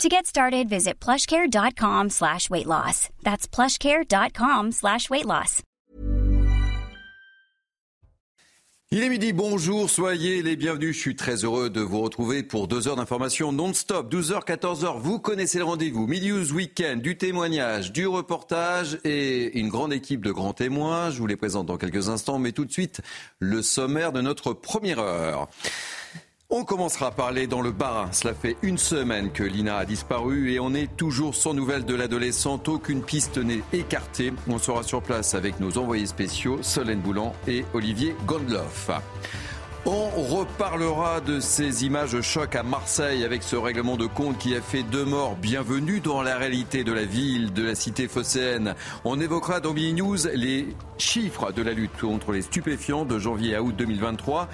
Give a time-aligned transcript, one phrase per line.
[0.00, 3.08] To get started, visit plushcare.com slash weight loss.
[3.22, 5.62] That's plushcare.com slash weight loss.
[8.94, 10.94] Il est midi, bonjour, soyez les bienvenus.
[10.94, 14.12] Je suis très heureux de vous retrouver pour deux heures d'information non-stop.
[14.12, 16.06] 12h, 14h, vous connaissez le rendez-vous.
[16.06, 21.08] Midi Weekend, du témoignage, du reportage et une grande équipe de grands témoins.
[21.10, 23.00] Je vous les présente dans quelques instants, mais tout de suite,
[23.38, 25.48] le sommaire de notre première heure.
[26.54, 28.10] On commencera à parler dans le Bas.
[28.12, 31.94] Cela fait une semaine que Lina a disparu et on est toujours sans nouvelles de
[31.94, 32.68] l'adolescente.
[32.68, 34.34] Aucune piste n'est écartée.
[34.50, 38.90] On sera sur place avec nos envoyés spéciaux Solène Boulan et Olivier Gondloff.
[39.84, 44.60] On reparlera de ces images choc à Marseille avec ce règlement de compte qui a
[44.60, 45.34] fait deux morts.
[45.34, 48.76] Bienvenue dans la réalité de la ville, de la cité phocéenne.
[49.04, 53.56] On évoquera dans Mini News les chiffres de la lutte contre les stupéfiants de janvier
[53.56, 54.48] à août 2023.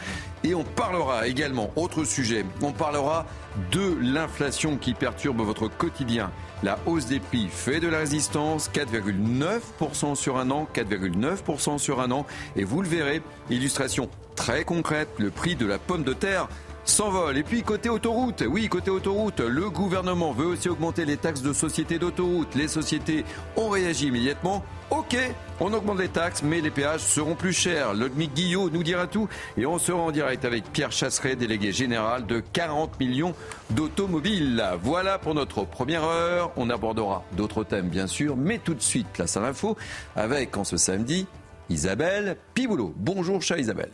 [0.44, 3.26] Et on parlera également, autre sujet, on parlera
[3.70, 6.30] de l'inflation qui perturbe votre quotidien.
[6.62, 12.12] La hausse des prix fait de la résistance, 4,9% sur un an, 4,9% sur un
[12.12, 12.24] an.
[12.56, 13.20] Et vous le verrez,
[13.50, 16.48] illustration très concrète, le prix de la pomme de terre
[16.84, 17.36] s'envole.
[17.36, 21.52] Et puis côté autoroute, oui, côté autoroute, le gouvernement veut aussi augmenter les taxes de
[21.52, 22.54] société d'autoroute.
[22.54, 23.24] Les sociétés
[23.56, 24.64] ont réagi immédiatement.
[24.90, 25.16] Ok,
[25.58, 27.94] on augmente les taxes, mais les péages seront plus chers.
[27.94, 29.28] Le Guillot nous dira tout.
[29.56, 33.34] Et on sera en direct avec Pierre Chasseret, délégué général de 40 millions
[33.70, 34.64] d'automobiles.
[34.80, 36.52] Voilà pour notre première heure.
[36.56, 39.76] On abordera d'autres thèmes, bien sûr, mais tout de suite, place à l'info,
[40.14, 41.26] avec, en ce samedi,
[41.70, 42.94] Isabelle Piboulot.
[42.96, 43.90] Bonjour, chère Isabelle.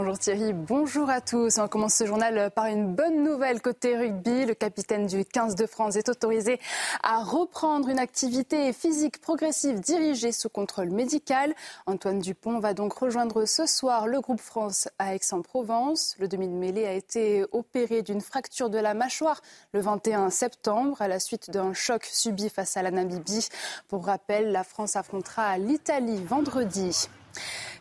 [0.00, 1.58] Bonjour Thierry, bonjour à tous.
[1.58, 4.46] On commence ce journal par une bonne nouvelle côté rugby.
[4.46, 6.60] Le capitaine du 15 de France est autorisé
[7.02, 11.52] à reprendre une activité physique progressive dirigée sous contrôle médical.
[11.86, 16.14] Antoine Dupont va donc rejoindre ce soir le groupe France à Aix-en-Provence.
[16.20, 19.40] Le demi de mêlée a été opéré d'une fracture de la mâchoire
[19.72, 23.48] le 21 septembre à la suite d'un choc subi face à la Namibie.
[23.88, 27.08] Pour rappel, la France affrontera l'Italie vendredi.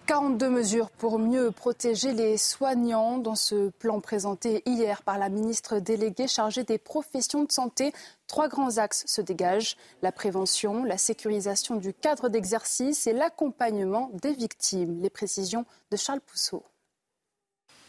[0.07, 5.79] 42 mesures pour mieux protéger les soignants dans ce plan présenté hier par la ministre
[5.79, 7.91] déléguée chargée des professions de santé.
[8.25, 14.31] Trois grands axes se dégagent la prévention, la sécurisation du cadre d'exercice et l'accompagnement des
[14.31, 14.97] victimes.
[15.01, 16.63] Les précisions de Charles Pousseau.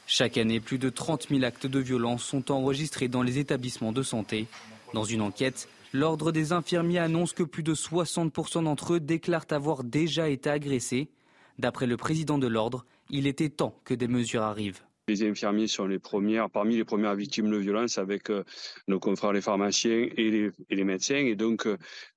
[0.09, 4.03] Chaque année, plus de 30 000 actes de violence sont enregistrés dans les établissements de
[4.03, 4.49] santé.
[4.93, 9.85] Dans une enquête, l'Ordre des infirmiers annonce que plus de 60% d'entre eux déclarent avoir
[9.85, 11.13] déjà été agressés.
[11.59, 14.83] D'après le président de l'ordre, il était temps que des mesures arrivent.
[15.09, 18.45] Les infirmiers sont les premières, parmi les premières victimes de violence avec euh,
[18.87, 21.17] nos confrères les pharmaciens et les, médecins.
[21.17, 21.67] Et donc,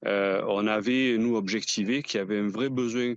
[0.06, 3.16] euh, on avait, nous, objectivé qu'il y avait un vrai besoin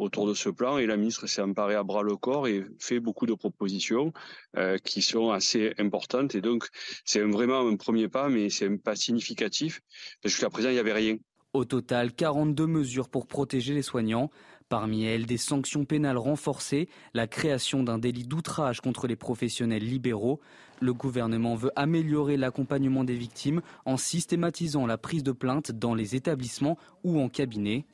[0.00, 2.98] autour de ce plan et la ministre s'est emparée à bras le corps et fait
[2.98, 4.12] beaucoup de propositions
[4.56, 6.34] euh, qui sont assez importantes.
[6.34, 6.66] Et donc,
[7.04, 9.82] c'est vraiment un premier pas, mais c'est un pas significatif.
[10.24, 11.16] Jusqu'à présent, il n'y avait rien.
[11.52, 14.30] Au total, 42 mesures pour protéger les soignants.
[14.70, 20.38] Parmi elles, des sanctions pénales renforcées, la création d'un délit d'outrage contre les professionnels libéraux.
[20.80, 26.14] Le gouvernement veut améliorer l'accompagnement des victimes en systématisant la prise de plainte dans les
[26.14, 27.84] établissements ou en cabinet.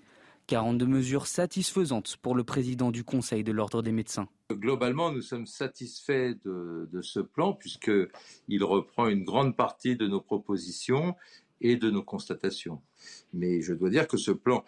[0.48, 4.28] 42 mesures satisfaisantes pour le président du Conseil de l'Ordre des médecins.
[4.53, 10.20] Globalement, nous sommes satisfaits de, de ce plan puisqu'il reprend une grande partie de nos
[10.20, 11.14] propositions
[11.62, 12.82] et de nos constatations.
[13.32, 14.62] Mais je dois dire que ce plan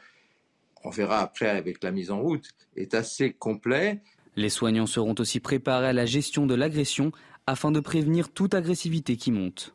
[0.85, 4.03] on verra après avec la mise en route, est assez complet.
[4.37, 7.13] Les soignants seront aussi préparés à la gestion de l'agression
[7.47, 9.75] afin de prévenir toute agressivité qui monte.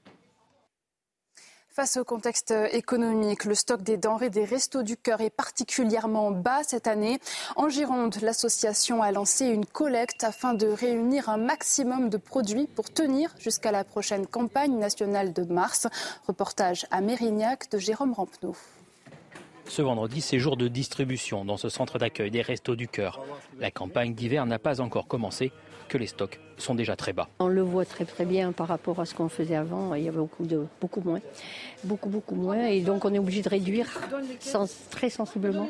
[1.75, 6.61] Face au contexte économique, le stock des denrées des Restos du Cœur est particulièrement bas
[6.61, 7.19] cette année.
[7.55, 12.93] En Gironde, l'association a lancé une collecte afin de réunir un maximum de produits pour
[12.93, 15.87] tenir jusqu'à la prochaine campagne nationale de mars.
[16.27, 18.55] Reportage à Mérignac de Jérôme Rampenou.
[19.67, 23.23] Ce vendredi, c'est jour de distribution dans ce centre d'accueil des Restos du Cœur.
[23.59, 25.51] La campagne d'hiver n'a pas encore commencé,
[25.87, 27.29] que les stocks sont déjà très bas.
[27.39, 29.93] On le voit très très bien par rapport à ce qu'on faisait avant.
[29.95, 31.19] Il y avait beaucoup, de, beaucoup moins.
[31.83, 32.67] Beaucoup, beaucoup moins.
[32.67, 33.89] Et donc on est obligé de réduire
[34.89, 35.67] très sensiblement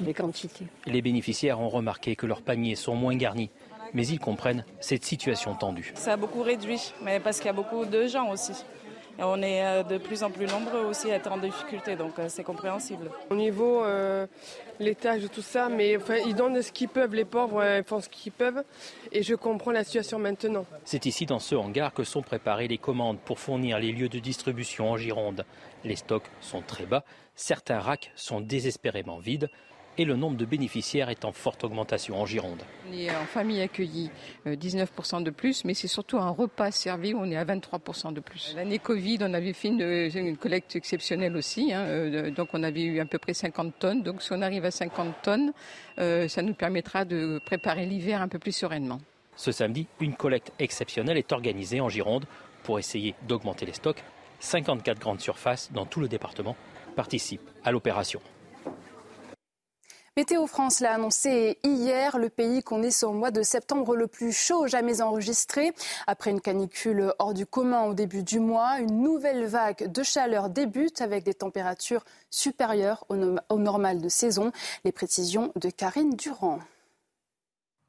[0.00, 0.66] les quantités.
[0.86, 3.50] Les bénéficiaires ont remarqué que leurs paniers sont moins garnis
[3.94, 5.92] mais ils comprennent cette situation tendue.
[5.96, 8.52] Ça a beaucoup réduit, mais parce qu'il y a beaucoup de gens aussi.
[9.18, 12.26] On est euh, de plus en plus nombreux aussi à être en difficulté, donc euh,
[12.28, 13.10] c'est compréhensible.
[13.30, 14.26] Au niveau euh,
[14.80, 18.32] l'étage, tout ça, mais ils donnent ce qu'ils peuvent, les pauvres ils font ce qu'ils
[18.32, 18.62] peuvent,
[19.10, 20.64] et je comprends la situation maintenant.
[20.84, 24.18] C'est ici, dans ce hangar, que sont préparées les commandes pour fournir les lieux de
[24.18, 25.44] distribution en Gironde.
[25.84, 27.04] Les stocks sont très bas,
[27.34, 29.48] certains racks sont désespérément vides
[29.98, 32.62] et le nombre de bénéficiaires est en forte augmentation en Gironde.
[32.88, 34.10] On est en famille accueillie
[34.46, 38.12] 19% euh, de plus, mais c'est surtout un repas servi où on est à 23%
[38.12, 38.54] de plus.
[38.56, 43.00] L'année Covid, on avait fait une, collecte exceptionnelle aussi, hein, euh, donc on avait eu
[43.00, 44.02] à peu près 50 tonnes.
[44.02, 45.52] Donc si on arrive à 50 tonnes,
[45.98, 49.00] euh, ça nous permettra de préparer l'hiver un peu plus sereinement.
[49.36, 52.26] Ce samedi, une collecte exceptionnelle est organisée en Gironde
[52.62, 54.02] pour essayer d'augmenter les stocks.
[54.40, 56.56] 54 grandes surfaces dans tout le département
[56.96, 58.20] participent à l'opération.
[60.14, 64.66] Météo France l'a annoncé hier, le pays connaît son mois de septembre le plus chaud
[64.66, 65.72] jamais enregistré.
[66.06, 70.50] Après une canicule hors du commun au début du mois, une nouvelle vague de chaleur
[70.50, 73.16] débute avec des températures supérieures au,
[73.56, 74.52] normal de saison.
[74.84, 76.58] Les précisions de Karine Durand.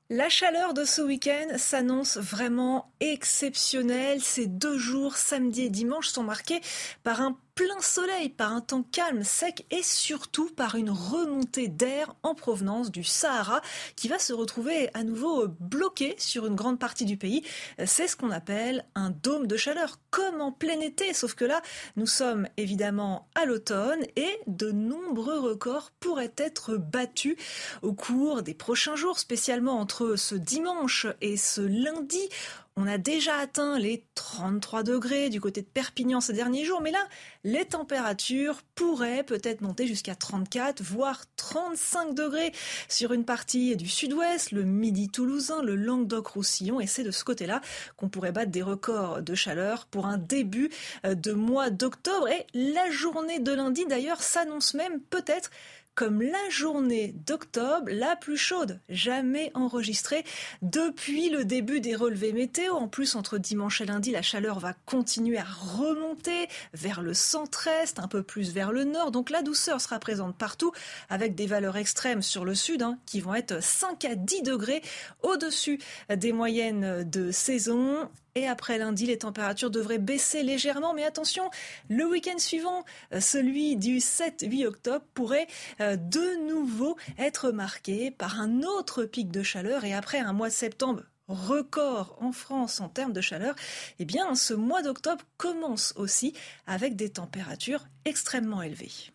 [0.10, 4.22] La chaleur de ce week-end s'annonce vraiment exceptionnelle.
[4.22, 6.62] Ces deux jours, samedi et dimanche, sont marqués
[7.04, 12.16] par un plein soleil, par un temps calme, sec et surtout par une remontée d'air
[12.24, 13.62] en provenance du Sahara
[13.96, 17.44] qui va se retrouver à nouveau bloqué sur une grande partie du pays.
[17.86, 21.62] C'est ce qu'on appelle un dôme de chaleur, comme en plein été, sauf que là,
[21.96, 27.36] nous sommes évidemment à l'automne et de nombreux records pourraient être battus
[27.82, 32.30] au cours des prochains jours, spécialement entre ce dimanche et ce lundi.
[32.76, 36.90] On a déjà atteint les 33 degrés du côté de Perpignan ces derniers jours, mais
[36.90, 37.08] là,
[37.44, 42.52] les températures pourraient peut-être monter jusqu'à 34, voire 35 degrés
[42.90, 47.62] sur une partie du sud-ouest, le midi toulousain, le Languedoc-Roussillon, et c'est de ce côté-là
[47.96, 50.72] qu'on pourrait battre des records de chaleur pour un début
[51.04, 52.28] de mois d'octobre.
[52.28, 55.52] Et la journée de lundi, d'ailleurs, s'annonce même peut-être
[55.96, 60.24] comme la journée d'octobre la plus chaude jamais enregistrée
[60.62, 62.74] depuis le début des relevés météo.
[62.74, 68.00] En plus, entre dimanche et lundi, la chaleur va continuer à remonter vers le centre-est,
[68.00, 69.12] un peu plus vers le nord.
[69.12, 70.72] Donc la douceur sera présente partout
[71.10, 74.82] avec des valeurs extrêmes sur le sud hein, qui vont être 5 à 10 degrés
[75.22, 75.80] au-dessus
[76.10, 78.10] des moyennes de saison.
[78.36, 80.94] Et après lundi, les températures devraient baisser légèrement.
[80.94, 81.50] Mais attention,
[81.90, 82.84] le week-end suivant,
[83.14, 85.48] euh, celui du 7-8 octobre, pourrait
[85.82, 89.86] euh, de nouveau être marqué par un autre pic de chaleur.
[89.86, 93.56] Et après un mois de septembre record en France en termes de chaleur,
[94.00, 96.34] eh bien, ce mois d'octobre commence aussi
[96.66, 99.13] avec des températures extrêmement élevées.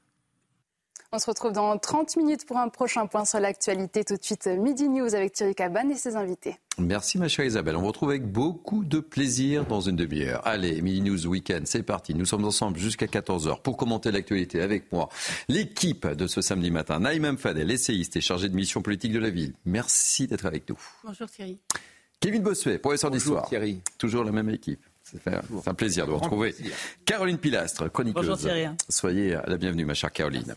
[1.10, 4.04] On se retrouve dans 30 minutes pour un prochain point sur l'actualité.
[4.04, 6.56] Tout de suite, Midi News avec Thierry Cabane et ses invités.
[6.76, 7.76] Merci ma chère Isabelle.
[7.76, 10.46] On vous retrouve avec beaucoup de plaisir dans une demi-heure.
[10.46, 12.14] Allez, Midi News Weekend, c'est parti.
[12.14, 15.08] Nous sommes ensemble jusqu'à 14h pour commenter l'actualité avec moi.
[15.48, 19.30] L'équipe de ce samedi matin, Naïm Fadel, essayiste et chargé de mission politique de la
[19.30, 19.54] ville.
[19.64, 20.78] Merci d'être avec nous.
[21.04, 21.58] Bonjour Thierry.
[22.20, 23.48] Kevin Bossuet, professeur d'histoire.
[23.48, 23.80] Thierry.
[23.96, 24.84] Toujours la même équipe.
[25.10, 26.54] C'est un plaisir de vous retrouver.
[27.04, 28.26] Caroline Pilastre, chroniqueuse.
[28.26, 28.66] Bonjour Thierry.
[28.88, 30.54] Soyez la bienvenue, ma chère Caroline.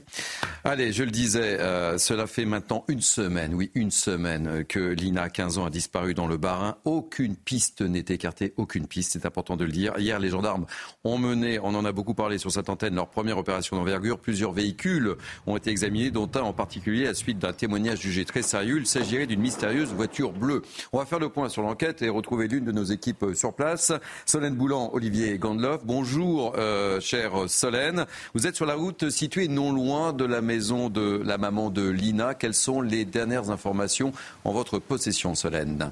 [0.63, 5.29] Allez, je le disais, euh, cela fait maintenant une semaine, oui, une semaine que Lina,
[5.29, 6.77] 15 ans, a disparu dans le Barin.
[6.85, 9.97] Aucune piste n'est écartée, aucune piste, c'est important de le dire.
[9.97, 10.65] Hier, les gendarmes
[11.03, 14.19] ont mené, on en a beaucoup parlé sur cette antenne, leur première opération d'envergure.
[14.19, 15.15] Plusieurs véhicules
[15.47, 18.77] ont été examinés, dont un en particulier à suite d'un témoignage jugé très sérieux.
[18.77, 20.61] Il s'agirait d'une mystérieuse voiture bleue.
[20.91, 23.93] On va faire le point sur l'enquête et retrouver l'une de nos équipes sur place.
[24.41, 25.81] Solène Boulan, Olivier Gandloff.
[25.85, 28.07] Bonjour, euh, chère Solène.
[28.33, 31.87] Vous êtes sur la route située non loin de la maison de la maman de
[31.87, 32.33] Lina.
[32.33, 35.91] Quelles sont les dernières informations en votre possession, Solène?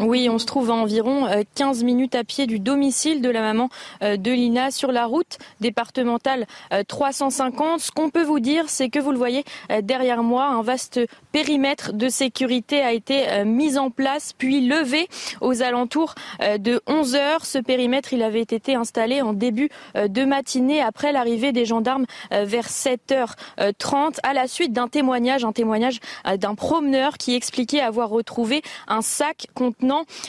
[0.00, 1.26] Oui, on se trouve à environ
[1.56, 3.68] 15 euh, minutes à pied du domicile de la maman
[4.02, 6.46] euh, de Lina sur la route départementale
[6.86, 7.66] 350.
[7.66, 9.44] Euh, Ce qu'on peut vous dire, c'est que vous le voyez
[9.82, 11.00] derrière moi, un vaste
[11.32, 15.08] périmètre de sécurité a été mis en place puis levé
[15.40, 17.44] aux alentours de 11 heures.
[17.44, 22.68] Ce périmètre, il avait été installé en début de matinée après l'arrivée des gendarmes vers
[22.68, 26.00] 7h30 à la suite d'un témoignage, un témoignage
[26.36, 29.87] d'un promeneur qui expliquait avoir retrouvé un sac contenant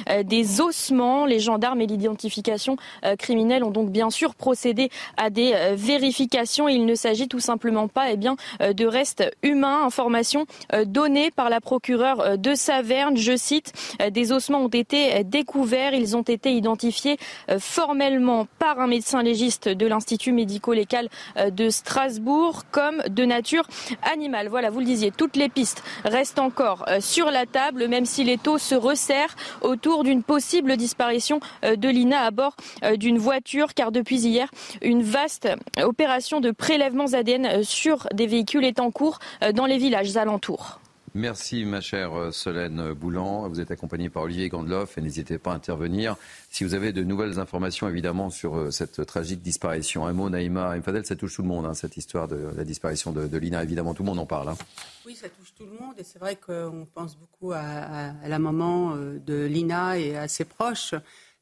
[0.10, 1.26] euh, des ossements.
[1.26, 6.68] Les gendarmes et l'identification euh, criminelle ont donc bien sûr procédé à des euh, vérifications.
[6.68, 9.84] Il ne s'agit tout simplement pas eh bien, de restes humains.
[9.84, 10.46] Information
[10.86, 13.18] donnée par la procureure de Saverne.
[13.18, 13.74] Je cite,
[14.12, 15.94] des ossements ont été découverts.
[15.94, 17.18] Ils ont été identifiés
[17.60, 21.10] formellement par un médecin légiste de l'Institut médico-légal
[21.52, 23.64] de Strasbourg comme de nature
[24.02, 24.48] animale.
[24.50, 28.38] Voilà, vous le disiez, toutes les pistes restent encore sur la table, même si les
[28.38, 29.36] taux se resserrent.
[29.62, 32.56] Autour d'une possible disparition de Lina à bord
[32.98, 34.50] d'une voiture, car depuis hier,
[34.82, 35.50] une vaste
[35.82, 39.20] opération de prélèvements ADN sur des véhicules est en cours
[39.54, 40.80] dans les villages alentours.
[41.14, 43.48] Merci ma chère euh, Solène Boulan.
[43.50, 46.16] Vous êtes accompagnée par Olivier Gandloff et n'hésitez pas à intervenir
[46.52, 50.06] si vous avez de nouvelles informations évidemment sur euh, cette tragique disparition.
[50.06, 53.12] Un mot, Naïma Mfadel, ça touche tout le monde, hein, cette histoire de la disparition
[53.12, 53.64] de, Lina.
[53.64, 54.50] Évidemment, tout le monde en parle.
[54.50, 54.58] Hein.
[55.06, 58.96] Oui, ça touche tout le monde et c'est vrai qu'on pense beaucoup à, la maman
[58.96, 60.94] euh, de Lina et à ses proches,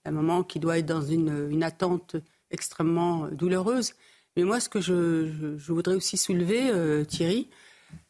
[0.05, 2.15] la maman qui doit être dans une, attente
[2.51, 3.93] extrêmement douloureuse.
[4.37, 6.71] Mais moi, ce que je, voudrais aussi soulever,
[7.07, 7.49] Thierry,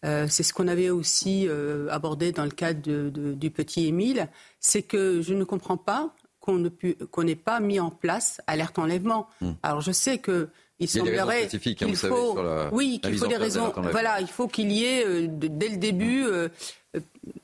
[0.06, 4.30] euh, c'est ce qu'on avait aussi euh, abordé dans le cadre du petit Émile,
[4.60, 9.28] c'est que je ne comprends pas qu'on n'ait pas mis en place alerte enlèvement.
[9.42, 9.52] Hmm.
[9.64, 10.48] Alors je sais que
[10.80, 12.38] il, semblerait qu'il faut,
[12.72, 13.74] oui, qu'il faut des raisons.
[13.92, 16.26] Voilà, il faut qu'il y ait euh, dès le début,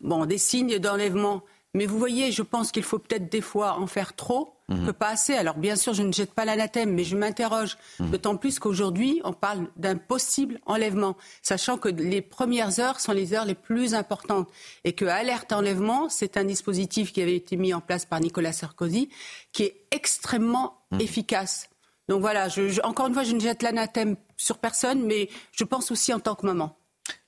[0.01, 1.43] bon, des signes d'enlèvement.
[1.73, 4.53] Mais vous voyez, je pense qu'il faut peut-être des fois en faire trop
[4.85, 5.33] que pas assez.
[5.33, 7.77] Alors bien sûr, je ne jette pas l'anathème, mais je m'interroge.
[7.99, 8.11] Mhm.
[8.11, 13.33] D'autant plus qu'aujourd'hui, on parle d'un possible enlèvement, sachant que les premières heures sont les
[13.33, 14.49] heures les plus importantes
[14.83, 18.53] et que alerte enlèvement, c'est un dispositif qui avait été mis en place par Nicolas
[18.53, 19.09] Sarkozy,
[19.51, 21.01] qui est extrêmement mhm.
[21.01, 21.69] efficace.
[22.09, 22.47] Donc voilà,
[22.83, 26.35] encore une fois, je ne jette l'anathème sur personne, mais je pense aussi en tant
[26.35, 26.77] que maman.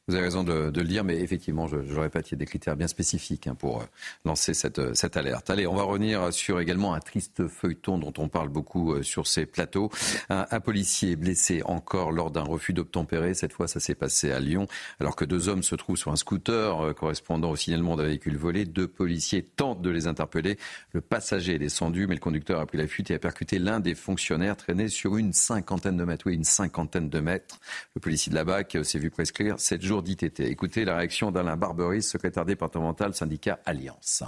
[0.08, 2.46] Vous avez raison de, le dire, mais effectivement, je, je répète, il y a des
[2.46, 3.86] critères bien spécifiques hein, pour euh,
[4.24, 5.50] lancer cette, euh, cette, alerte.
[5.50, 9.26] Allez, on va revenir sur également un triste feuilleton dont on parle beaucoup euh, sur
[9.26, 9.90] ces plateaux.
[10.30, 13.34] Un, un policier blessé encore lors d'un refus d'obtempérer.
[13.34, 14.68] Cette fois, ça s'est passé à Lyon,
[15.00, 18.66] alors que deux hommes se trouvent sur un scooter correspondant au signalement d'un véhicule volé.
[18.66, 20.60] Deux policiers tentent de les interpeller.
[20.92, 23.80] Le passager est descendu, mais le conducteur a pris la fuite et a percuté l'un
[23.80, 26.28] des fonctionnaires traîné sur une cinquantaine de mètres.
[26.28, 27.60] Oui, une cinquantaine de mètres.
[27.96, 29.95] Le policier de la BAC s'est vu prescrire sept jours
[30.40, 34.24] Écoutez la réaction d'Alain Barberis, secrétaire départemental syndicat Alliance.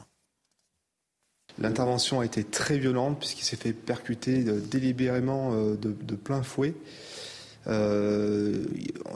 [1.60, 6.76] L'intervention a été très violente puisqu'il s'est fait percuter délibérément euh, de, plein fouet.
[7.66, 8.64] Euh,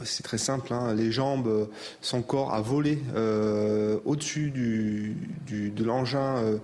[0.04, 0.94] c'est très simple, hein.
[0.94, 1.70] les jambes,
[2.02, 6.60] son corps a volé euh, au-dessus de l'engin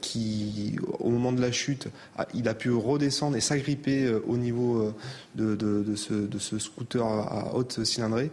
[0.00, 1.88] qui, au moment de la chute,
[2.32, 4.90] il a pu redescendre et s'agripper au niveau
[5.34, 8.30] de, ce, scooter à haute cylindrée.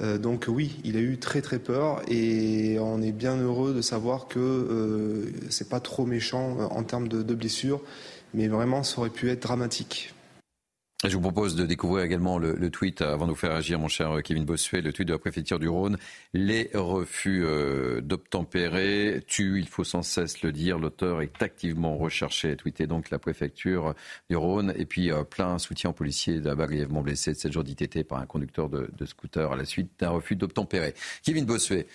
[0.00, 3.80] Euh, donc oui, il a eu très très peur et on est bien heureux de
[3.80, 7.80] savoir que euh, c'est pas trop méchant euh, en termes de blessures,
[8.32, 10.14] mais vraiment ça aurait pu être dramatique.
[11.06, 14.22] Je vous propose de découvrir également le, tweet, avant de vous faire agir, mon cher
[14.24, 15.98] Kevin Bossuet, le tweet de la préfecture du Rhône.
[16.32, 20.78] Les refus euh, d'obtempérer tuent, il faut sans cesse le dire.
[20.78, 22.56] L'auteur est activement recherché.
[22.56, 23.94] Tweeté donc la préfecture
[24.30, 24.72] du Rhône.
[24.78, 28.18] Et puis euh, plein soutien aux policiers là-bas grièvement blessés de 7 jours d'ITT par
[28.18, 30.94] un conducteur de, de scooter à la suite d'un refus d'obtempérer.
[31.22, 31.86] Kevin Bossuet,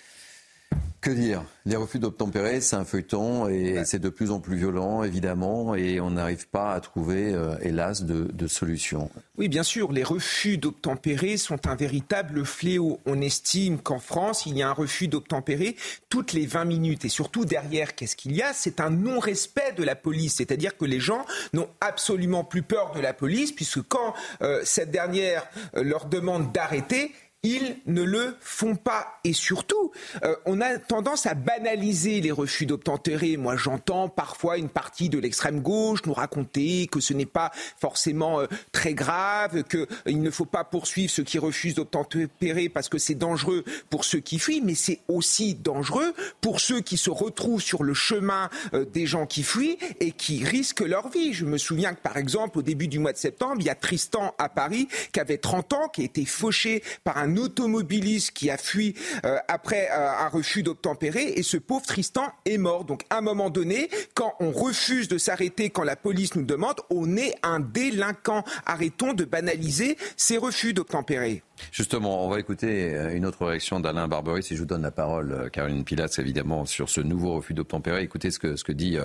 [1.01, 1.43] que dire?
[1.65, 6.01] Les refus d'obtempérer, c'est un feuilleton et c'est de plus en plus violent, évidemment, et
[6.01, 9.09] on n'arrive pas à trouver, euh, hélas, de, de solution.
[9.37, 12.99] Oui, bien sûr, les refus d'obtempérer sont un véritable fléau.
[13.05, 15.77] On estime qu'en France, il y a un refus d'obtempérer
[16.09, 17.05] toutes les 20 minutes.
[17.05, 18.51] Et surtout, derrière, qu'est-ce qu'il y a?
[18.53, 20.35] C'est un non-respect de la police.
[20.35, 24.91] C'est-à-dire que les gens n'ont absolument plus peur de la police, puisque quand euh, cette
[24.91, 25.47] dernière
[25.77, 29.19] euh, leur demande d'arrêter, ils ne le font pas.
[29.23, 29.91] Et surtout,
[30.23, 33.37] euh, on a tendance à banaliser les refus d'obtempérer.
[33.37, 38.41] Moi, j'entends parfois une partie de l'extrême gauche nous raconter que ce n'est pas forcément
[38.41, 42.97] euh, très grave, qu'il euh, ne faut pas poursuivre ceux qui refusent d'obtempérer parce que
[42.97, 47.61] c'est dangereux pour ceux qui fuient, mais c'est aussi dangereux pour ceux qui se retrouvent
[47.61, 48.49] sur le chemin
[48.93, 51.33] des gens qui fuient et qui risquent leur vie.
[51.33, 53.75] Je me souviens que, par exemple, au début du mois de septembre, il y a
[53.75, 58.49] Tristan à Paris qui avait 30 ans, qui a été fauché par un automobiliste qui
[58.49, 58.95] a fui
[59.25, 62.85] euh, après euh, un refus d'obtempérer et ce pauvre Tristan est mort.
[62.85, 66.75] Donc à un moment donné, quand on refuse de s'arrêter, quand la police nous demande,
[66.89, 68.43] on est un délinquant.
[68.65, 71.43] Arrêtons de banaliser ces refus d'obtempérer.
[71.71, 74.91] Justement, on va écouter euh, une autre réaction d'Alain Barberis et je vous donne la
[74.91, 78.03] parole, Caroline Pilas, évidemment, sur ce nouveau refus d'obtempérer.
[78.03, 78.97] Écoutez ce que, ce que dit,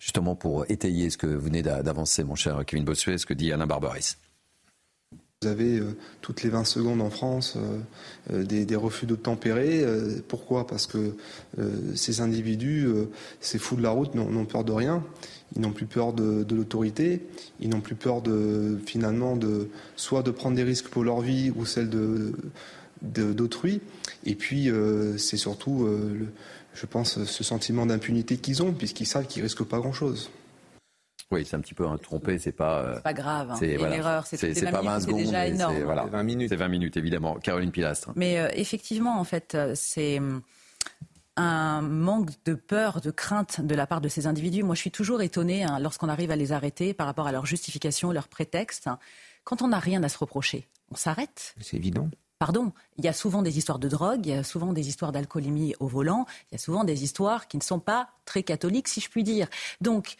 [0.00, 3.52] justement, pour étayer ce que vous venez d'avancer, mon cher Kevin Bossuet, ce que dit
[3.52, 4.16] Alain Barberis.
[5.44, 7.78] Vous avez euh, toutes les 20 secondes en France euh,
[8.32, 9.84] euh, des, refus d'obtempérer.
[10.26, 10.66] pourquoi?
[10.66, 11.14] Parce que
[11.94, 12.88] ces individus,
[13.40, 15.04] ces fous de la route, n'ont peur de rien.
[15.54, 17.20] Ils n'ont plus peur de, l'autorité.
[17.60, 21.52] Ils n'ont plus peur de finalement de soit de prendre des risques pour leur vie
[21.54, 21.90] ou celle
[23.02, 23.80] d'autrui.
[24.24, 24.70] Et puis
[25.18, 25.88] c'est surtout,
[26.74, 30.30] je pense, ce sentiment d'impunité qu'ils ont puisqu'ils savent qu'ils risquent pas grand-chose.
[31.30, 32.80] Oui, c'est un petit peu un trompé, c'est pas.
[32.80, 33.56] Euh, pas grave, hein.
[33.58, 34.36] c'est voilà, erreur, c'est
[34.70, 35.82] pas 20 secondes, c'est déjà énorme.
[35.82, 36.48] Voilà, 20 minutes.
[36.50, 37.34] C'est 20 minutes, évidemment.
[37.36, 38.10] Caroline Pilastre.
[38.14, 40.20] Mais euh, effectivement, en fait, euh, c'est
[41.36, 44.62] un manque de peur, de crainte de la part de ces individus.
[44.62, 47.46] Moi, je suis toujours étonnée hein, lorsqu'on arrive à les arrêter par rapport à leur
[47.46, 48.88] justification, leur prétexte.
[49.42, 51.54] Quand on n'a rien à se reprocher, on s'arrête.
[51.60, 52.08] C'est évident.
[52.38, 55.12] Pardon, il y a souvent des histoires de drogue, il y a souvent des histoires
[55.12, 58.88] d'alcoolémie au volant, il y a souvent des histoires qui ne sont pas très catholiques,
[58.88, 59.48] si je puis dire.
[59.80, 60.16] Donc,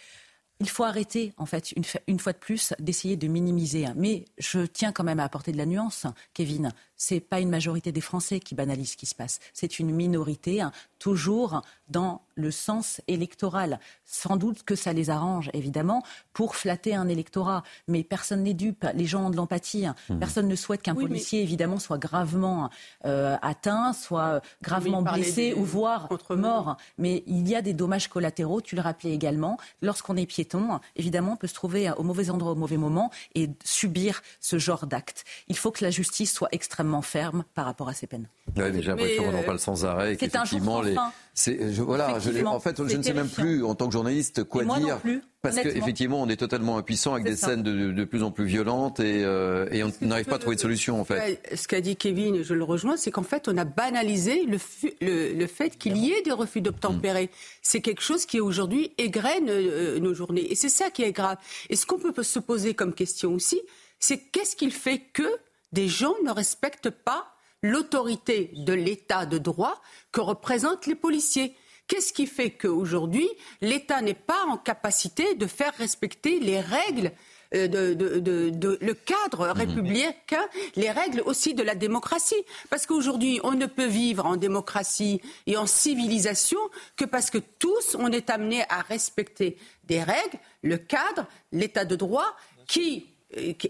[0.60, 3.86] il faut arrêter, en fait, une, une fois de plus, d'essayer de minimiser.
[3.96, 6.72] Mais je tiens quand même à apporter de la nuance, Kevin.
[6.96, 9.40] C'est pas une majorité des Français qui banalisent ce qui se passe.
[9.52, 13.78] C'est une minorité, hein, toujours dans le sens électoral.
[14.04, 17.62] Sans doute que ça les arrange, évidemment, pour flatter un électorat.
[17.88, 18.86] Mais personne n'est dupe.
[18.94, 19.86] Les gens ont de l'empathie.
[19.86, 19.94] Hein.
[20.08, 20.18] Mmh.
[20.18, 22.70] Personne ne souhaite qu'un policier, évidemment, soit gravement
[23.04, 26.76] euh, atteint, soit gravement blessé ou voire mort.
[26.98, 29.58] Mais il y a des dommages collatéraux, tu le rappelais également.
[29.82, 33.50] Lorsqu'on est piéton, évidemment, on peut se trouver au mauvais endroit au mauvais moment et
[33.64, 35.24] subir ce genre d'acte.
[35.48, 38.28] Il faut que la justice soit extrêmement ferme par rapport à ces peines.
[38.56, 40.16] Oui, mais j'ai l'impression qu'on en parle sans arrêt.
[40.18, 40.96] C'est un jour les...
[41.36, 44.64] Je, voilà, je, en fait, je ne sais même plus, en tant que journaliste, quoi
[44.64, 45.00] dire.
[45.42, 49.00] parce qu'effectivement, on est totalement impuissant avec des scènes de, de, plus en plus violentes
[49.00, 51.40] et, euh, et on n'arrive pas à trouver de solution, en fait.
[51.56, 54.58] Ce qu'a dit Kevin, je le rejoins, c'est qu'en fait, on a banalisé le,
[55.00, 57.30] le, le fait qu'il y ait des refus d'obtempérer.
[57.62, 60.52] C'est quelque chose qui, aujourd'hui, égrène euh, nos journées.
[60.52, 61.38] Et c'est ça qui est grave.
[61.68, 63.60] Et ce qu'on peut se poser comme question aussi,
[63.98, 65.26] c'est qu'est-ce qu'il fait que
[65.74, 71.56] des gens ne respectent pas l'autorité de l'état de droit que représentent les policiers.
[71.88, 73.28] Qu'est-ce qui fait qu'aujourd'hui,
[73.60, 77.10] l'État n'est pas en capacité de faire respecter les règles
[77.54, 79.58] euh, de, le cadre mmh.
[79.58, 80.44] républicain,
[80.76, 82.42] les règles aussi de la démocratie?
[82.70, 86.60] Parce qu'aujourd'hui, on ne peut vivre en démocratie et en civilisation
[86.96, 91.96] que parce que tous, on est amenés à respecter des règles, le cadre, l'état de
[91.96, 93.06] droit, qui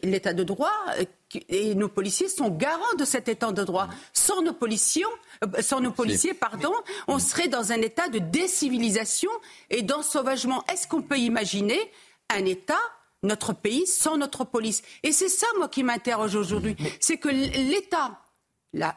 [0.03, 1.05] l'état de droit euh,
[1.49, 3.89] et nos policiers sont garants de cet état de droit.
[4.13, 5.05] Sans nos policiers,
[5.45, 6.73] euh, sans nos policiers, pardon,
[7.09, 9.31] on serait dans un état de décivilisation
[9.71, 10.65] et d'ensauvagement.
[10.73, 11.79] Est-ce qu'on peut imaginer
[12.31, 12.79] un État
[13.23, 14.83] notre pays sans notre police?
[15.03, 16.77] Et c'est ça, moi, qui m'interroge aujourd'hui.
[17.01, 18.21] C'est que l'État,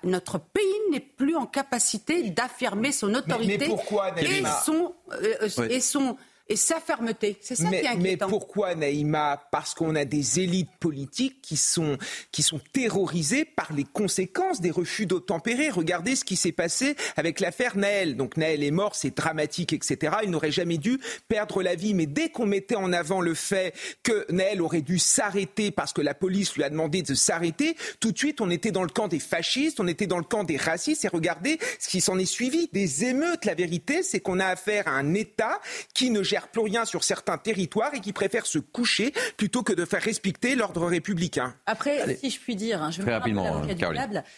[0.04, 3.70] notre pays n'est plus en capacité d'affirmer son autorité
[4.18, 6.18] et, son, euh, et son
[6.50, 7.38] et sa fermeté.
[7.42, 8.26] C'est ça mais, qui est inquiétant.
[8.26, 9.48] Mais pourquoi, Naïma?
[9.52, 11.98] Parce qu'on a des élites politiques qui sont,
[12.32, 15.70] qui sont terrorisées par les conséquences des refus d'obtempérer.
[15.70, 18.16] Regardez ce qui s'est passé avec l'affaire Naël.
[18.16, 20.18] Donc Naël est mort, c'est dramatique, etc.
[20.24, 21.94] Il n'aurait jamais dû perdre la vie.
[21.94, 26.02] Mais dès qu'on mettait en avant le fait que Naël aurait dû s'arrêter parce que
[26.02, 29.08] la police lui a demandé de s'arrêter, tout de suite on était dans le camp
[29.08, 31.06] des fascistes, on était dans le camp des racistes.
[31.06, 32.70] Et regardez ce qui s'en est suivi.
[32.74, 33.46] Des émeutes.
[33.46, 35.60] La vérité, c'est qu'on a affaire à un État
[35.94, 39.74] qui ne gère plus rien sur certains territoires et qui préfèrent se coucher plutôt que
[39.74, 41.56] de faire respecter l'ordre républicain.
[41.66, 43.64] Après, si je puis dire, hein, je Très rapidement,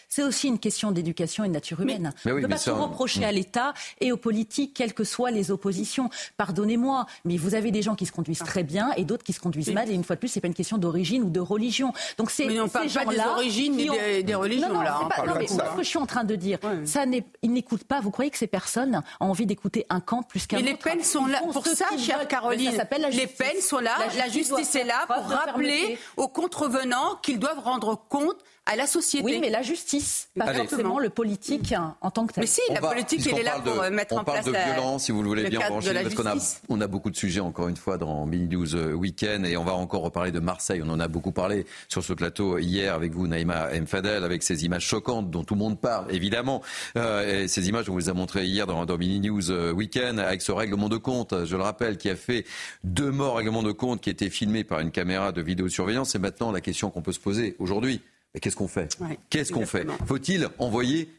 [0.08, 2.12] c'est aussi une question d'éducation et de nature humaine.
[2.24, 5.50] on ne peut pas tout reprocher à l'État et aux politiques, quelles que soient les
[5.50, 6.08] oppositions.
[6.36, 9.40] Pardonnez-moi, mais vous avez des gens qui se conduisent très bien et d'autres qui se
[9.40, 9.90] conduisent mal.
[9.90, 11.92] Et une fois de plus, c'est pas une question d'origine ou de religion.
[12.16, 15.00] Donc c'est mais on parle pas des origines et des, religions non, non, là.
[15.14, 17.04] Pas, non, mais ce que je suis en train de dire, ça
[17.42, 18.00] ils n'écoutent pas.
[18.00, 20.76] Vous croyez que ces personnes ont envie d'écouter un camp plus qu'un autre Mais les
[20.76, 22.80] peines sont là pour ça chère Caroline,
[23.12, 23.96] les peines sont là.
[24.16, 28.38] La justice, est là pour rappeler aux contrevenants qu'ils doivent rendre compte
[28.70, 29.24] à la société.
[29.24, 32.42] Oui, mais la justice, pas forcément le politique en tant que tel.
[32.42, 34.46] Mais si, la politique, elle est là pour euh, mettre en place.
[34.46, 36.36] On parle de violence, si vous le voulez bien, parce qu'on a,
[36.68, 39.64] on a beaucoup de sujets, encore une fois, dans Mini News euh, Weekend, et on
[39.64, 40.80] va encore reparler de Marseille.
[40.84, 44.64] On en a beaucoup parlé sur ce plateau hier avec vous, Naïma Mfadel, avec ces
[44.64, 46.62] images choquantes dont tout le monde parle, évidemment.
[46.96, 50.20] Euh, et ces images, on vous les a montrées hier dans, dans Mini News Weekend,
[50.20, 52.44] avec ce règlement de compte, je le rappelle, qui a fait
[52.84, 56.10] deux morts règlement de compte, qui a été filmé par une caméra de vidéosurveillance.
[56.10, 58.00] C'est maintenant la question qu'on peut se poser aujourd'hui.
[58.34, 58.96] Mais qu'est-ce qu'on fait
[59.28, 61.12] Qu'est-ce qu'on fait Faut-il envoyer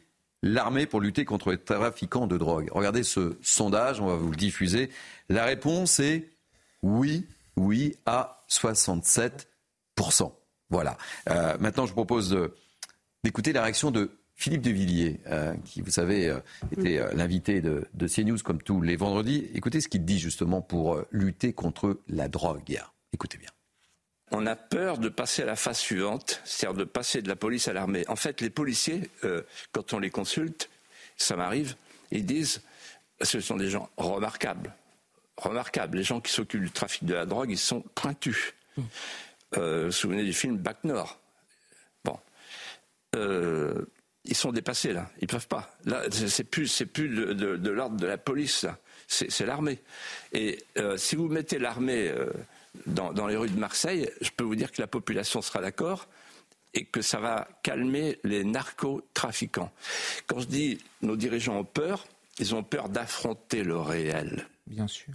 [0.43, 4.37] l'armée pour lutter contre les trafiquants de drogue Regardez ce sondage, on va vous le
[4.37, 4.89] diffuser.
[5.29, 6.29] La réponse est
[6.81, 9.45] oui, oui à 67%.
[10.69, 10.97] Voilà.
[11.29, 12.37] Euh, maintenant, je propose
[13.23, 16.39] d'écouter la réaction de Philippe de Villiers, euh, qui, vous savez, euh,
[16.71, 19.49] était l'invité de, de, CNews comme tous les vendredis.
[19.53, 22.81] Écoutez ce qu'il dit justement pour lutter contre la drogue.
[23.13, 23.49] Écoutez bien
[24.31, 27.67] on a peur de passer à la phase suivante, c'est-à-dire de passer de la police
[27.67, 28.05] à l'armée.
[28.07, 29.41] En fait, les policiers, euh,
[29.73, 30.69] quand on les consulte,
[31.17, 31.75] ça m'arrive,
[32.11, 32.61] ils disent,
[33.21, 34.73] ce sont des gens remarquables,
[35.37, 35.97] remarquables.
[35.97, 38.53] Les gens qui s'occupent du trafic de la drogue, ils sont pointus.
[38.77, 38.81] Mmh.
[39.57, 41.19] Euh, vous vous souvenez du film Bac Nord?
[42.05, 42.17] Bon.
[43.15, 43.85] Euh,
[44.23, 45.75] ils sont dépassés là, ils peuvent pas.
[45.83, 48.65] Là, c'est plus, c'est plus de, l'ordre de la police,
[49.07, 49.79] c'est l'armée.
[50.31, 50.63] Et
[50.95, 52.13] si vous mettez l'armée
[52.85, 56.07] dans, les rues de Marseille, je peux vous dire que la population sera d'accord
[56.73, 59.71] et que ça va calmer les narcotrafiquants.
[60.27, 62.05] Quand je dis nos dirigeants ont peur,
[62.39, 64.47] Ils ont peur d'affronter le réel.
[64.65, 65.13] Bien sûr.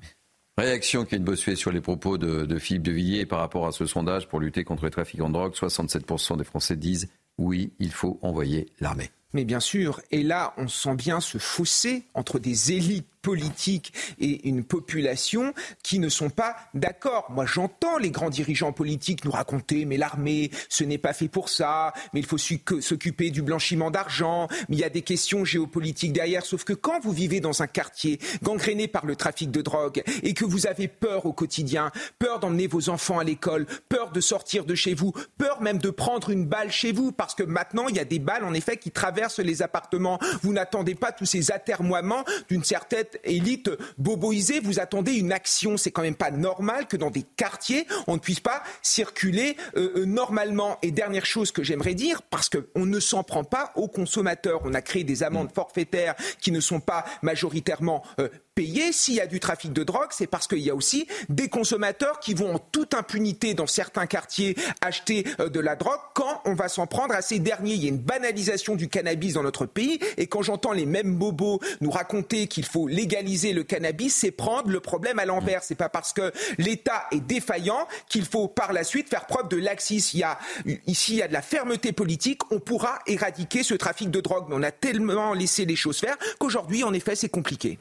[0.59, 3.67] Réaction qui est de bossuer sur les propos de, de Philippe de Villiers par rapport
[3.67, 5.55] à ce sondage pour lutter contre les trafiquants de drogue.
[5.55, 9.11] 67% des Français disent oui, il faut envoyer l'armée.
[9.37, 14.49] Mais bien sûr, et là, on sent bien ce fossé entre des élites politique et
[14.49, 17.27] une population qui ne sont pas d'accord.
[17.31, 21.49] Moi, j'entends les grands dirigeants politiques nous raconter, mais l'armée, ce n'est pas fait pour
[21.49, 26.13] ça, mais il faut s'occuper du blanchiment d'argent, mais il y a des questions géopolitiques
[26.13, 26.47] derrière.
[26.47, 30.33] Sauf que quand vous vivez dans un quartier gangréné par le trafic de drogue et
[30.33, 34.65] que vous avez peur au quotidien, peur d'emmener vos enfants à l'école, peur de sortir
[34.65, 37.97] de chez vous, peur même de prendre une balle chez vous, parce que maintenant, il
[37.97, 40.19] y a des balles, en effet, qui traversent les appartements.
[40.43, 45.77] Vous n'attendez pas tous ces atermoiements d'une certaine élite boboisée, vous attendez une action.
[45.77, 49.93] C'est quand même pas normal que dans des quartiers, on ne puisse pas circuler euh,
[49.97, 50.79] euh, normalement.
[50.83, 54.61] Et dernière chose que j'aimerais dire, parce qu'on ne s'en prend pas aux consommateurs.
[54.65, 59.21] On a créé des amendes forfaitaires qui ne sont pas majoritairement euh, payer s'il y
[59.21, 62.55] a du trafic de drogue, c'est parce qu'il y a aussi des consommateurs qui vont
[62.55, 66.87] en toute impunité dans certains quartiers acheter euh, de la drogue quand on va s'en
[66.87, 67.75] prendre à ces derniers.
[67.75, 71.17] Il y a une banalisation du cannabis dans notre pays et quand j'entends les mêmes
[71.17, 75.63] bobos nous raconter qu'il faut légaliser le cannabis, c'est prendre le problème à l'envers.
[75.63, 79.59] C'est pas parce que l'État est défaillant qu'il faut par la suite faire preuve de
[79.59, 80.17] laxisme.
[80.17, 80.39] Il y a,
[80.87, 82.41] ici, il y a de la fermeté politique.
[82.51, 86.17] On pourra éradiquer ce trafic de drogue, mais on a tellement laissé les choses faire
[86.39, 87.79] qu'aujourd'hui, en effet, c'est compliqué.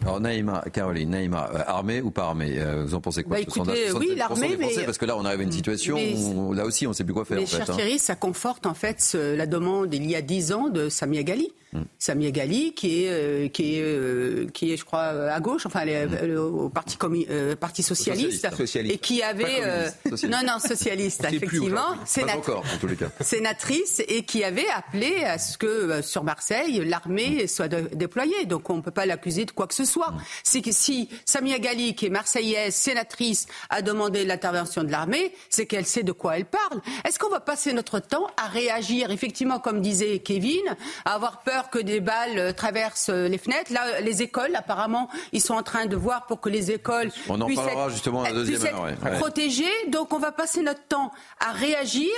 [0.69, 4.15] Caroline, Naïma, euh, armée ou pas armée euh, Vous en pensez quoi bah, écoutez, Oui,
[4.15, 4.83] l'armée, mais...
[4.85, 7.13] Parce que là, on arrive à une situation où, là aussi, on ne sait plus
[7.13, 7.37] quoi faire.
[7.37, 7.75] Mais, en fait, cher hein.
[7.75, 11.51] Thierry, ça conforte en fait la demande il y a dix ans de Samia Gali.
[11.99, 16.37] Samia Gali, qui est, euh, qui, est, qui est, je crois, à gauche, enfin, mm.
[16.37, 16.97] au Parti,
[17.59, 19.91] parti socialiste, et qui avait.
[20.29, 21.95] Non, non, socialiste, effectivement.
[22.05, 22.37] Sénat...
[22.37, 23.09] encore, en tous les cas.
[23.21, 27.47] Sénatrice, et qui avait appelé à ce que, sur Marseille, l'armée mm.
[27.47, 28.45] soit déployée.
[28.45, 30.13] Donc, on ne peut pas l'accuser de quoi que ce soit.
[30.43, 35.65] C'est que si Samia Gali, qui est marseillaise, sénatrice, a demandé l'intervention de l'armée, c'est
[35.65, 36.81] qu'elle sait de quoi elle parle.
[37.05, 40.63] Est-ce qu'on va passer notre temps à réagir, effectivement, comme disait Kevin,
[41.05, 45.09] à avoir peur que des balles euh, traversent euh, les fenêtres Là, les écoles, apparemment,
[45.31, 47.91] ils sont en train de voir pour que les écoles on en puissent parlera être,
[47.91, 49.17] justement à la deuxième heure, ouais.
[49.19, 49.65] protégées.
[49.89, 52.09] Donc, on va passer notre temps à réagir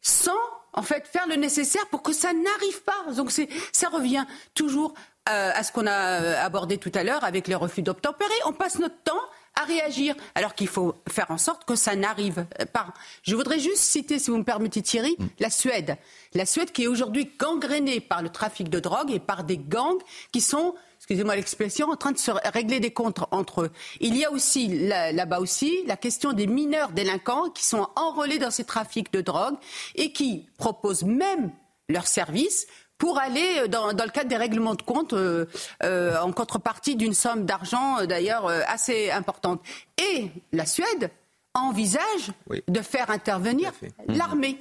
[0.00, 0.32] sans
[0.74, 3.12] en fait faire le nécessaire pour que ça n'arrive pas.
[3.16, 4.94] Donc c'est ça revient toujours
[5.28, 8.34] euh, à ce qu'on a abordé tout à l'heure avec les refus d'obtempérer.
[8.44, 9.22] On passe notre temps
[9.60, 12.88] à réagir, alors qu'il faut faire en sorte que ça n'arrive pas.
[13.22, 15.26] Je voudrais juste citer, si vous me permettez Thierry, Mm.
[15.38, 15.96] la Suède.
[16.34, 20.00] La Suède qui est aujourd'hui gangrénée par le trafic de drogue et par des gangs
[20.32, 23.70] qui sont excusez-moi l'expression, en train de se régler des comptes entre eux.
[24.00, 28.38] Il y a aussi, là- là-bas aussi, la question des mineurs délinquants qui sont enrôlés
[28.38, 29.56] dans ces trafics de drogue
[29.96, 31.52] et qui proposent même
[31.90, 32.66] leurs services
[33.04, 35.44] pour aller dans, dans le cadre des règlements de compte euh,
[35.82, 39.60] euh, en contrepartie d'une somme d'argent euh, d'ailleurs assez importante.
[39.98, 41.10] Et la Suède
[41.52, 42.32] envisage
[42.66, 43.72] de faire intervenir
[44.08, 44.56] l'armée.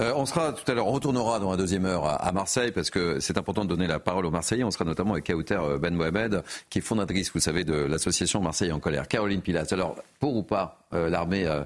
[0.00, 2.72] Euh, on sera tout à l'heure, on retournera dans la deuxième heure à, à Marseille
[2.72, 4.64] parce que c'est important de donner la parole aux Marseillais.
[4.64, 8.72] On sera notamment avec Kauter Ben Mohamed, qui est fondatrice, vous savez, de l'association Marseille
[8.72, 9.06] en colère.
[9.06, 9.66] Caroline Pilat.
[9.70, 11.62] Alors, pour ou pas euh, l'armée euh,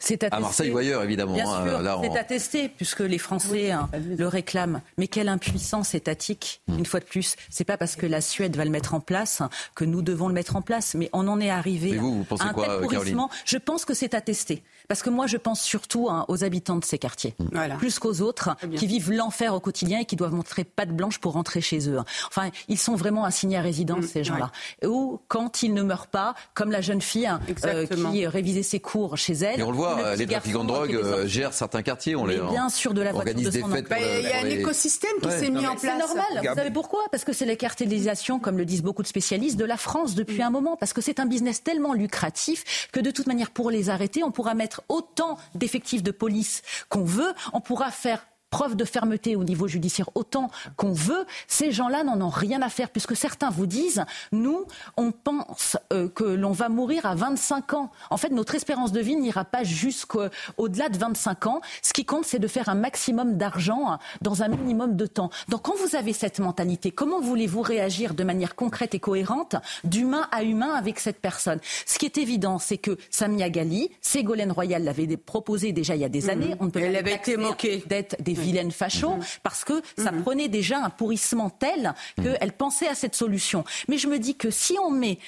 [0.00, 1.34] C'est à, à Marseille ou ailleurs, évidemment.
[1.34, 4.80] Bien hein, sûr, là, on- c'est attesté, puisque les Français hein, le réclament.
[4.98, 6.78] Mais quelle impuissance étatique, Hmm.
[6.78, 7.36] une fois de plus.
[7.50, 9.42] C'est pas parce que la Suède va le mettre en place
[9.74, 10.94] que nous devons le mettre en place.
[10.94, 13.28] Mais on en est arrivé Et vous, vous pensez à un quoi, tel pourrissement.
[13.28, 14.62] Caroline Je pense que c'est attesté.
[14.88, 17.76] Parce que moi, je pense surtout hein, aux habitants de ces quartiers, Hmm.
[17.78, 21.32] plus qu'aux autres qui vivent l'enfer au quotidien et qui doivent montrer patte blanche pour
[21.32, 21.98] rentrer chez eux.
[22.28, 24.08] Enfin, ils sont vraiment assignés à résidence, Hmm.
[24.08, 24.50] ces gens-là.
[24.86, 28.80] Ou quand ils ne meurent pas, comme la jeune fille hein, euh, qui révisait ses
[28.80, 29.60] cours chez elle.
[29.60, 32.14] Et on le voit, euh, les trafiquants de drogue euh, gèrent certains quartiers.
[32.16, 33.88] On les bien sûr, de la voiture organise de des son fêtes.
[33.90, 35.38] le- Il y a un les- écosystème qui Ouais.
[35.38, 35.98] s'est mis Non, en mais C'est place.
[36.06, 36.24] normal.
[36.48, 37.00] Vous savez pourquoi?
[37.10, 40.42] Parce que c'est la cartélisation, comme le disent beaucoup de spécialistes, de la France depuis
[40.42, 40.76] un moment.
[40.76, 44.30] Parce que c'est un business tellement lucratif que de toute manière, pour les arrêter, on
[44.30, 47.32] pourra mettre autant d'effectifs de police qu'on veut.
[47.52, 52.20] On pourra faire preuve de fermeté au niveau judiciaire autant qu'on veut, ces gens-là n'en
[52.20, 54.64] ont rien à faire puisque certains vous disent, nous,
[54.96, 57.90] on pense euh, que l'on va mourir à 25 ans.
[58.10, 61.60] En fait, notre espérance de vie n'ira pas jusqu'au-delà de 25 ans.
[61.82, 65.30] Ce qui compte, c'est de faire un maximum d'argent hein, dans un minimum de temps.
[65.48, 70.28] Donc quand vous avez cette mentalité, comment voulez-vous réagir de manière concrète et cohérente d'humain
[70.30, 71.58] à humain avec cette personne?
[71.84, 76.04] Ce qui est évident, c'est que Samia Gali, Ségolène Royal l'avait proposé déjà il y
[76.04, 76.54] a des années.
[76.60, 77.82] On ne peut Elle pas avait été moquée.
[77.86, 82.94] d'être des vilaines fachos parce que ça prenait déjà un pourrissement tel qu'elle pensait à
[82.94, 83.64] cette solution.
[83.88, 85.18] Mais je me dis que si on met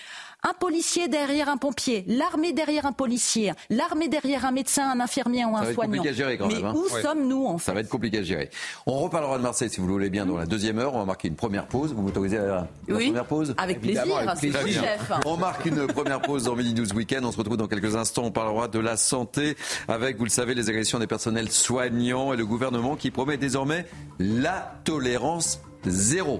[0.44, 5.44] Un policier derrière un pompier, l'armée derrière un policier, l'armée derrière un médecin, un infirmier
[5.44, 5.94] ou un ça va soignant.
[5.94, 6.74] Être compliqué à gérer quand Mais même, hein.
[6.76, 8.48] où sommes-nous en fait Ça va être compliqué à gérer.
[8.86, 10.94] On reparlera de Marseille si vous le voulez bien dans la deuxième heure.
[10.94, 11.92] On va marquer une première pause.
[11.92, 13.06] Vous m'autorisez à la Oui.
[13.06, 14.82] première pause Avec plaisir, vous, bien.
[14.82, 15.10] chef.
[15.26, 17.24] On marque une première pause dans News Weekend.
[17.24, 18.22] On se retrouve dans quelques instants.
[18.24, 19.56] On parlera de la santé
[19.88, 23.86] avec, vous le savez, les agressions des personnels soignants et le gouvernement qui promet désormais
[24.20, 26.38] la tolérance zéro.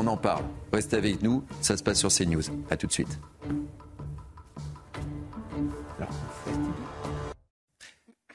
[0.00, 0.44] On en parle.
[0.72, 1.42] Restez avec nous.
[1.60, 2.42] Ça se passe sur CNews.
[2.70, 3.18] À tout de suite.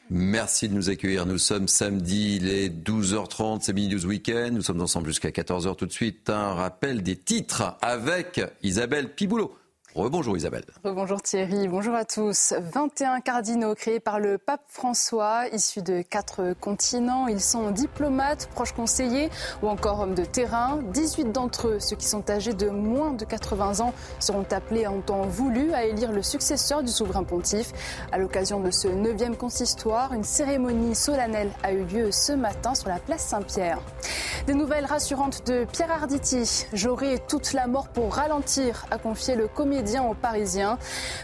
[0.09, 1.25] Merci de nous accueillir.
[1.25, 4.51] Nous sommes samedi, il est 12h30, c'est Mini News Weekend.
[4.51, 6.29] Nous sommes ensemble jusqu'à 14h tout de suite.
[6.29, 9.55] Un rappel des titres avec Isabelle Piboulot.
[9.95, 10.63] Rebonjour Isabelle.
[10.83, 12.55] Bonjour Thierry, bonjour à tous.
[12.57, 17.27] 21 cardinaux créés par le pape François, issus de quatre continents.
[17.27, 19.29] Ils sont diplomates, proches conseillers
[19.61, 20.79] ou encore hommes de terrain.
[20.93, 24.99] 18 d'entre eux, ceux qui sont âgés de moins de 80 ans, seront appelés en
[24.99, 27.71] temps voulu à élire le successeur du souverain pontife.
[28.11, 32.89] À l'occasion de ce 9e consistoire, une cérémonie solennelle a eu lieu ce matin sur
[32.89, 33.79] la place Saint-Pierre.
[34.47, 36.65] Des nouvelles rassurantes de Pierre Arditi.
[36.73, 39.47] J'aurai toute la mort pour ralentir, a confié le
[39.83, 40.15] comédien aux.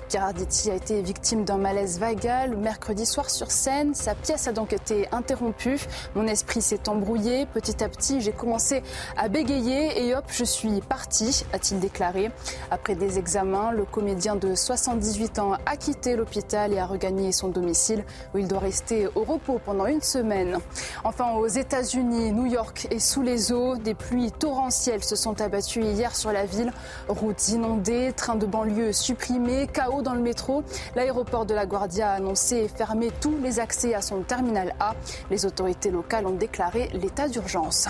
[0.09, 3.95] Pierre Arditi a été victime d'un malaise vagal mercredi soir sur scène.
[3.95, 5.79] Sa pièce a donc été interrompue.
[6.15, 7.45] Mon esprit s'est embrouillé.
[7.45, 8.83] Petit à petit, j'ai commencé
[9.15, 12.31] à bégayer et hop, je suis parti, a-t-il déclaré.
[12.69, 17.47] Après des examens, le comédien de 78 ans a quitté l'hôpital et a regagné son
[17.47, 20.57] domicile où il doit rester au repos pendant une semaine.
[21.05, 23.77] Enfin, aux États-Unis, New York est sous les eaux.
[23.77, 26.73] Des pluies torrentielles se sont abattues hier sur la ville.
[27.07, 30.63] Routes inondées, trains de banlieue supprimés, chaos dans le métro.
[30.95, 34.95] L'aéroport de la Guardia a annoncé fermer tous les accès à son terminal A.
[35.31, 37.87] Les autorités locales ont déclaré l'état d'urgence.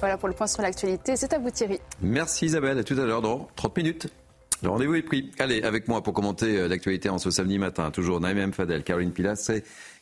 [0.00, 1.16] Voilà pour le point sur l'actualité.
[1.16, 1.80] C'est à vous Thierry.
[2.02, 2.78] Merci Isabelle.
[2.78, 4.08] À tout à l'heure dans 30 minutes.
[4.62, 5.30] Le rendez-vous est pris.
[5.38, 7.90] Allez, avec moi pour commenter euh, l'actualité en ce samedi matin.
[7.90, 9.50] Toujours Naïm Fadel, Caroline Pilas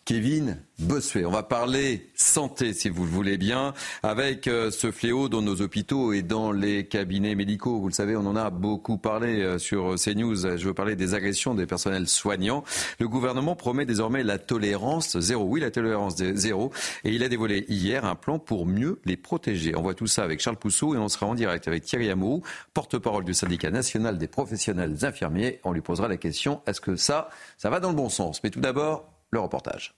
[0.04, 1.24] Kevin Bossuet.
[1.24, 5.60] On va parler santé, si vous le voulez bien, avec euh, ce fléau dans nos
[5.60, 7.78] hôpitaux et dans les cabinets médicaux.
[7.78, 10.56] Vous le savez, on en a beaucoup parlé euh, sur CNews.
[10.56, 12.64] Je veux parler des agressions des personnels soignants.
[12.98, 15.44] Le gouvernement promet désormais la tolérance zéro.
[15.44, 16.72] Oui, la tolérance zéro.
[17.04, 19.76] Et il a dévoilé hier un plan pour mieux les protéger.
[19.76, 22.42] On voit tout ça avec Charles Pousseau et on sera en direct avec Thierry Amourou,
[22.74, 25.60] porte-parole du syndicat national des professionnels infirmiers.
[25.62, 28.42] On lui posera la question, est-ce que ça, ça va dans le bon sens?
[28.42, 29.94] Mais tout d'abord, le reportage.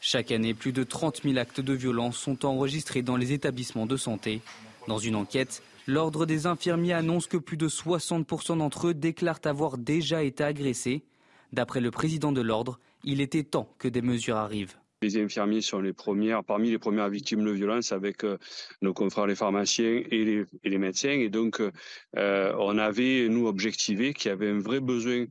[0.00, 3.96] Chaque année, plus de 30 000 actes de violence sont enregistrés dans les établissements de
[3.96, 4.40] santé.
[4.86, 9.76] Dans une enquête, l'Ordre des infirmiers annonce que plus de 60% d'entre eux déclarent avoir
[9.76, 11.02] déjà été agressés.
[11.52, 14.76] D'après le président de l'Ordre, il était temps que des mesures arrivent.
[15.02, 18.36] Les infirmiers sont les premières, parmi les premières victimes de violence avec euh,
[18.82, 21.10] nos confrères les pharmaciens et les, et les médecins.
[21.10, 21.60] Et donc,
[22.16, 25.26] euh, on avait, nous, objectivé qu'il y avait un vrai besoin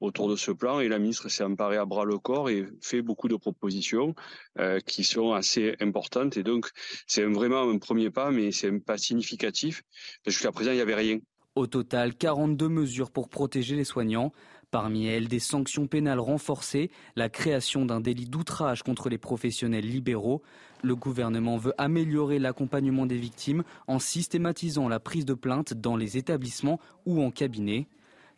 [0.00, 3.02] autour de ce plan et la ministre s'est emparée à bras le corps et fait
[3.02, 4.14] beaucoup de propositions
[4.58, 6.70] euh, qui sont assez importantes et donc
[7.06, 9.82] c'est vraiment un premier pas mais c'est un pas significatif
[10.26, 11.18] jusqu'à présent il n'y avait rien.
[11.54, 14.32] Au total, 42 mesures pour protéger les soignants.
[14.70, 20.42] Parmi elles, des sanctions pénales renforcées, la création d'un délit d'outrage contre les professionnels libéraux.
[20.82, 26.16] Le gouvernement veut améliorer l'accompagnement des victimes en systématisant la prise de plainte dans les
[26.16, 27.88] établissements ou en cabinet.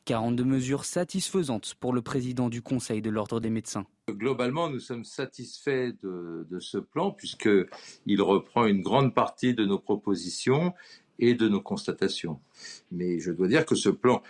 [0.04, 3.86] 42 mesures satisfaisantes pour le président du Conseil de l'Ordre des médecins.
[4.08, 9.78] Globalement, nous sommes satisfaits de, de ce plan puisqu'il reprend une grande partie de nos
[9.78, 10.74] propositions
[11.18, 12.40] et de nos constatations.
[12.90, 14.22] Mais je dois dire que ce plan,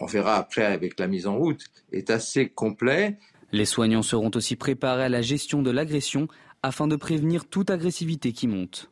[0.00, 3.18] on verra après avec la mise en route, est assez complet.
[3.52, 6.28] Les soignants seront aussi préparés à la gestion de l'agression
[6.62, 8.90] afin de prévenir toute agressivité qui monte.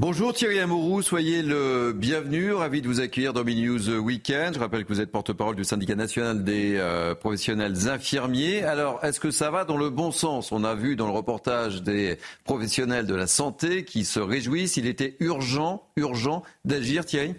[0.00, 4.54] Bonjour Thierry Amourou, soyez le bienvenu, ravi de vous accueillir dans News Weekend.
[4.54, 8.62] Je rappelle que vous êtes porte-parole du syndicat national des euh, professionnels infirmiers.
[8.62, 10.52] Alors, est-ce que ça va dans le bon sens?
[10.52, 14.76] On a vu dans le reportage des professionnels de la santé qui se réjouissent.
[14.76, 17.34] Il était urgent, urgent d'agir, Thierry?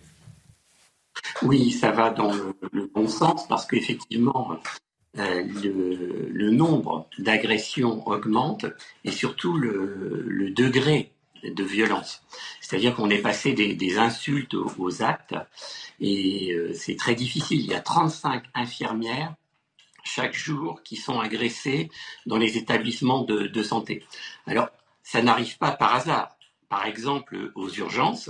[1.43, 4.51] Oui, ça va dans le, bon sens parce qu'effectivement,
[5.17, 8.65] euh, le, nombre d'agressions augmente
[9.05, 11.13] et surtout le degré
[11.43, 12.23] de violence.
[12.61, 15.35] C'est-à-dire qu'on est passé des, insultes aux, actes
[15.99, 17.59] et euh, c'est très difficile.
[17.61, 19.33] Il y a 35 infirmières
[20.03, 21.89] chaque jour qui sont agressées
[22.25, 24.03] dans les établissements de, santé.
[24.47, 24.69] Alors,
[25.03, 26.35] ça n'arrive pas par hasard.
[26.69, 28.29] Par exemple, aux urgences,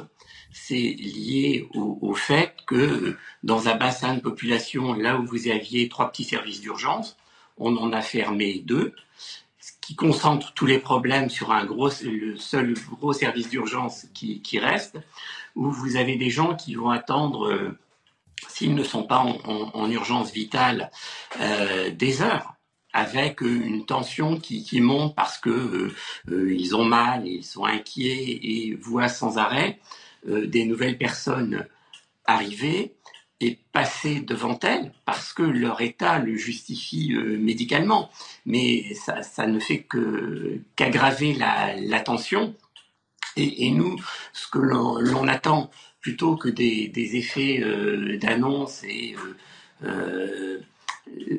[0.52, 6.10] c'est lié au, fait que dans un bassin de population, là où vous aviez trois
[6.10, 7.18] petits services d'urgence,
[7.58, 8.94] on en a fermé deux,
[9.90, 14.60] qui concentre tous les problèmes sur un gros, le seul gros service d'urgence qui, qui,
[14.60, 15.00] reste,
[15.56, 17.76] où vous avez des gens qui vont attendre, euh,
[18.48, 20.92] s'ils ne sont pas en, en, en urgence vitale,
[21.42, 22.54] euh, des heures
[22.94, 25.96] avec une tension qui, qui monte parce que euh,
[26.30, 29.80] euh, ils ont mal, ils sont inquiets et voient sans arrêt
[30.28, 31.66] euh, des nouvelles personnes
[32.26, 32.94] arriver
[33.42, 38.10] et passer devant elles parce que leur état le justifie euh, médicalement.
[38.46, 39.88] Mais ça, ne fait
[40.76, 42.56] qu'aggraver la, tension.
[43.38, 43.96] Et, nous,
[44.34, 45.70] ce que l'on attend
[46.02, 49.16] plutôt que des, effets euh, d'annonce et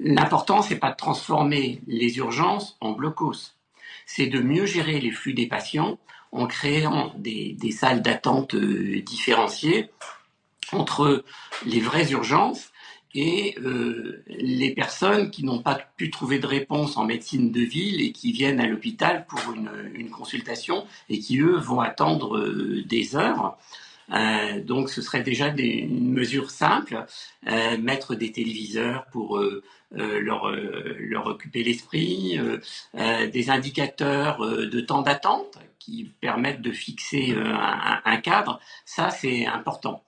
[0.03, 3.55] L'important, c'est pas de transformer les urgences en blocos,
[4.07, 5.99] c'est de mieux gérer les flux des patients
[6.33, 9.91] en créant des, des salles d'attente euh, différenciées
[10.73, 11.25] entre
[11.67, 12.71] les vraies urgences
[13.15, 18.01] et euh, les personnes qui n'ont pas pu trouver de réponse en médecine de ville
[18.01, 23.17] et qui viennent à l'hôpital pour une, consultation et qui, eux, vont attendre euh, des
[23.17, 23.59] heures.
[24.13, 27.07] Euh, donc ce serait déjà une mesure simple,
[27.79, 29.41] mettre des téléviseurs pour
[29.93, 32.41] leur, occuper l'esprit,
[32.95, 37.37] des indicateurs de temps d'attente qui permettent de fixer
[38.05, 40.03] un cadre, ça c'est important.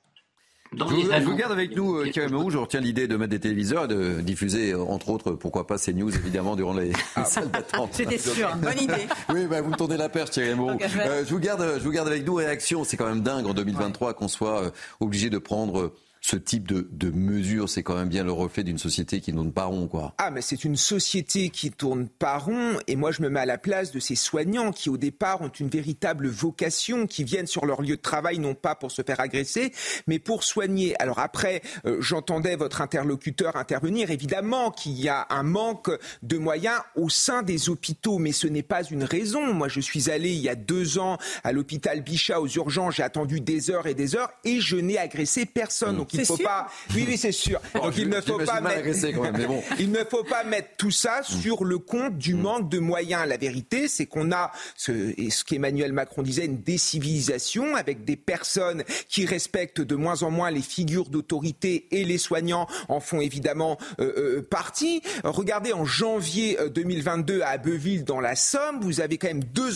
[0.74, 2.54] Dans je, vous, je vous garde avec nous, Karim Rouge.
[2.54, 5.92] Je retiens l'idée de mettre des téléviseurs et de diffuser, entre autres, pourquoi pas ces
[5.92, 7.24] news, évidemment, durant les ah.
[7.24, 7.90] salles d'attente.
[7.92, 9.06] C'était sûr, bonne idée.
[9.28, 10.72] oui, bah, vous me tournez la perche, Thierry Moreau.
[10.72, 12.34] Euh, je, vous garde, je vous garde avec nous.
[12.34, 14.14] Réaction, c'est quand même dingue en 2023 ouais.
[14.14, 18.22] qu'on soit euh, obligé de prendre ce type de, de mesures, c'est quand même bien
[18.22, 20.14] le reflet d'une société qui ne tourne pas rond, quoi.
[20.18, 23.46] Ah, mais c'est une société qui tourne pas rond, et moi je me mets à
[23.46, 27.66] la place de ces soignants qui au départ ont une véritable vocation, qui viennent sur
[27.66, 29.72] leur lieu de travail non pas pour se faire agresser,
[30.06, 30.94] mais pour soigner.
[31.02, 35.90] Alors après, euh, j'entendais votre interlocuteur intervenir, évidemment qu'il y a un manque
[36.22, 39.52] de moyens au sein des hôpitaux, mais ce n'est pas une raison.
[39.52, 43.02] Moi je suis allé il y a deux ans à l'hôpital Bichat aux urgences, j'ai
[43.02, 45.96] attendu des heures et des heures, et je n'ai agressé personne.
[45.96, 45.98] Mmh.
[45.98, 46.68] Donc il ne faut sûr pas.
[46.94, 47.60] Oui, oui, c'est sûr.
[47.74, 48.82] Bon, Donc je, il ne faut pas mettre.
[49.14, 49.62] Quand même, mais bon.
[49.78, 51.40] il ne faut pas mettre tout ça Mm.
[51.40, 53.26] sur le compte du manque de moyens.
[53.26, 58.16] La vérité, c'est qu'on a ce, et ce qu'Emmanuel Macron disait, une décivilisation avec des
[58.16, 63.20] personnes qui respectent de moins en moins les figures d'autorité et les soignants en font
[63.20, 65.02] évidemment euh, euh, partie.
[65.24, 69.70] Regardez en janvier 2022 à Abbeville dans la Somme, vous avez quand même deux,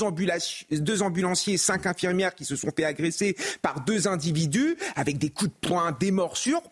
[0.71, 5.51] deux ambulanciers, cinq infirmières qui se sont fait agresser par deux individus avec des coups
[5.51, 6.11] de poing, des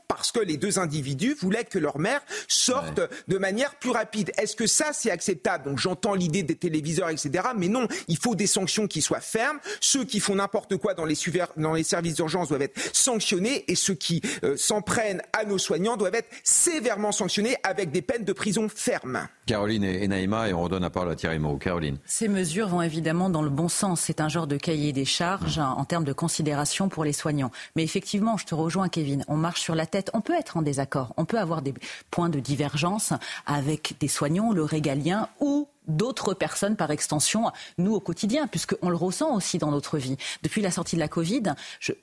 [0.09, 3.09] parce que les deux individus voulaient que leur mère sorte ouais.
[3.29, 4.33] de manière plus rapide.
[4.39, 5.65] Est-ce que ça, c'est acceptable?
[5.65, 7.31] Donc j'entends l'idée des téléviseurs, etc.
[7.57, 9.59] Mais non, il faut des sanctions qui soient fermes.
[9.81, 11.17] Ceux qui font n'importe quoi dans les,
[11.57, 15.59] dans les services d'urgence doivent être sanctionnés et ceux qui euh, s'en prennent à nos
[15.59, 19.29] soignants doivent être sévèrement sanctionnés avec des peines de prison fermes.
[19.47, 21.59] Caroline et Naïma, et on redonne la parole à Thierry Moreau.
[21.59, 21.99] Caroline.
[22.07, 24.01] Ces mesures vont évidemment dans le bon sens.
[24.01, 25.63] C'est un genre de cahier des charges mmh.
[25.77, 27.51] en termes de considération pour les soignants.
[27.77, 29.25] Mais effectivement, je te rejoins, Kevin.
[29.29, 30.11] On marche sur la tête.
[30.15, 31.13] On peut être en désaccord.
[31.19, 31.75] On peut avoir des
[32.11, 33.13] points de divergence
[33.45, 38.97] avec des soignants, le régalien ou d'autres personnes par extension, nous au quotidien, puisqu'on le
[38.97, 40.17] ressent aussi dans notre vie.
[40.43, 41.43] Depuis la sortie de la Covid,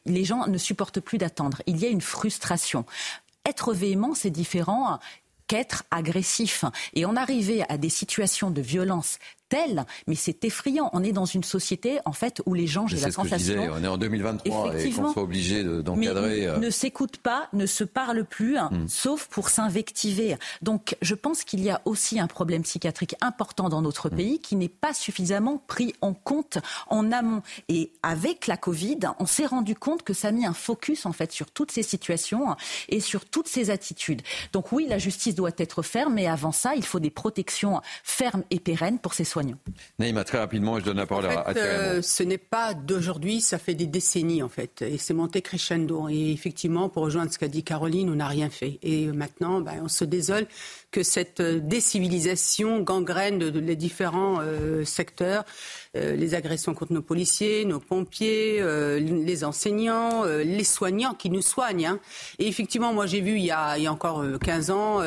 [0.06, 1.64] les gens ne supportent plus d'attendre.
[1.66, 2.86] Il y a une frustration.
[3.44, 5.00] Être véhément, c'est différent
[5.48, 6.64] qu'être agressif.
[6.94, 9.18] Et en arriver à des situations de violence
[10.08, 10.90] mais c'est effrayant.
[10.94, 13.88] On est dans une société en fait où les gens, j'ai la sensation, on est
[13.88, 16.46] en 2023 et qu'on soit obligé d'encadrer.
[16.46, 18.88] De, ne s'écoutent pas, ne se parlent plus, hmm.
[18.88, 20.38] sauf pour s'invectiver.
[20.62, 24.16] Donc, je pense qu'il y a aussi un problème psychiatrique important dans notre hmm.
[24.16, 27.42] pays qui n'est pas suffisamment pris en compte en amont.
[27.70, 31.14] Et avec la Covid, on s'est rendu compte que ça a mis un focus en
[31.14, 32.56] fait sur toutes ces situations
[32.90, 34.22] et sur toutes ces attitudes.
[34.54, 38.44] Donc oui, la justice doit être ferme, mais avant ça, il faut des protections fermes
[38.50, 39.41] et pérennes pour ces soignants.
[40.00, 42.74] Naïma, très rapidement, je donne la parole en fait, à, à euh, Ce n'est pas
[42.74, 44.82] d'aujourd'hui, ça fait des décennies en fait.
[44.82, 46.10] Et c'est monté crescendo.
[46.10, 48.80] Et effectivement, pour rejoindre ce qu'a dit Caroline, on n'a rien fait.
[48.84, 50.48] Et maintenant, ben, on se désole
[50.92, 55.46] que cette décivilisation gangrène de, de les différents euh, secteurs.
[55.98, 61.30] Euh, les agressions contre nos policiers, nos pompiers, euh, les enseignants, euh, les soignants qui
[61.30, 61.86] nous soignent.
[61.86, 62.00] Hein.
[62.40, 65.02] Et effectivement, moi j'ai vu il y, a, il y a encore 15 ans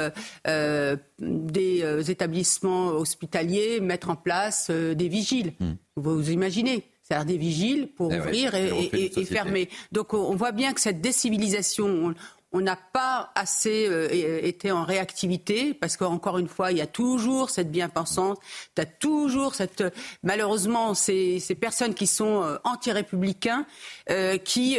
[1.19, 5.55] des établissements hospitaliers mettre en place des vigiles.
[5.59, 5.73] Mmh.
[5.97, 9.69] Vous, vous imaginez c'est-à-dire des vigiles pour eh ouvrir ouais, et, et, et, fermer.
[9.93, 12.15] Donc on voit bien que cette décivilisation, on,
[12.55, 14.09] on n'a pas assez euh,
[14.47, 18.39] été en réactivité parce qu'encore une fois, il y a toujours cette bien-pensance,
[18.77, 19.83] il y a toujours cette
[20.23, 23.67] malheureusement ces, personnes qui sont euh, anti-républicains
[24.09, 24.79] euh, qui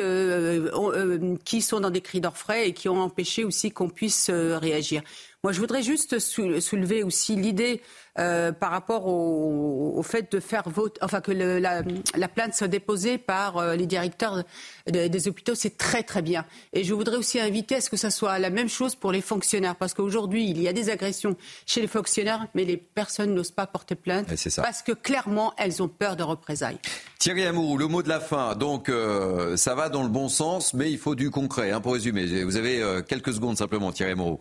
[1.43, 5.03] qui sont dans des cris d'orfraie et qui ont empêché aussi qu'on puisse réagir.
[5.45, 7.83] Moi, je voudrais juste soulever aussi l'idée
[8.17, 13.57] euh, par rapport au, fait de faire vote, enfin que la, plainte soit déposée par
[13.57, 14.43] euh, les directeurs
[14.87, 16.45] des hôpitaux, c'est très très bien.
[16.73, 19.21] Et je voudrais aussi inviter à ce que ça soit la même chose pour les
[19.21, 21.35] fonctionnaires, parce qu'aujourd'hui il y a des agressions
[21.67, 24.25] chez les fonctionnaires, mais les personnes n'osent pas porter plainte
[24.55, 26.79] parce que clairement elles ont peur de représailles.
[27.19, 28.55] Thierry Amourou, le mot de la fin.
[28.55, 31.69] Donc euh, ça va dans le bon sens, mais il faut du concret.
[31.69, 34.39] Hein, pour résumer, vous avez quelques secondes simplement, Thierry Amourou.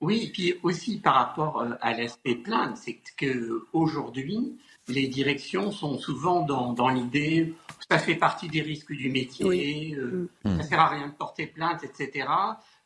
[0.00, 5.70] Oui, et puis aussi par rapport euh, à l'aspect plainte, c'est que aujourd'hui, les directions
[5.70, 7.54] sont souvent dans, dans l'idée,
[7.90, 10.56] ça fait partie des risques du métier, euh, mm.
[10.56, 12.28] ça sert à rien de porter plainte, etc.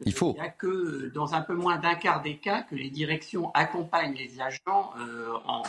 [0.05, 0.35] Il faut.
[0.37, 3.53] Il n'y a que dans un peu moins d'un quart des cas que les directions
[3.55, 5.63] accompagnent les agents euh, en,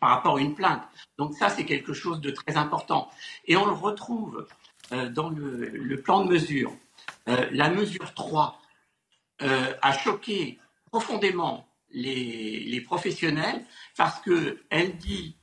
[0.00, 0.82] par rapport à une plainte.
[1.16, 3.08] Donc ça, c'est quelque chose de très important.
[3.46, 4.46] Et on le retrouve
[5.12, 6.72] dans le, le, plan de mesure.
[7.26, 8.60] la mesure 3
[9.38, 10.58] a choqué
[10.90, 13.64] profondément les, professionnels
[13.96, 15.36] parce qu'elle dit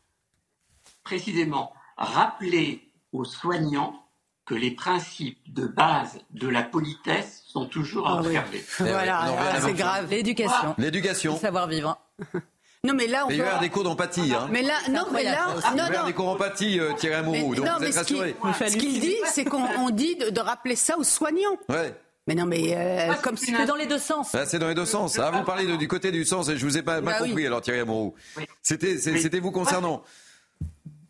[1.03, 4.03] précisément rappeler aux soignants
[4.45, 8.63] que les principes de base de la politesse sont toujours ah observés.
[8.79, 10.09] Voilà, c'est grave.
[10.09, 10.75] L'éducation.
[10.77, 11.37] L'éducation.
[11.37, 11.97] savoir vivre.
[12.83, 14.33] Non, mais là, on il y a des cours d'empathie.
[14.33, 14.47] Hein.
[14.51, 16.05] Mais là, non, mais là, non, non.
[16.05, 17.55] des cours d'empathie, euh, Thierry Amourou.
[17.55, 18.35] Donc vous êtes rassurés.
[18.53, 21.57] Ce qu'il dit, c'est qu'on dit de, de, rappeler ça aux soignants.
[21.67, 21.93] Ouais.
[22.27, 24.35] Mais non, mais euh, comme c'est dans les deux sens.
[24.35, 25.17] Ah, c'est dans les deux sens.
[25.17, 27.45] Ah, vous parlez du côté du sens et je vous ai pas mal bah compris
[27.45, 28.15] alors Thierry Amourou.
[28.61, 30.03] C'était c'était vous concernant.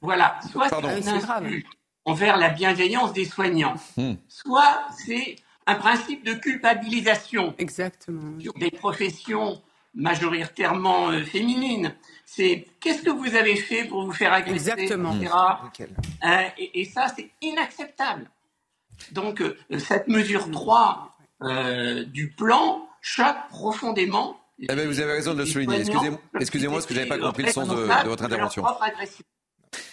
[0.01, 0.39] Voilà.
[0.51, 1.65] Soit c'est un insulte
[2.05, 4.13] envers la bienveillance des soignants, hmm.
[4.29, 7.53] soit c'est un principe de culpabilisation.
[7.57, 8.39] Exactement.
[8.39, 9.61] Sur des professions
[9.93, 11.93] majoritairement euh, féminines.
[12.25, 15.15] C'est qu'est-ce que vous avez fait pour vous faire agresser, Exactement.
[15.15, 18.29] Euh, et, et ça, c'est inacceptable.
[19.11, 24.39] Donc euh, cette mesure 3 euh, du plan choque profondément.
[24.59, 25.77] Eh ben, vous avez raison de le souligner.
[25.81, 28.63] Excusez-moi, excusez parce que je n'avais pas compris le sens de, de votre intervention.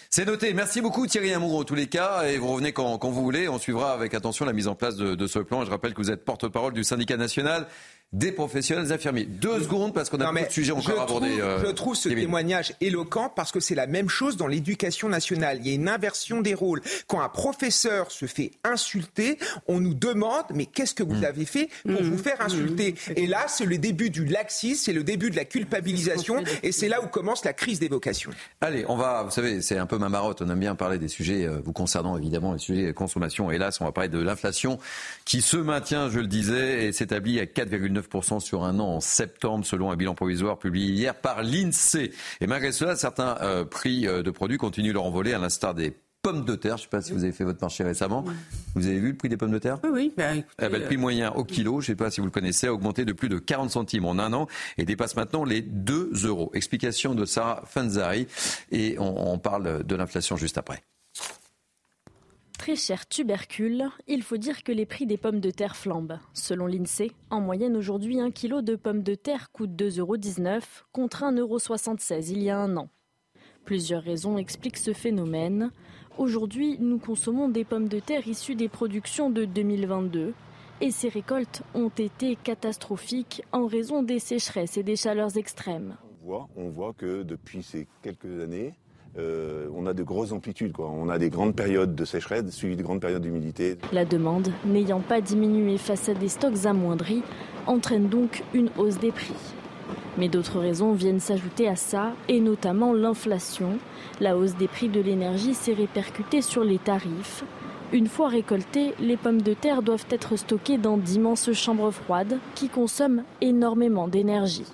[0.09, 0.53] C'est noté.
[0.53, 2.23] Merci beaucoup Thierry Amour en tous les cas.
[2.23, 3.49] Et vous revenez quand, vous voulez.
[3.49, 5.65] On suivra avec attention la mise en place de, de ce plan.
[5.65, 7.67] Je rappelle que vous êtes porte-parole du syndicat national
[8.13, 9.25] des professionnels infirmiers.
[9.25, 11.41] Deux secondes parce qu'on a beaucoup de sujets encore à aborder.
[11.41, 15.59] Euh, je trouve ce témoignage éloquent parce que c'est la même chose dans l'éducation nationale.
[15.61, 16.81] Il y a une inversion des rôles.
[17.07, 19.37] Quand un professeur se fait insulter,
[19.67, 21.25] on nous demande mais qu'est-ce que vous mm.
[21.25, 22.09] avez fait pour mm.
[22.09, 23.13] vous faire insulter mm.
[23.17, 26.87] Et là, c'est le début du laxisme, c'est le début de la culpabilisation et c'est
[26.87, 28.31] là où commence la crise des vocations.
[28.61, 30.41] Allez, on va, vous savez, c'est un peu ma marotte.
[30.41, 33.51] On aime bien parler des sujets euh, vous concernant évidemment, les sujets de consommation.
[33.51, 34.79] Hélas, on va parler de l'inflation
[35.25, 37.94] qui se maintient, je le disais, et s'établit à 4,9
[38.39, 42.11] sur un an en septembre, selon un bilan provisoire publié hier par l'INSEE.
[42.41, 45.95] Et malgré cela, certains euh, prix euh, de produits continuent leur envolée, à l'instar des
[46.21, 46.77] pommes de terre.
[46.77, 48.25] Je ne sais pas si vous avez fait votre marché récemment.
[48.73, 49.77] Vous avez vu le prix des pommes de terre?
[49.83, 50.13] Oui, oui.
[50.17, 52.31] Bah, eh ben, le prix moyen au kilo, je ne sais pas si vous le
[52.31, 54.47] connaissez, a augmenté de plus de 40 centimes en un an
[54.79, 56.49] et dépasse maintenant les 2 euros.
[56.55, 58.27] Explication de Sarah Fanzari
[58.71, 60.83] et on parle de l'inflation juste après.
[62.57, 66.19] Très cher tubercule, il faut dire que les prix des pommes de terre flambent.
[66.33, 70.17] Selon l'INSEE, en moyenne aujourd'hui, un kilo de pommes de terre coûte 2,19 euros
[70.91, 71.59] contre 1,76 euros
[72.31, 72.89] il y a un an.
[73.65, 75.71] Plusieurs raisons expliquent ce phénomène.
[76.17, 80.33] Aujourd'hui, nous consommons des pommes de terre issues des productions de 2022
[80.81, 85.97] et ces récoltes ont été catastrophiques en raison des sécheresses et des chaleurs extrêmes.
[86.21, 88.73] On voit, on voit que depuis ces quelques années,
[89.17, 90.73] euh, on a de grosses amplitudes.
[90.77, 93.77] On a des grandes périodes de sécheresse suivies de grandes périodes d'humidité.
[93.93, 97.23] La demande, n'ayant pas diminué face à des stocks amoindris,
[97.67, 99.33] entraîne donc une hausse des prix.
[100.17, 103.77] Mais d'autres raisons viennent s'ajouter à ça, et notamment l'inflation.
[104.19, 107.43] La hausse des prix de l'énergie s'est répercutée sur les tarifs.
[107.93, 112.67] Une fois récoltées, les pommes de terre doivent être stockées dans d'immenses chambres froides qui
[112.67, 114.65] consomment énormément d'énergie.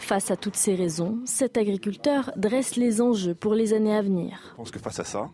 [0.00, 4.40] Face à toutes ces raisons, cet agriculteur dresse les enjeux pour les années à venir.
[4.52, 5.30] Je pense que face à ça,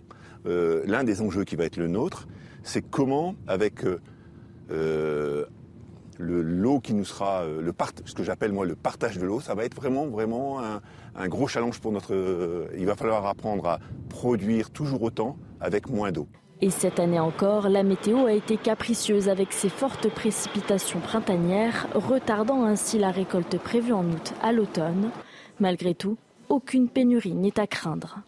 [0.47, 2.27] euh, l'un des enjeux qui va être le nôtre,
[2.63, 4.01] c'est comment, avec euh,
[4.71, 5.47] euh,
[6.19, 7.45] le lot qui nous sera,
[8.05, 10.61] ce que j'appelle moi le partage de l'eau, ça va être vraiment, vraiment
[11.15, 12.69] un gros challenge pour notre.
[12.77, 16.27] il va falloir apprendre à produire toujours autant avec moins d'eau.
[16.63, 22.65] Et cette année encore, la météo a été capricieuse avec ses fortes précipitations printanières, retardant
[22.65, 25.11] ainsi la récolte prévue en août à l'automne.
[25.61, 26.17] Malgré tout,
[26.49, 28.21] aucune pénurie n'est à craindre.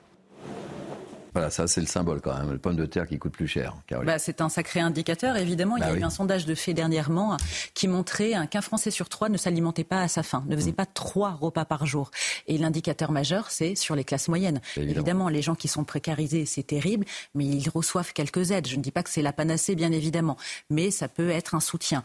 [1.39, 3.77] Voilà, ça c'est le symbole quand même, le pomme de terre qui coûte plus cher.
[4.05, 5.77] Bah, c'est un sacré indicateur, évidemment.
[5.77, 7.37] Il y a bah eu un sondage de fait dernièrement
[7.75, 10.75] qui montrait qu'un Français sur trois ne s'alimentait pas à sa faim, ne faisait mm.
[10.75, 12.11] pas trois repas par jour.
[12.49, 14.61] Et l'indicateur majeur, c'est sur les classes moyennes.
[14.77, 15.29] Évidemment.
[15.29, 18.67] les gens qui sont précarisés, c'est terrible, mais ils reçoivent quelques aides.
[18.67, 20.37] Je ne dis pas que c'est la panacée, bien évidemment,
[20.71, 22.03] mais ça peut être un soutien.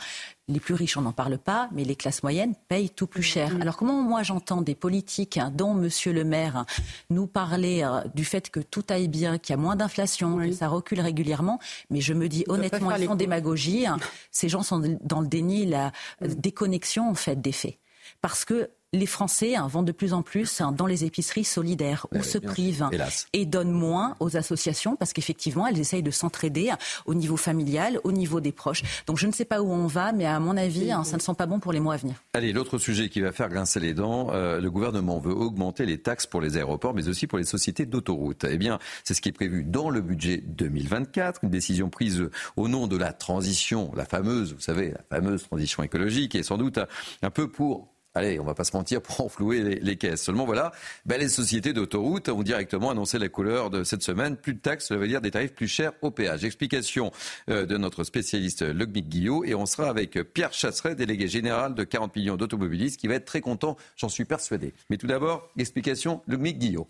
[0.49, 3.55] Les plus riches, on n'en parle pas, mais les classes moyennes payent tout plus cher.
[3.61, 6.65] Alors comment moi j'entends des politiques, hein, dont Monsieur le maire, hein,
[7.09, 10.51] nous parler euh, du fait que tout aille bien, qu'il y a moins d'inflation, que
[10.51, 13.87] ça recule régulièrement, mais je me dis honnêtement, ils font démagogie.
[13.87, 13.97] Hein.
[14.31, 15.91] Ces gens sont dans le déni, la
[16.21, 17.77] déconnexion en fait des faits.
[18.21, 22.07] Parce que les Français hein, vont de plus en plus hein, dans les épiceries solidaires
[22.13, 22.87] ou se privent
[23.33, 27.99] et donnent moins aux associations parce qu'effectivement, elles essayent de s'entraider hein, au niveau familial,
[28.03, 28.83] au niveau des proches.
[29.07, 31.33] Donc je ne sais pas où on va, mais à mon avis, ça ne sent
[31.37, 32.15] pas bon pour les mois à venir.
[32.33, 35.97] Allez, l'autre sujet qui va faire grincer les dents, euh, le gouvernement veut augmenter les
[35.97, 38.45] taxes pour les aéroports, mais aussi pour les sociétés d'autoroutes.
[38.49, 42.67] Eh bien, c'est ce qui est prévu dans le budget 2024, une décision prise au
[42.67, 46.79] nom de la transition, la fameuse, vous savez, la fameuse transition écologique, et sans doute
[47.21, 50.23] un peu pour allez, on va pas se mentir, pour enflouer les, caisses.
[50.23, 50.71] Seulement voilà,
[51.05, 54.35] ben, les sociétés d'autoroutes ont directement annoncé la couleur de cette semaine.
[54.37, 56.43] Plus de taxes, ça veut dire des tarifs plus chers au péage.
[56.43, 57.11] Explication
[57.49, 61.83] euh, de notre spécialiste Luc Guillot et on sera avec Pierre Chasseret, délégué général de
[61.83, 64.73] 40 millions d'automobilistes, qui va être très content, j'en suis persuadé.
[64.89, 66.87] Mais tout d'abord, explication Luc Guillot.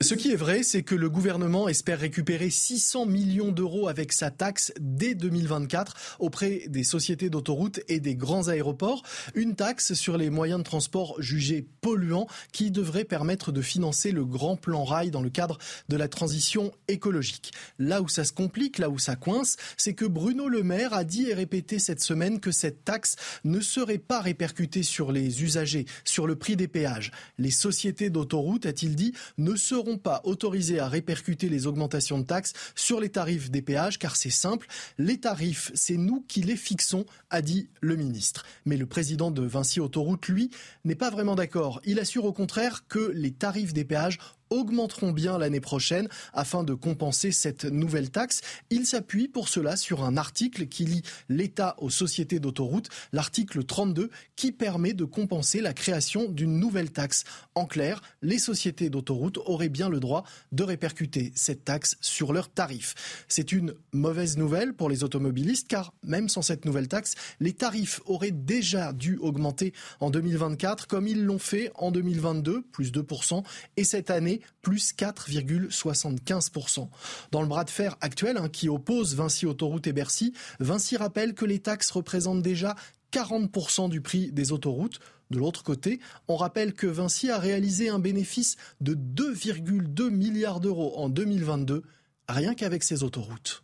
[0.00, 4.30] Ce qui est vrai, c'est que le gouvernement espère récupérer 600 millions d'euros avec sa
[4.30, 9.02] taxe dès 2024 auprès des sociétés d'autoroutes et des grands aéroports.
[9.34, 14.24] Une taxe sur les moyens de transport jugés polluants qui devrait permettre de financer le
[14.24, 17.50] grand plan rail dans le cadre de la transition écologique.
[17.80, 21.02] Là où ça se complique, là où ça coince, c'est que Bruno Le Maire a
[21.02, 25.86] dit et répété cette semaine que cette taxe ne serait pas répercutée sur les usagers,
[26.04, 27.10] sur le prix des péages.
[27.36, 32.52] Les sociétés d'autoroutes, a-t-il dit, ne seront pas autorisés à répercuter les augmentations de taxes
[32.74, 34.66] sur les tarifs des péages, car c'est simple,
[34.98, 38.44] les tarifs, c'est nous qui les fixons, a dit le ministre.
[38.64, 40.50] Mais le président de Vinci Autoroute, lui,
[40.84, 41.80] n'est pas vraiment d'accord.
[41.84, 44.18] Il assure au contraire que les tarifs des péages
[44.50, 48.40] augmenteront bien l'année prochaine afin de compenser cette nouvelle taxe.
[48.70, 54.10] Il s'appuie pour cela sur un article qui lie l'État aux sociétés d'autoroutes, l'article 32,
[54.36, 57.24] qui permet de compenser la création d'une nouvelle taxe.
[57.54, 62.50] En clair, les sociétés d'autoroutes auraient bien le droit de répercuter cette taxe sur leurs
[62.50, 63.24] tarifs.
[63.28, 68.00] C'est une mauvaise nouvelle pour les automobilistes car même sans cette nouvelle taxe, les tarifs
[68.06, 73.44] auraient déjà dû augmenter en 2024 comme ils l'ont fait en 2022, plus 2%,
[73.76, 76.88] et cette année, plus 4,75%.
[77.30, 81.34] Dans le bras de fer actuel hein, qui oppose Vinci Autoroute et Bercy, Vinci rappelle
[81.34, 82.76] que les taxes représentent déjà
[83.12, 85.00] 40% du prix des autoroutes.
[85.30, 90.96] De l'autre côté, on rappelle que Vinci a réalisé un bénéfice de 2,2 milliards d'euros
[90.96, 91.82] en 2022,
[92.28, 93.62] rien qu'avec ses autoroutes.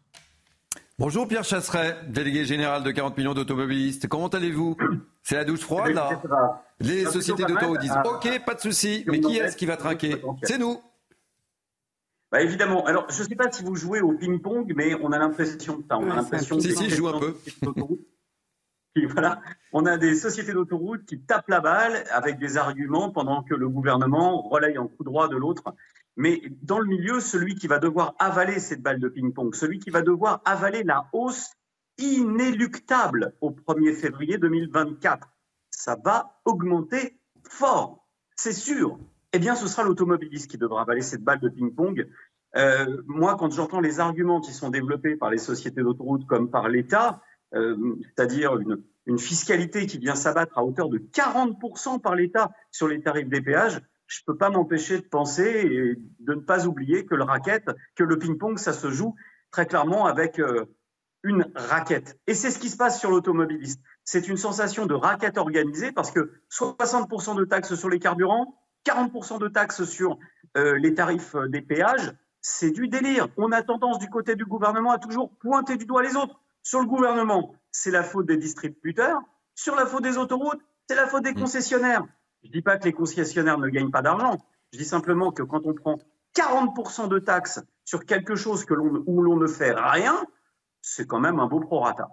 [0.96, 4.06] Bonjour Pierre Chasseret, délégué général de 40 millions d'automobilistes.
[4.06, 4.76] Comment allez-vous?
[5.22, 6.22] C'est la douche froide là.
[6.78, 10.22] Les sociétés d'autoroutes disent OK, pas de souci, mais qui est-ce qui va trinquer?
[10.44, 10.80] C'est nous.
[12.30, 12.84] Bah évidemment.
[12.84, 15.94] Alors, je ne sais pas si vous jouez au ping-pong, mais on a l'impression que
[15.94, 17.36] On a l'impression si, si, je joue un peu.
[19.12, 19.40] voilà,
[19.72, 23.68] on a des sociétés d'autoroutes qui tapent la balle avec des arguments pendant que le
[23.68, 25.74] gouvernement relaye en coup droit de l'autre
[26.16, 29.90] mais dans le milieu, celui qui va devoir avaler cette balle de ping-pong, celui qui
[29.90, 31.50] va devoir avaler la hausse
[31.98, 35.28] inéluctable au 1er février 2024,
[35.70, 38.06] ça va augmenter fort,
[38.36, 38.98] c'est sûr.
[39.32, 42.08] Eh bien, ce sera l'automobiliste qui devra avaler cette balle de ping-pong.
[42.56, 46.68] Euh, moi, quand j'entends les arguments qui sont développés par les sociétés d'autoroutes comme par
[46.68, 47.20] l'État,
[47.54, 48.56] euh, c'est-à-dire
[49.06, 53.40] une fiscalité qui vient s'abattre à hauteur de 40% par l'État sur les tarifs des
[53.40, 57.24] péages, je ne peux pas m'empêcher de penser et de ne pas oublier que le
[57.24, 57.64] racket,
[57.96, 59.14] que le ping-pong, ça se joue
[59.50, 60.66] très clairement avec euh,
[61.22, 62.18] une raquette.
[62.26, 63.80] Et c'est ce qui se passe sur l'automobiliste.
[64.04, 69.38] C'est une sensation de raquette organisée parce que 60% de taxes sur les carburants, 40%
[69.40, 70.18] de taxes sur
[70.56, 73.28] euh, les tarifs euh, des péages, c'est du délire.
[73.38, 76.38] On a tendance du côté du gouvernement à toujours pointer du doigt les autres.
[76.62, 79.20] Sur le gouvernement, c'est la faute des distributeurs.
[79.54, 81.40] Sur la faute des autoroutes, c'est la faute des mmh.
[81.40, 82.04] concessionnaires.
[82.44, 84.38] Je ne dis pas que les concessionnaires ne gagnent pas d'argent.
[84.72, 85.98] Je dis simplement que quand on prend
[86.36, 90.26] 40% de taxes sur quelque chose que où l'on ne fait rien,
[90.82, 92.08] c'est quand même un beau prorata.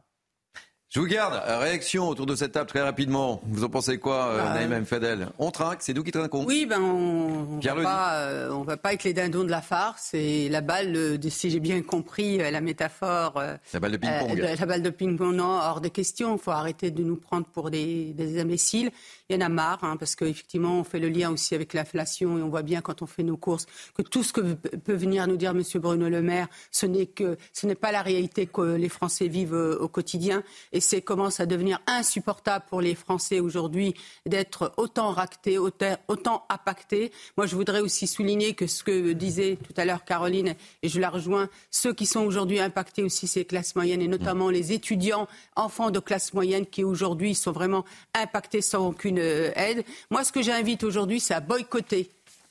[0.93, 1.41] Je vous garde.
[1.61, 3.41] Réaction autour de cette table très rapidement.
[3.45, 5.29] Vous en pensez quoi, euh, bah, Naïm Fadel?
[5.39, 6.43] On trinque, c'est nous qui trinquons.
[6.45, 9.61] Oui, ben on ne va, pas, euh, on va pas avec les dindons de la
[9.61, 10.09] farce.
[10.11, 13.41] C'est la balle, de, si j'ai bien compris euh, la métaphore.
[13.71, 14.38] la balle de ping-pong.
[14.59, 16.36] la balle de ping-pong, non, hors de question.
[16.36, 18.91] Il faut arrêter de nous prendre pour des, des imbéciles.
[19.32, 22.38] Il y en a marre, hein, parce qu'effectivement, on fait le lien aussi avec l'inflation
[22.38, 23.65] et on voit bien quand on fait nos courses
[23.95, 25.63] que tout ce que peut venir nous dire M.
[25.75, 29.53] Bruno Le Maire, ce n'est que ce n'est pas la réalité que les Français vivent
[29.53, 33.93] euh, au quotidien et c'est commence à devenir insupportable pour les Français aujourd'hui
[34.25, 37.11] d'être autant ractés, autant impactés.
[37.38, 40.99] Moi, je voudrais aussi souligner que ce que disait tout à l'heure Caroline, et je
[40.99, 44.73] la rejoins, ceux qui sont aujourd'hui impactés aussi, c'est les classes moyennes et notamment les
[44.73, 49.20] étudiants, enfants de classe moyenne qui aujourd'hui sont vraiment impactés sans aucune
[49.55, 49.84] aide.
[50.09, 52.09] Moi, ce que j'invite aujourd'hui, c'est à boycotter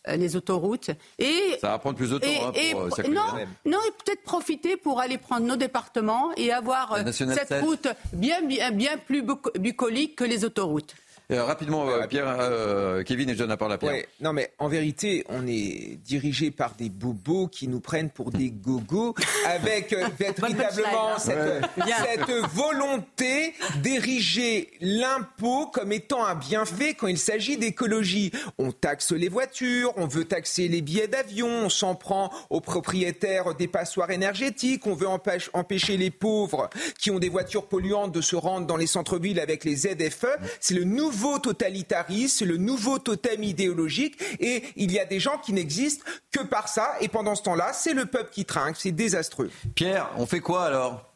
[0.09, 0.91] euh, les autoroutes.
[1.19, 4.79] Et, ça va prendre plus de temps hein, pour euh, non, non, et peut-être profiter
[4.79, 9.23] pour aller prendre nos départements et avoir cette route bien, bien, bien plus
[9.59, 10.95] bucolique que les autoroutes.
[11.31, 14.05] Euh, rapidement, euh, Pierre, euh, Kevin et je donne la parole à Pierre.
[14.21, 18.51] non, mais en vérité, on est dirigé par des bobos qui nous prennent pour des
[18.51, 19.15] gogos
[19.47, 28.33] avec véritablement cette, cette, volonté d'ériger l'impôt comme étant un bienfait quand il s'agit d'écologie.
[28.59, 33.55] On taxe les voitures, on veut taxer les billets d'avion, on s'en prend aux propriétaires
[33.55, 35.09] des passoires énergétiques, on veut
[35.53, 36.69] empêcher les pauvres
[36.99, 40.27] qui ont des voitures polluantes de se rendre dans les centres-villes avec les ZFE.
[40.59, 45.37] C'est le nouveau nouveau totalitarisme, le nouveau totem idéologique, et il y a des gens
[45.37, 48.93] qui n'existent que par ça, et pendant ce temps-là, c'est le peuple qui trinque, c'est
[48.93, 49.51] désastreux.
[49.75, 51.13] Pierre, on fait quoi alors?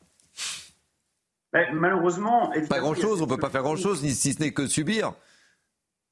[1.55, 2.53] Ben, Malheureusement...
[2.69, 5.15] Pas grand-chose, on ne peut pas faire grand-chose, si ce n'est que subir.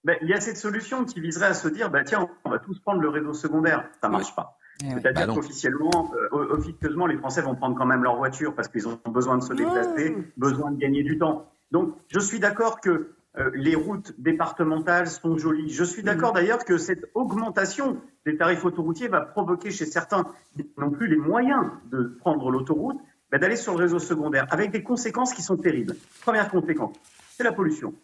[0.05, 2.59] Ben, il y a cette solution qui viserait à se dire, ben, tiens, on va
[2.61, 3.89] tous prendre le réseau secondaire.
[4.01, 4.59] Ça ne marche pas.
[4.81, 8.89] C'est-à-dire bah qu'officiellement, euh, officieusement, les Français vont prendre quand même leur voiture parce qu'ils
[8.89, 11.53] ont besoin de se déplacer, besoin de gagner du temps.
[11.71, 15.71] Donc, je suis d'accord que euh, les routes départementales sont jolies.
[15.71, 16.35] Je suis d'accord mm.
[16.35, 21.17] d'ailleurs que cette augmentation des tarifs autoroutiers va provoquer chez certains qui n'ont plus les
[21.17, 22.99] moyens de prendre l'autoroute,
[23.31, 25.97] bah, d'aller sur le réseau secondaire, avec des conséquences qui sont terribles.
[26.21, 26.95] Première conséquence,
[27.37, 27.95] c'est la pollution.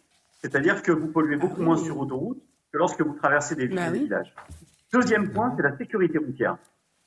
[0.40, 2.40] C'est-à-dire que vous polluez beaucoup moins sur autoroute
[2.72, 4.34] que lorsque vous traversez des villes bah et des villages.
[4.92, 6.56] Deuxième point, c'est la sécurité routière.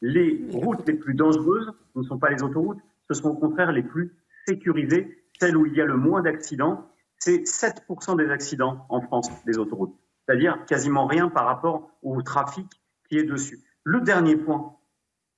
[0.01, 3.83] Les routes les plus dangereuses ne sont pas les autoroutes, ce sont au contraire les
[3.83, 4.11] plus
[4.47, 6.90] sécurisées, celles où il y a le moins d'accidents
[7.21, 9.95] c'est 7% des accidents en France des autoroutes,
[10.25, 12.67] c'est-à-dire quasiment rien par rapport au trafic
[13.07, 13.63] qui est dessus.
[13.83, 14.75] Le dernier point,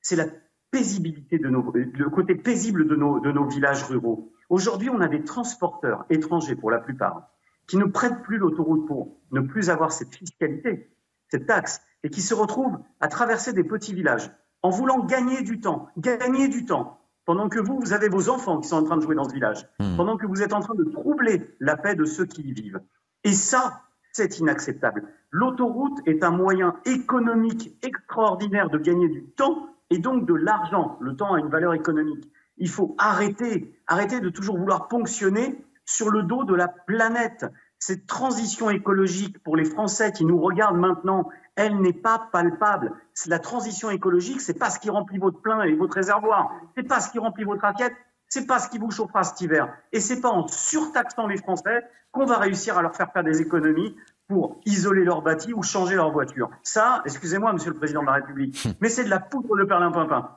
[0.01, 0.27] c'est la
[0.71, 4.31] paisibilité de nos, le côté paisible de nos, de nos villages ruraux.
[4.49, 7.29] Aujourd'hui, on a des transporteurs étrangers pour la plupart
[7.67, 10.89] qui ne prêtent plus l'autoroute pour ne plus avoir cette fiscalité,
[11.29, 14.31] cette taxe, et qui se retrouvent à traverser des petits villages
[14.61, 18.59] en voulant gagner du temps, gagner du temps pendant que vous, vous avez vos enfants
[18.59, 19.95] qui sont en train de jouer dans ce village, hmm.
[19.95, 22.81] pendant que vous êtes en train de troubler la paix de ceux qui y vivent.
[23.23, 25.07] Et ça, c'est inacceptable.
[25.31, 30.97] L'autoroute est un moyen économique extraordinaire de gagner du temps et donc de l'argent.
[31.01, 32.29] Le temps a une valeur économique.
[32.57, 37.45] Il faut arrêter, arrêter de toujours vouloir ponctionner sur le dos de la planète.
[37.79, 42.93] Cette transition écologique pour les Français qui nous regardent maintenant elle n'est pas palpable.
[43.27, 46.99] La transition écologique, c'est pas ce qui remplit votre plein et votre réservoir, c'est pas
[46.99, 47.93] ce qui remplit votre assiette,
[48.27, 49.71] c'est pas ce qui vous chauffera cet hiver.
[49.91, 53.41] Et c'est pas en surtaxant les Français qu'on va réussir à leur faire faire des
[53.41, 53.95] économies
[54.27, 56.49] pour isoler leur bâti ou changer leur voiture.
[56.63, 60.29] Ça, excusez-moi, Monsieur le Président de la République, mais c'est de la poudre de perlimpinpin.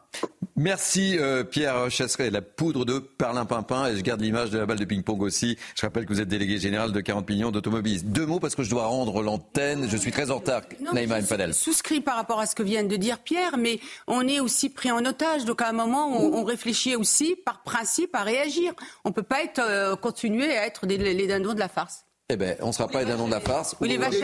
[0.59, 4.79] Merci euh, Pierre Chasseret, la poudre de perlimpinpin, et je garde l'image de la balle
[4.79, 5.59] de ping-pong aussi.
[5.75, 8.07] Je rappelle que vous êtes délégué général de 40 millions d'automobilistes.
[8.07, 10.63] Deux mots parce que je dois rendre l'antenne, je suis très en retard,
[10.95, 11.53] Naïma Mfadel.
[11.53, 14.91] Souscrit par rapport à ce que vient de dire Pierre, mais on est aussi pris
[14.91, 18.73] en otage, donc à un moment on, réfléchit aussi par principe à réagir.
[19.05, 22.06] On ne peut pas être, euh, continuer à être les dindons de la farce.
[22.29, 23.77] Eh bien, on ne sera pas d'un nom de la farce.
[23.81, 24.17] Oui, les vaches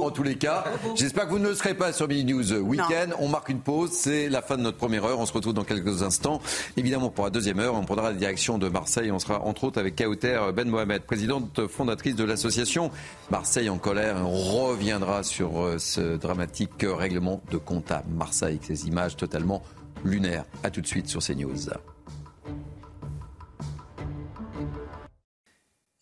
[0.00, 0.62] En tous les cas,
[0.94, 3.14] j'espère que vous ne serez pas sur Mini News Weekend.
[3.18, 3.90] On marque une pause.
[3.90, 5.18] C'est la fin de notre première heure.
[5.18, 6.40] On se retrouve dans quelques instants.
[6.76, 9.10] Évidemment, pour la deuxième heure, on prendra la direction de Marseille.
[9.10, 12.92] On sera entre autres avec Kauter Ben Mohamed, présidente fondatrice de l'association
[13.28, 14.18] Marseille en colère.
[14.24, 19.64] On reviendra sur euh, ce dramatique règlement de compte à Marseille, avec ces images totalement
[20.04, 20.44] lunaires.
[20.62, 21.70] A tout de suite sur CNews.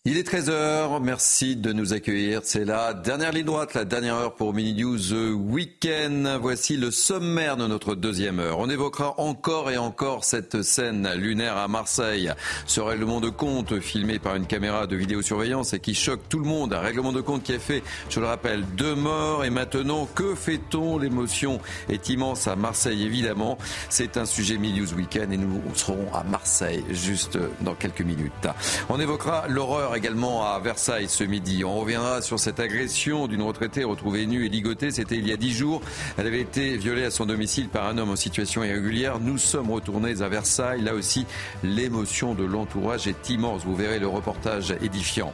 [0.09, 2.39] Il est 13h, merci de nous accueillir.
[2.45, 6.29] C'est la dernière ligne droite, la dernière heure pour Mini News Weekend.
[6.41, 8.59] Voici le sommaire de notre deuxième heure.
[8.59, 12.31] On évoquera encore et encore cette scène lunaire à Marseille.
[12.67, 16.45] Ce règlement de compte filmé par une caméra de vidéosurveillance et qui choque tout le
[16.45, 16.73] monde?
[16.73, 19.43] Un règlement de compte qui a fait, je le rappelle, deux morts.
[19.43, 20.99] Et maintenant, que fait-on?
[20.99, 23.57] L'émotion est immense à Marseille, évidemment.
[23.89, 28.47] C'est un sujet Mini News Weekend et nous serons à Marseille juste dans quelques minutes.
[28.87, 31.63] On évoquera l'horreur également à Versailles ce midi.
[31.65, 34.91] On reviendra sur cette agression d'une retraitée retrouvée nue et ligotée.
[34.91, 35.81] C'était il y a dix jours.
[36.17, 39.19] Elle avait été violée à son domicile par un homme en situation irrégulière.
[39.19, 40.81] Nous sommes retournés à Versailles.
[40.81, 41.25] Là aussi,
[41.63, 43.63] l'émotion de l'entourage est immense.
[43.65, 45.33] Vous verrez le reportage édifiant.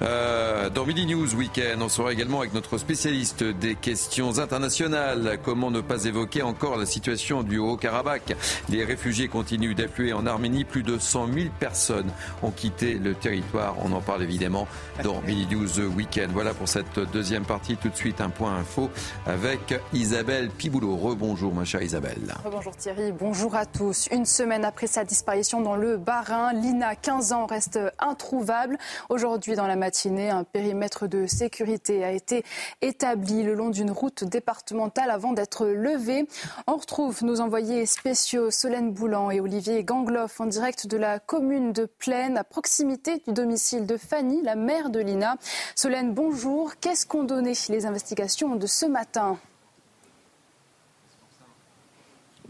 [0.00, 5.38] Euh, dans Midi News Weekend, on sera également avec notre spécialiste des questions internationales.
[5.44, 8.34] Comment ne pas évoquer encore la situation du Haut-Karabakh?
[8.70, 10.64] Les réfugiés continuent d'affluer en Arménie.
[10.64, 12.10] Plus de 100 000 personnes
[12.42, 13.76] ont quitté le territoire.
[13.84, 14.66] En parle évidemment
[15.02, 16.30] dans Mini News Weekend.
[16.32, 17.76] Voilà pour cette deuxième partie.
[17.76, 18.90] Tout de suite, un point info
[19.26, 20.96] avec Isabelle Piboulot.
[20.96, 22.34] Rebonjour, ma chère Isabelle.
[22.50, 24.08] Bonjour Thierry, bonjour à tous.
[24.10, 28.78] Une semaine après sa disparition dans le Bas-Rhin, Lina, 15 ans, reste introuvable.
[29.08, 32.44] Aujourd'hui, dans la matinée, un périmètre de sécurité a été
[32.82, 36.26] établi le long d'une route départementale avant d'être levé.
[36.66, 41.72] On retrouve nos envoyés spéciaux Solène Boulan et Olivier Gangloff en direct de la commune
[41.72, 45.36] de Plaine, à proximité du domicile de Fanny, la mère de Lina.
[45.74, 46.74] Solène, bonjour.
[46.78, 49.38] Qu'est-ce qu'ont donné les investigations de ce matin?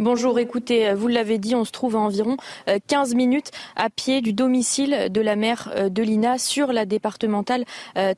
[0.00, 2.36] Bonjour, écoutez, vous l'avez dit, on se trouve à environ
[2.86, 7.64] 15 minutes à pied du domicile de la mère de Lina sur la départementale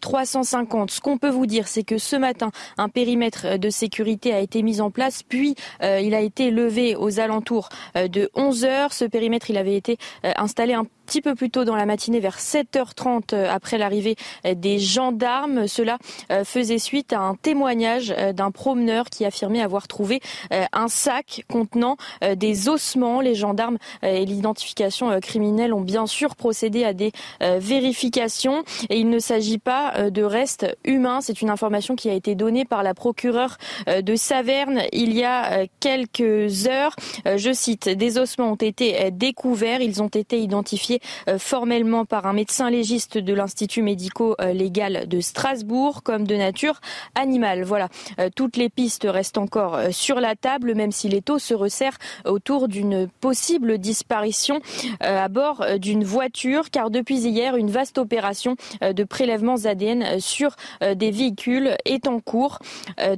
[0.03, 0.91] 350.
[0.91, 4.62] Ce qu'on peut vous dire, c'est que ce matin, un périmètre de sécurité a été
[4.62, 8.93] mis en place, puis il a été levé aux alentours de 11 heures.
[8.93, 12.38] Ce périmètre, il avait été installé un petit peu plus tôt dans la matinée, vers
[12.38, 15.66] 7h30 après l'arrivée des gendarmes.
[15.66, 15.98] Cela
[16.44, 21.96] faisait suite à un témoignage d'un promeneur qui affirmait avoir trouvé un sac contenant
[22.36, 23.20] des ossements.
[23.20, 29.18] Les gendarmes et l'identification criminelle ont bien sûr procédé à des vérifications et il ne
[29.18, 31.20] s'agit pas de restes humains.
[31.22, 33.56] C'est une information qui a été donnée par la procureure
[33.88, 36.94] de Saverne il y a quelques heures.
[37.24, 40.99] Je cite, des ossements ont été découverts, ils ont été identifiés
[41.38, 46.80] formellement par un médecin légiste de l'Institut médico-légal de Strasbourg comme de nature
[47.14, 47.64] animale.
[47.64, 47.88] Voilà,
[48.36, 52.68] toutes les pistes restent encore sur la table, même si les taux se resserrent autour
[52.68, 54.61] d'une possible disparition
[55.01, 61.11] à bord d'une voiture, car depuis hier, une vaste opération de prélèvements ADN sur des
[61.11, 62.59] véhicules est en cours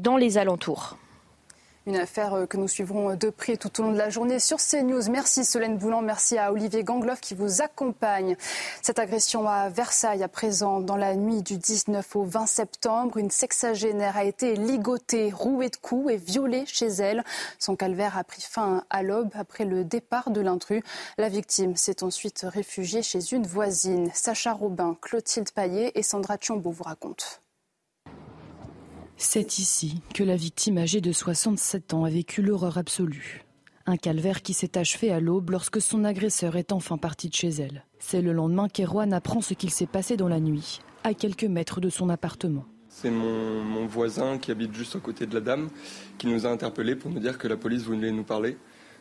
[0.00, 0.96] dans les alentours.
[1.84, 5.10] Une affaire que nous suivrons de près tout au long de la journée sur CNews.
[5.10, 8.36] Merci Solène Boulan, merci à Olivier Gangloff qui vous accompagne.
[8.82, 13.32] Cette agression à Versailles à présent dans la nuit du 19 au 20 septembre, une
[13.32, 17.24] sexagénaire a été ligotée, rouée de coups et violée chez elle.
[17.58, 20.84] Son calvaire a pris fin à l'aube après le départ de l'intrus.
[21.18, 24.08] La victime s'est ensuite réfugiée chez une voisine.
[24.14, 27.26] Sacha Robin, Clotilde Paillet et Sandra Tchombo vous racontent.
[29.24, 33.44] C'est ici que la victime âgée de 67 ans a vécu l'horreur absolue.
[33.86, 37.48] Un calvaire qui s'est achevé à l'aube lorsque son agresseur est enfin parti de chez
[37.48, 37.86] elle.
[38.00, 41.80] C'est le lendemain qu'Erwan apprend ce qu'il s'est passé dans la nuit, à quelques mètres
[41.80, 42.64] de son appartement.
[42.88, 45.70] C'est mon, mon, voisin qui habite juste à côté de la dame
[46.18, 48.58] qui nous a interpellés pour nous dire que la police voulait nous parler.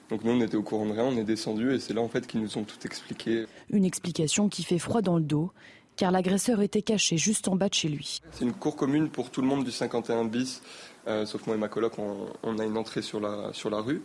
[0.10, 2.10] Donc nous, on était au courant de rien, on est descendu et c'est là en
[2.10, 3.46] fait qu'ils nous ont tout expliqué.
[3.70, 5.52] Une explication qui fait froid dans le dos
[5.96, 8.20] car l'agresseur était caché juste en bas de chez lui.
[8.32, 10.62] C'est une cour commune pour tout le monde du 51 bis,
[11.08, 13.80] euh, sauf moi et ma coloc, on, on, a une entrée sur la, sur la
[13.80, 14.02] rue.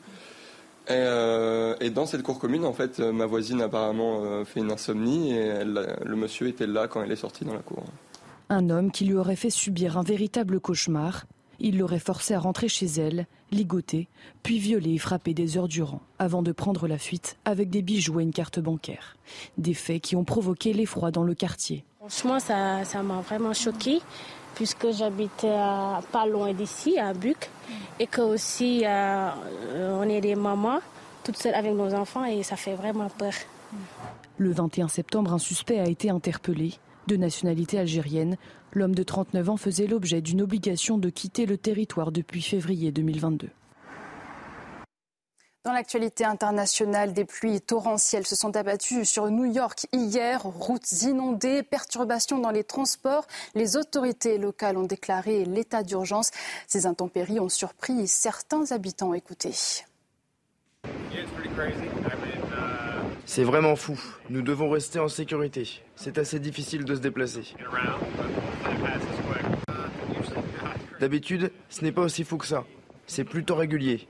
[0.89, 4.71] Et, euh, et, dans cette cour commune, en fait, ma voisine apparemment euh, fait une
[4.71, 7.83] insomnie et elle, le monsieur était là quand elle est sortie dans la cour.
[8.49, 11.27] Un homme qui lui aurait fait subir un véritable cauchemar.
[11.61, 14.09] Il l'aurait forcé à rentrer chez elle, ligoter,
[14.43, 18.21] puis violer et frapper des heures durant, avant de prendre la fuite avec des bijoux
[18.21, 19.17] et une carte bancaire.
[19.59, 21.85] Des faits qui ont provoqué l'effroi dans le quartier.
[21.99, 24.01] Franchement, ça, ça m'a vraiment choqué
[24.57, 27.51] puisque j'habite pas loin d'ici, à Buc,
[28.01, 29.31] et que aussi euh,
[29.93, 30.81] on est des mamans,
[31.23, 33.35] toutes seules avec nos enfants, et ça fait vraiment peur.
[34.39, 36.75] Le 21 septembre, un suspect a été interpellé.
[37.07, 38.37] De nationalité algérienne,
[38.77, 43.49] l'homme de 39 ans faisait l'objet d'une obligation de quitter le territoire depuis février 2022.
[45.65, 50.45] Dans l'actualité internationale, des pluies torrentielles se sont abattues sur New York hier.
[50.45, 53.27] Routes inondées, perturbations dans les transports.
[53.57, 56.31] Les autorités locales ont déclaré l'état d'urgence.
[56.69, 59.13] Ces intempéries ont surpris certains habitants.
[59.13, 59.55] Écoutez.
[63.29, 64.01] C'est vraiment fou.
[64.31, 65.83] Nous devons rester en sécurité.
[65.97, 67.55] C'est assez difficile de se déplacer.
[71.01, 72.65] D'habitude, ce n'est pas aussi fou que ça.
[73.07, 74.07] C'est plutôt régulier.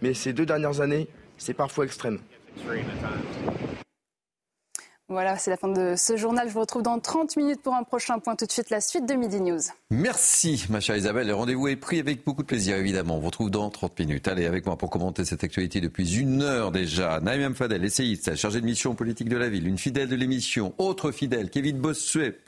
[0.00, 1.06] Mais ces deux dernières années,
[1.36, 2.18] c'est parfois extrême.
[5.08, 6.48] Voilà, c'est la fin de ce journal.
[6.48, 8.34] Je vous retrouve dans 30 minutes pour un prochain point.
[8.34, 9.60] Tout de suite, la suite de Midi News.
[9.90, 11.28] Merci, ma chère Isabelle.
[11.28, 13.16] Le rendez-vous est pris avec beaucoup de plaisir, évidemment.
[13.16, 14.26] On vous retrouve dans 30 minutes.
[14.26, 17.20] Allez, avec moi pour commenter cette actualité depuis une heure déjà.
[17.20, 21.12] Naïm Fadel, essayiste, chargé de mission politique de la ville, une fidèle de l'émission, autre
[21.12, 22.40] fidèle, Kevin Bossuet,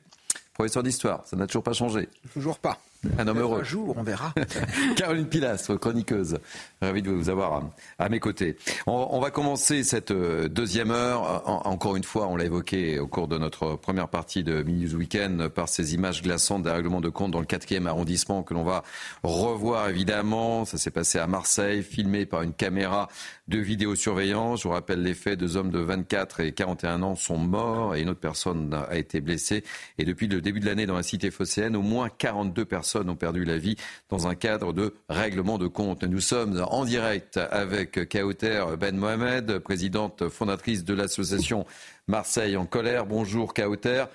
[0.52, 1.24] professeur d'histoire.
[1.26, 2.08] Ça n'a toujours pas changé.
[2.32, 2.80] Toujours pas.
[3.16, 3.60] Un homme heureux.
[3.60, 4.34] Un jour, on verra.
[4.96, 6.38] Caroline Pilastre, chroniqueuse.
[6.82, 7.62] Ravi de vous avoir
[7.98, 8.56] à, mes côtés.
[8.86, 11.42] On, va commencer cette euh, deuxième heure.
[11.46, 15.46] encore une fois, on l'a évoqué au cours de notre première partie de Mini Weekend
[15.48, 18.82] par ces images glaçantes des règlements de compte dans le quatrième arrondissement que l'on va
[19.22, 20.64] revoir évidemment.
[20.64, 23.08] Ça s'est passé à Marseille, filmé par une caméra
[23.46, 24.62] de vidéosurveillance.
[24.62, 25.38] Je vous rappelle les faits.
[25.38, 29.20] Deux hommes de 24 et 41 ans sont morts et une autre personne a été
[29.20, 29.62] blessée.
[29.98, 33.10] Et depuis le début de l'année dans la cité phocéenne, au moins 42 personnes personnes
[33.10, 33.76] ont perdu la vie
[34.08, 36.04] dans un cadre de règlement de compte.
[36.04, 41.66] Nous sommes en direct avec Kauter Ben Mohamed, présidente fondatrice de l'association
[42.06, 43.04] Marseille en colère.
[43.04, 44.06] Bonjour Kauter.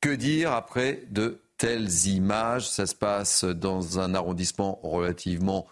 [0.00, 2.70] Que dire après de telles images?
[2.70, 5.66] Ça se passe dans un arrondissement relativement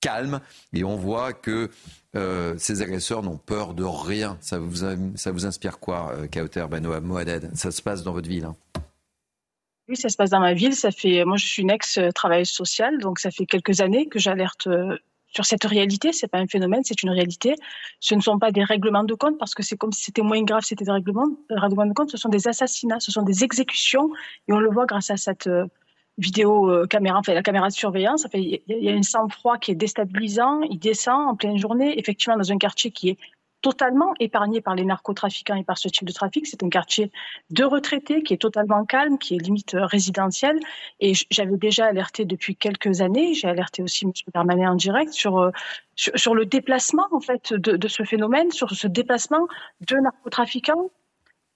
[0.00, 0.40] calme
[0.72, 1.70] et on voit que
[2.14, 4.38] euh, ces agresseurs n'ont peur de rien.
[4.40, 4.84] Ça vous,
[5.44, 7.50] inspire quoi, euh, Kauter Ben Mohamed?
[7.56, 8.54] Ça se passe dans votre ville hein
[9.90, 10.74] oui, ça se passe dans ma ville.
[10.74, 14.68] Ça fait, moi, je suis une ex-travailleuse sociale, donc ça fait quelques années que j'alerte
[14.68, 14.96] euh,
[15.32, 16.12] sur cette réalité.
[16.12, 17.56] C'est pas un phénomène, c'est une réalité.
[17.98, 20.42] Ce ne sont pas des règlements de compte parce que c'est comme si c'était moins
[20.42, 22.10] grave, c'était des règlements, règlements de compte.
[22.10, 24.10] Ce sont des assassinats, ce sont des exécutions,
[24.48, 25.66] et on le voit grâce à cette euh,
[26.18, 28.28] vidéo euh, caméra, enfin la caméra de surveillance.
[28.32, 30.62] Il y a un sang-froid qui est déstabilisant.
[30.62, 33.18] Il descend en pleine journée, effectivement, dans un quartier qui est
[33.62, 36.46] totalement épargné par les narcotrafiquants et par ce type de trafic.
[36.46, 37.10] C'est un quartier
[37.50, 40.58] de retraités qui est totalement calme, qui est limite résidentiel.
[41.00, 44.12] Et j'avais déjà alerté depuis quelques années, j'ai alerté aussi M.
[44.34, 45.50] Darmanin en direct sur, euh,
[45.94, 49.46] sur, le déplacement en fait de, de ce phénomène, sur ce déplacement
[49.86, 50.90] de narcotrafiquants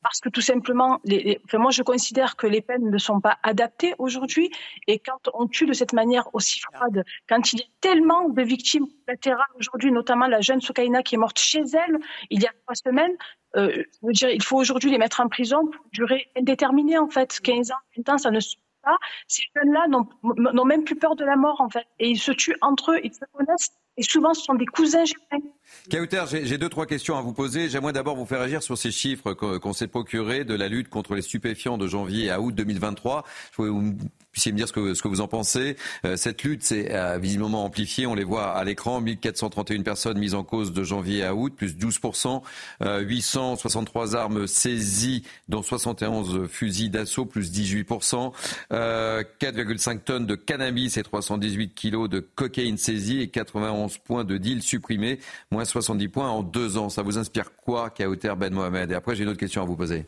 [0.04, 3.94] parce que tout simplement, les, moi je considère que les peines ne sont pas adaptées
[3.98, 4.50] aujourd'hui.
[4.86, 8.42] Et quand on tue de cette manière aussi froide, quand il y a tellement de
[8.42, 11.98] victimes latérales aujourd'hui, notamment la jeune Soukaina qui est morte chez elle
[12.28, 13.16] il y a trois semaines,
[13.56, 17.08] euh, je veux dire, il faut aujourd'hui les mettre en prison pour durée indéterminée en
[17.08, 17.40] fait.
[17.40, 18.98] 15 ans, 20 ans, ça ne suffit pas.
[19.26, 21.86] Ces jeunes-là n'ont même plus peur de la mort en fait.
[21.98, 23.72] Et ils se tuent entre eux, ils se connaissent.
[23.96, 25.44] Et souvent, ce sont des cousins germains.
[25.90, 27.68] Kauter, j'ai deux, trois questions à vous poser.
[27.68, 31.14] J'aimerais d'abord vous faire agir sur ces chiffres qu'on s'est procurés de la lutte contre
[31.14, 33.24] les stupéfiants de janvier à août 2023.
[33.52, 33.96] Je voulais vous
[34.32, 35.76] puissiez me dire ce que, ce que vous en pensez.
[36.04, 38.06] Euh, cette lutte s'est euh, visiblement amplifiée.
[38.06, 39.00] On les voit à l'écran.
[39.00, 42.42] 1431 personnes mises en cause de janvier à août, plus 12%.
[42.80, 48.32] 863 armes saisies, dont 71 fusils d'assaut, plus 18%.
[48.70, 54.36] 4,5 euh, tonnes de cannabis et 318 kilos de cocaïne saisie et 91 points de
[54.36, 55.18] deal supprimés,
[55.50, 56.88] moins 70 points en deux ans.
[56.88, 58.90] Ça vous inspire quoi, Kauter Ben Mohamed?
[58.90, 60.06] Et après, j'ai une autre question à vous poser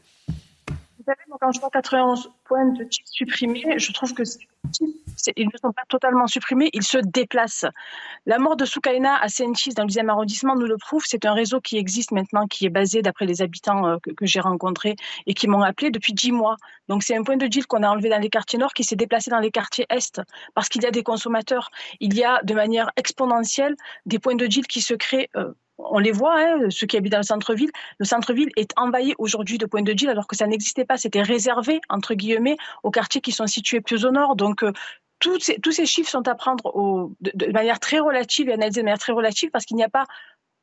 [1.41, 4.23] quand je vois 91 points de type supprimés, je trouve que
[5.37, 7.67] ils ne sont pas totalement supprimés, ils se déplacent.
[8.27, 11.05] La mort de Soukaina à Senchis, dans le 10e arrondissement, nous le prouve.
[11.07, 14.27] C'est un réseau qui existe maintenant, qui est basé, d'après les habitants euh, que, que
[14.27, 16.57] j'ai rencontrés et qui m'ont appelé depuis 10 mois.
[16.89, 18.97] Donc, c'est un point de deal qu'on a enlevé dans les quartiers nord qui s'est
[18.97, 20.21] déplacé dans les quartiers est
[20.55, 21.71] parce qu'il y a des consommateurs.
[22.01, 25.29] Il y a de manière exponentielle des points de deal qui se créent.
[25.37, 27.71] Euh, on les voit, hein, ceux qui habitent dans le centre-ville.
[27.99, 30.97] Le centre-ville est envahi aujourd'hui de points de deal alors que ça n'existait pas.
[30.97, 34.37] C'était réservé, entre guillemets, aux quartiers qui sont situés plus au nord.
[34.37, 34.73] Donc, euh,
[35.19, 39.13] tous, ces, chiffres sont à prendre de, manière très relative et analysés de manière très
[39.13, 40.05] relative parce qu'il n'y a pas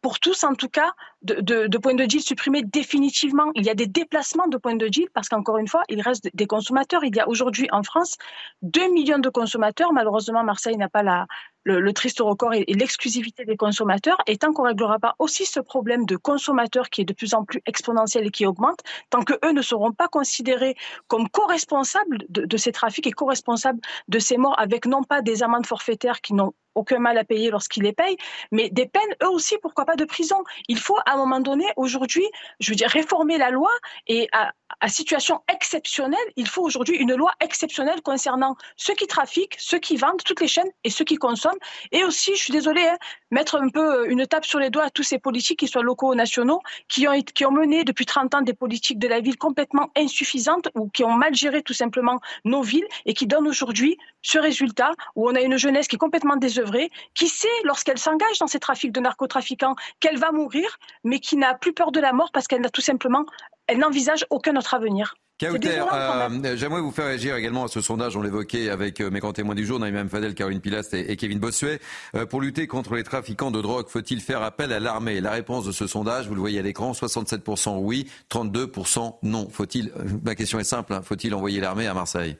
[0.03, 0.91] pour tous en tout cas,
[1.21, 3.51] de, points de deal supprimés définitivement.
[3.55, 6.29] Il y a des déplacements de points de deal parce qu'encore une fois, il reste
[6.33, 7.05] des consommateurs.
[7.05, 8.17] Il y a aujourd'hui en France
[8.63, 9.93] 2 millions de consommateurs.
[9.93, 11.25] Malheureusement, Marseille n'a pas la,
[11.63, 14.17] le, triste record et, l'exclusivité des consommateurs.
[14.27, 17.33] Et tant qu'on ne réglera pas aussi ce problème de consommateurs qui est de plus
[17.33, 20.75] en plus exponentiel et qui augmente, tant que eux ne seront pas considérés
[21.07, 25.65] comme co-responsables de, ces trafics et co-responsables de ces morts avec non pas des amendes
[25.65, 28.17] forfaitaires qui n'ont aucun mal à payer lorsqu'ils les payent,
[28.51, 30.37] mais des peines, eux aussi, pourquoi pas de prison.
[30.67, 32.25] Il faut, à un moment donné, aujourd'hui,
[32.59, 33.69] je veux dire, réformer la loi
[34.07, 39.79] et à situation exceptionnelle, il faut aujourd'hui une loi exceptionnelle concernant ceux qui trafiquent, ceux
[39.79, 41.52] qui vendent, toutes les chaînes et ceux qui consomment.
[41.91, 42.97] Et aussi, je suis désolée, hein,
[43.31, 46.11] mettre un peu une tape sur les doigts à tous ces politiques, qu'ils soient locaux
[46.11, 50.69] ou nationaux, qui ont, mené depuis 30 ans des politiques de la ville complètement insuffisantes
[50.75, 54.91] ou qui ont mal géré tout simplement nos villes et qui donnent aujourd'hui ce résultat
[55.15, 58.59] où on a une jeunesse qui est complètement désœuvrée, qui sait, lorsqu'elle s'engage dans ces
[58.59, 62.47] trafics de narcotrafiquants, qu'elle va mourir, mais qui n'a plus peur de la mort parce
[62.47, 63.25] qu'elle n'a tout simplement
[63.73, 65.15] n'envisage aucun autre avenir.
[65.39, 69.19] Kauter, euh, j'aimerais vous faire réagir également à ce sondage, on l'évoquait avec euh, mes
[69.19, 71.79] grands témoins du jour, Naïm Fadel, Caroline Pilast et, Kevin Bossuet.
[72.15, 75.21] Euh, pour lutter contre les trafiquants de drogue, faut-il faire appel à l'armée?
[75.21, 79.49] La réponse de ce sondage, vous le voyez à l'écran, 67% oui, 32% non.
[79.49, 79.91] Faut-il,
[80.23, 82.37] ma question est simple, hein, faut-il envoyer l'armée à Marseille?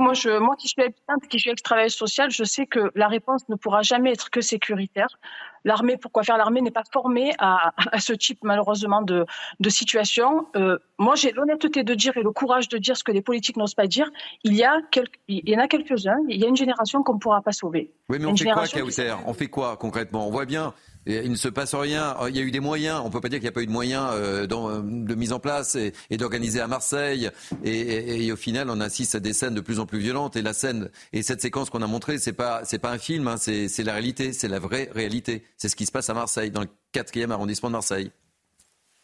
[0.00, 3.48] Moi, je, moi qui suis habitante, qui suis ex-travailleuse sociale, je sais que la réponse
[3.48, 5.18] ne pourra jamais être que sécuritaire.
[5.64, 6.36] L'armée, pourquoi faire?
[6.36, 9.26] L'armée n'est pas formée à, à, ce type, malheureusement, de,
[9.60, 10.48] de situation.
[10.56, 13.56] Euh, moi, j'ai l'honnêteté de dire et le courage de dire ce que les politiques
[13.56, 14.10] n'osent pas dire.
[14.42, 17.14] Il y, a quelques, il y en a quelques-uns, il y a une génération qu'on
[17.14, 17.92] ne pourra pas sauver.
[18.08, 19.14] Oui, mais on fait quoi, Kauter?
[19.26, 20.26] On fait quoi concrètement?
[20.26, 20.74] On voit bien
[21.06, 22.16] il ne se passe rien.
[22.28, 23.00] Il y a eu des moyens.
[23.02, 25.32] On ne peut pas dire qu'il n'y a pas eu de moyens euh, de mise
[25.32, 27.30] en place et, d'organiser à Marseille.
[27.64, 30.36] Et, au final, on assiste à des scènes de plus en plus violentes.
[30.36, 33.28] Et la scène et cette séquence qu'on a montrée, c'est pas pas un film.
[33.28, 34.32] Hein, c'est la réalité.
[34.32, 35.44] C'est la vraie réalité.
[35.56, 38.10] C'est ce qui se passe à Marseille, dans le quatrième arrondissement de Marseille.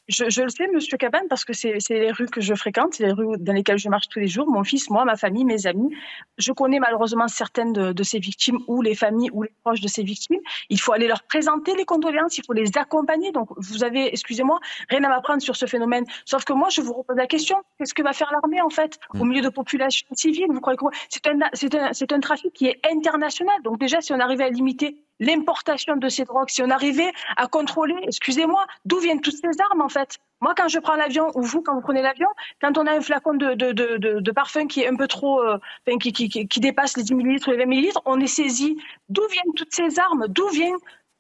[0.09, 3.13] Je, le sais, Monsieur Cabane, parce que c'est les rues que je fréquente, c'est les
[3.13, 4.49] rues dans lesquelles je marche tous les jours.
[4.49, 5.95] Mon fils, moi, ma famille, mes amis.
[6.39, 10.03] Je connais malheureusement certaines de, ces victimes ou les familles ou les proches de ces
[10.03, 10.41] victimes.
[10.71, 13.33] Il faut aller leur présenter les condoléances, il faut les accompagner.
[13.33, 16.05] Donc, vous avez, excusez-moi, rien à m'apprendre sur ce phénomène.
[16.25, 18.99] Sauf que moi, je vous repose la question qu'est-ce que va faire l'armée en fait
[19.21, 20.47] au milieu de populations civiles?
[20.49, 20.91] Vous croyez quoi?
[21.11, 23.61] C'est un, un, un trafic qui est international.
[23.63, 27.47] Donc déjà, si on arrivait à limiter l'importation de ces drogues, si on arrivait à
[27.47, 30.19] contrôler, excusez-moi, d'où viennent toutes ces armes en fait?
[30.41, 32.29] Moi, quand je prends l'avion, ou vous, quand vous prenez l'avion,
[32.61, 35.43] quand on a un flacon de, de, de, de, parfum qui est un peu trop,
[35.43, 35.59] euh,
[36.01, 38.77] qui, qui, qui, dépasse les 10 millilitres ou les 20 millilitres, on est saisi.
[39.09, 40.27] D'où viennent toutes ces armes?
[40.29, 40.77] D'où vient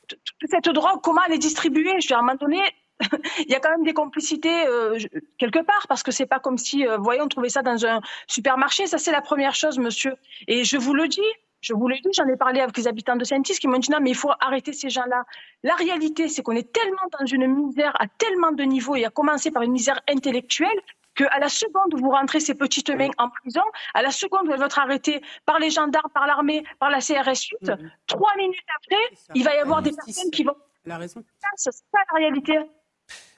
[0.07, 1.01] toute cette drogue?
[1.03, 2.01] Comment elle est distribuée?
[2.01, 2.61] Je vais à un moment donné,
[3.40, 4.99] il y a quand même des complicités euh,
[5.38, 8.01] quelque part parce que c'est pas comme si, euh, voyons, on trouvait ça dans un
[8.28, 8.86] supermarché.
[8.86, 10.14] Ça, c'est la première chose, monsieur.
[10.46, 11.20] Et je vous le dis,
[11.61, 13.90] je vous l'ai dit, j'en ai parlé avec les habitants de Saint-Is qui m'ont dit
[13.90, 15.24] non, mais il faut arrêter ces gens-là.
[15.62, 19.11] La réalité, c'est qu'on est tellement dans une misère à tellement de niveaux et à
[19.11, 20.78] commencer par une misère intellectuelle
[21.14, 23.62] qu'à la seconde où vous rentrez ces petites mains en prison,
[23.94, 27.00] à la seconde où elles vont être arrêtées par les gendarmes, par l'armée, par la
[27.00, 27.90] CRS 8, mhm.
[28.06, 30.56] trois minutes après, il va y avoir des personnes qui vont.
[30.86, 31.24] La raison.
[31.56, 32.59] C'est ça la réalité.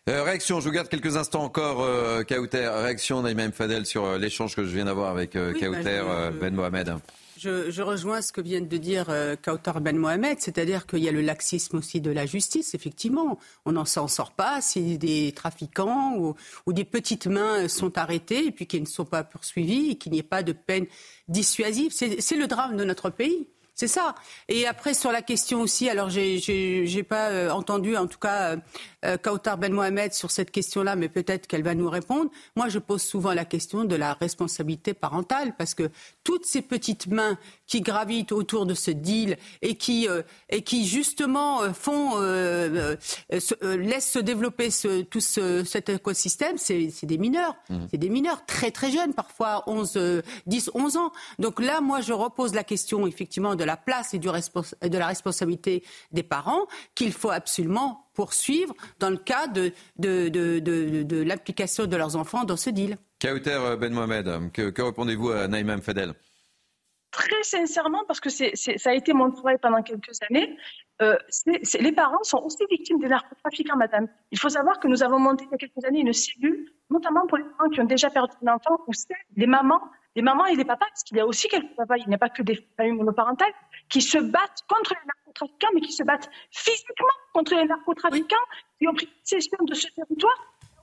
[0.08, 2.68] Euh, réaction, je vous garde quelques instants encore, euh, Kauter.
[2.68, 6.54] Réaction Naïma Fadel sur euh, l'échange que je viens d'avoir avec euh, Kauter bah, Ben
[6.54, 6.96] Mohamed.
[7.42, 9.34] Je, rejoins ce que vient de dire euh,
[9.80, 13.38] Ben Mohamed, c'est-à-dire qu'il y a le laxisme aussi de la justice, effectivement.
[13.64, 16.34] On n'en s'en sort pas si des trafiquants ou,
[16.66, 20.12] ou, des petites mains sont arrêtés et puis qu'ils ne sont pas poursuivis et qu'il
[20.12, 20.84] n'y ait pas de peine
[21.28, 21.92] dissuasive.
[21.92, 23.48] C'est le drame de notre pays.
[23.80, 24.14] C'est ça.
[24.50, 28.56] Et après, sur la question aussi, alors j'ai pas euh, entendu, en tout cas,
[29.04, 32.30] euh, euh, Kautar Ben Mohamed sur cette question-là, mais peut-être qu'elle va nous répondre.
[32.56, 35.90] Moi, je pose souvent la question de la responsabilité parentale, parce que
[36.24, 40.08] toutes ces petites mains qui gravitent autour de ce deal et qui,
[40.48, 47.56] et qui justement, font, laissent se développer ce, tout cet écosystème, c'est des mineurs.
[47.68, 47.78] Mmh.
[47.90, 51.12] C'est des mineurs très très jeunes, parfois 11, 10, 11 ans.
[51.38, 55.06] Donc là, moi, je repose la question, effectivement, de la place et du de la
[55.06, 55.82] responsabilité
[56.12, 60.58] des parents qu'il faut absolument poursuivre dans le cas de, de, de,
[61.02, 62.96] de l'application de leurs enfants dans ce deal.
[63.20, 66.14] Kauter euh, Ben Mohamed, que, que répondez-vous à Naïm Fadel?
[67.10, 70.56] Très sincèrement, parce que c'est, ça a été mon travail pendant quelques années,
[71.02, 71.16] euh,
[71.80, 74.06] les parents sont aussi victimes des narcotrafiquants, madame.
[74.30, 77.26] Il faut savoir que nous avons monté il y a quelques années une cellule, notamment
[77.26, 79.80] pour les parents qui ont déjà perdu un enfant, où c'est les mamans
[80.16, 82.18] les mamans et les papas, parce qu'il y a aussi quelques papas, il n'y a
[82.18, 83.52] pas que des familles monoparentales,
[83.90, 88.36] qui se battent contre les narcotrafiquants, mais qui se battent physiquement contre les narcotrafiquants
[88.78, 90.36] qui ont pris possession de ce territoire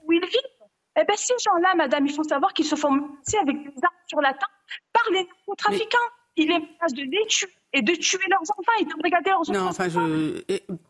[0.04, 0.68] où ils vivent.
[1.00, 3.96] Eh bien, ces gens-là, madame, il faut savoir qu'ils se font menacer avec des armes
[4.08, 4.54] sur la table
[4.94, 5.98] par les narcotrafiquants.
[6.38, 8.72] Il est place de les tuer et de tuer leurs enfants.
[8.80, 9.54] Et de regarder leurs enfants.
[9.54, 10.42] Non, enfin, je...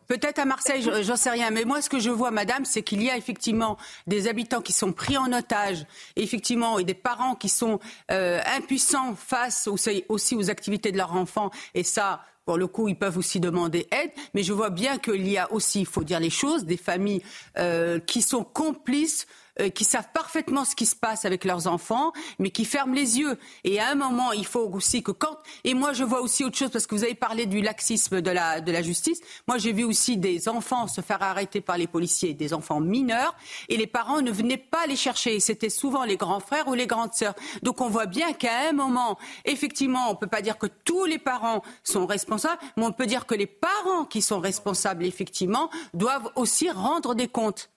[0.06, 3.02] peut-être à Marseille, j'en sais rien, mais moi, ce que je vois, madame, c'est qu'il
[3.02, 3.76] y a effectivement
[4.06, 5.84] des habitants qui sont pris en otage,
[6.16, 7.80] et effectivement, et des parents qui sont
[8.10, 12.96] euh, impuissants face aussi aux activités de leurs enfants, et ça, pour le coup, ils
[12.96, 16.20] peuvent aussi demander aide, mais je vois bien qu'il y a aussi, il faut dire
[16.20, 17.22] les choses, des familles
[17.58, 19.26] euh, qui sont complices
[19.60, 23.18] euh, qui savent parfaitement ce qui se passe avec leurs enfants, mais qui ferment les
[23.18, 23.38] yeux.
[23.64, 25.36] Et à un moment, il faut aussi que quand...
[25.64, 28.30] Et moi, je vois aussi autre chose, parce que vous avez parlé du laxisme de
[28.30, 29.20] la, de la justice.
[29.46, 33.34] Moi, j'ai vu aussi des enfants se faire arrêter par les policiers, des enfants mineurs,
[33.68, 35.40] et les parents ne venaient pas les chercher.
[35.40, 37.34] C'était souvent les grands frères ou les grandes sœurs.
[37.62, 41.04] Donc on voit bien qu'à un moment, effectivement, on ne peut pas dire que tous
[41.04, 45.70] les parents sont responsables, mais on peut dire que les parents qui sont responsables, effectivement,
[45.94, 47.70] doivent aussi rendre des comptes.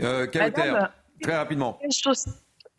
[0.00, 0.50] Euh, très
[1.36, 1.78] rapidement.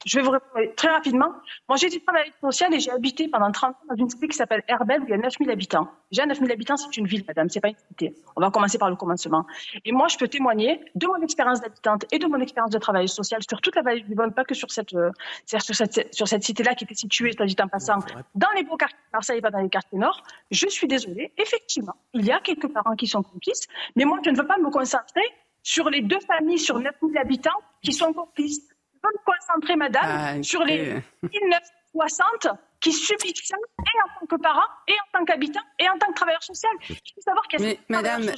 [0.05, 1.31] je vais vous répondre très rapidement.
[1.69, 4.35] Moi, j'ai été travailleuse sociale et j'ai habité pendant 30 ans dans une cité qui
[4.35, 5.87] s'appelle Herbel, où il y a 9000 habitants.
[6.11, 8.15] Déjà, 9000 habitants, c'est une ville, madame, c'est pas une cité.
[8.35, 9.45] On va commencer par le commencement.
[9.85, 13.13] Et moi, je peux témoigner de mon expérience d'habitante et de mon expérience de travailleuse
[13.13, 15.11] sociale sur toute la vallée du Bonne, pas que sur cette, euh,
[15.45, 17.99] sur cette, sur cette cité-là qui était située, dit en passant,
[18.35, 20.21] dans les beaux quartiers de Marseille et pas dans les quartiers nord.
[20.51, 24.29] Je suis désolée, effectivement, il y a quelques parents qui sont complices, mais moi, je
[24.29, 25.23] ne veux pas me concentrer
[25.63, 30.43] sur les deux familles sur 9000 habitants qui sont complices peux me concentrer, madame, ah,
[30.43, 32.47] sur les 1960
[32.79, 36.07] qui subissent ça, et en tant que parent, et en tant qu'habitant, et en tant
[36.07, 36.71] que travailleur social.
[36.81, 38.29] Je veux savoir qu'est-ce que Madame,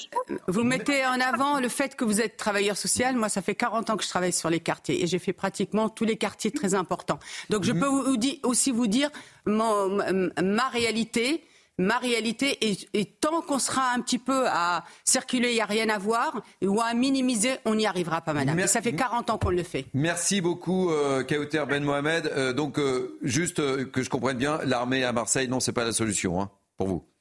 [0.47, 3.15] vous mettez en avant le fait que vous êtes travailleur social.
[3.15, 5.89] Moi, ça fait 40 ans que je travaille sur les quartiers, et j'ai fait pratiquement
[5.89, 7.19] tous les quartiers très importants.
[7.49, 7.79] Donc, je mhm.
[7.79, 9.09] peux vous, aussi vous dire
[9.45, 11.43] ma réalité
[11.77, 12.57] ma réalité
[12.93, 16.41] et, tant qu'on sera un petit peu à circuler, il n'y a rien à voir,
[16.63, 18.59] ou à minimiser, on n'y arrivera pas, madame.
[18.59, 19.85] Et ça fait 40 ans qu'on le fait.
[19.93, 22.31] Merci beaucoup, euh, Kauter Ben Mohamed.
[22.35, 25.85] Euh, donc, euh, juste euh, que je comprenne bien, l'armée à Marseille, non, c'est pas
[25.85, 27.14] la solution hein, pour vous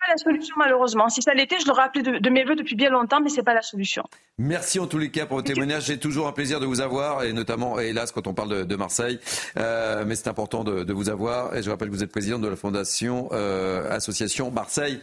[0.00, 1.08] pas la solution, malheureusement.
[1.08, 3.42] Si ça l'était, je l'aurais appelé de, mes voeux depuis bien longtemps, mais ce n'est
[3.42, 4.02] pas la solution.
[4.38, 5.84] Merci en tous les cas pour vos témoignages.
[5.84, 9.20] C'est toujours un plaisir de vous avoir, et notamment, hélas, quand on parle de, Marseille.
[9.58, 11.54] Euh, mais c'est important de, vous avoir.
[11.54, 15.00] Et je rappelle que vous êtes président de la Fondation euh, Association Marseille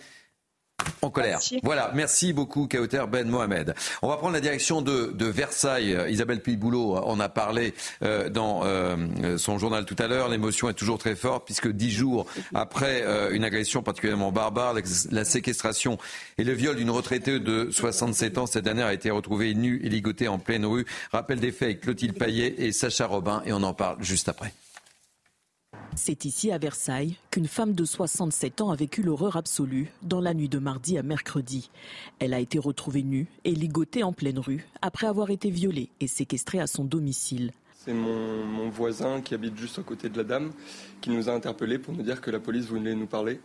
[1.01, 1.39] en colère.
[1.63, 3.73] Voilà, merci beaucoup Kauter Ben Mohamed.
[4.01, 5.97] On va prendre la direction de, Versailles.
[6.09, 7.73] Isabelle Puy-Boulot en a parlé
[8.03, 10.29] euh, dans euh, son journal tout à l'heure.
[10.29, 14.75] L'émotion est toujours très forte puisque dix jours après euh, une agression particulièrement barbare,
[15.11, 15.97] la séquestration
[16.37, 19.89] et le viol d'une retraitée de 67 ans, cette dernière a été retrouvée nue et
[19.89, 20.85] ligotée en pleine rue.
[21.11, 24.53] Rappel des faits avec Clotilde Paillet et Sacha Robin et on en parle juste après.
[25.97, 30.35] C'est ici à Versailles qu'une femme de 67 ans a vécu l'horreur absolue dans la
[30.35, 31.71] nuit de mardi à mercredi.
[32.19, 36.05] Elle a été retrouvée nue et ligotée en pleine rue après avoir été violée et
[36.05, 37.51] séquestrée à son domicile.
[37.73, 40.51] C'est mon, voisin qui habite juste à côté de la dame
[41.01, 43.39] qui nous a interpellés pour nous dire que la police voulait nous parler.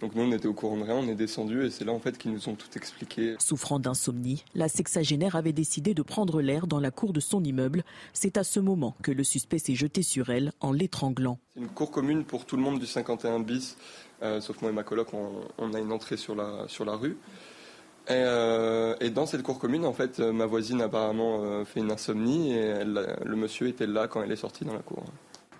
[0.00, 1.98] Donc nous, on était au courant de rien, on est descendu et c'est là en
[1.98, 3.36] fait qu'ils nous ont tout expliqué.
[3.38, 7.84] Souffrant d'insomnie, la sexagénaire avait décidé de prendre l'air dans la cour de son immeuble.
[8.12, 11.38] C'est à ce moment que le suspect s'est jeté sur elle en l'étranglant.
[11.54, 13.76] C'est une cour commune pour tout le monde du 51 bis,
[14.22, 17.16] euh, sauf moi et ma coloc, on, a une entrée sur la, sur la rue.
[18.08, 22.52] Et, euh, dans cette cour commune, en fait, ma voisine apparemment euh, fait une insomnie
[22.52, 25.04] et le monsieur était là quand elle est sortie dans la cour.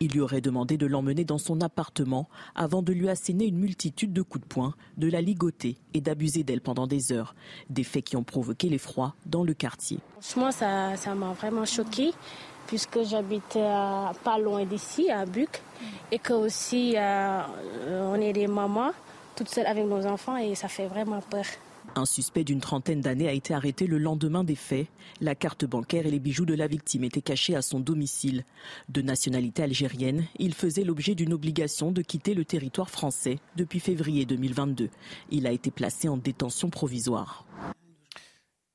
[0.00, 4.12] Il lui aurait demandé de l'emmener dans son appartement avant de lui asséner une multitude
[4.12, 7.34] de coups de poing, de la ligoter et d'abuser d'elle pendant des heures.
[7.70, 9.98] Des faits qui ont provoqué l'effroi dans le quartier.
[10.20, 12.12] Franchement, ça m'a vraiment choqué
[12.66, 15.60] puisque j'habite pas loin d'ici, à Buc,
[16.10, 17.42] et que aussi euh,
[17.90, 18.92] on est des mamans
[19.34, 21.44] toutes seules avec nos enfants et ça fait vraiment peur.
[21.96, 24.88] Un suspect d'une trentaine d'années a été arrêté le lendemain des faits.
[25.20, 28.44] La carte bancaire et les bijoux de la victime étaient cachés à son domicile.
[28.88, 34.24] De nationalité algérienne, il faisait l'objet d'une obligation de quitter le territoire français depuis février
[34.24, 34.90] 2022.
[35.30, 37.46] Il a été placé en détention provisoire.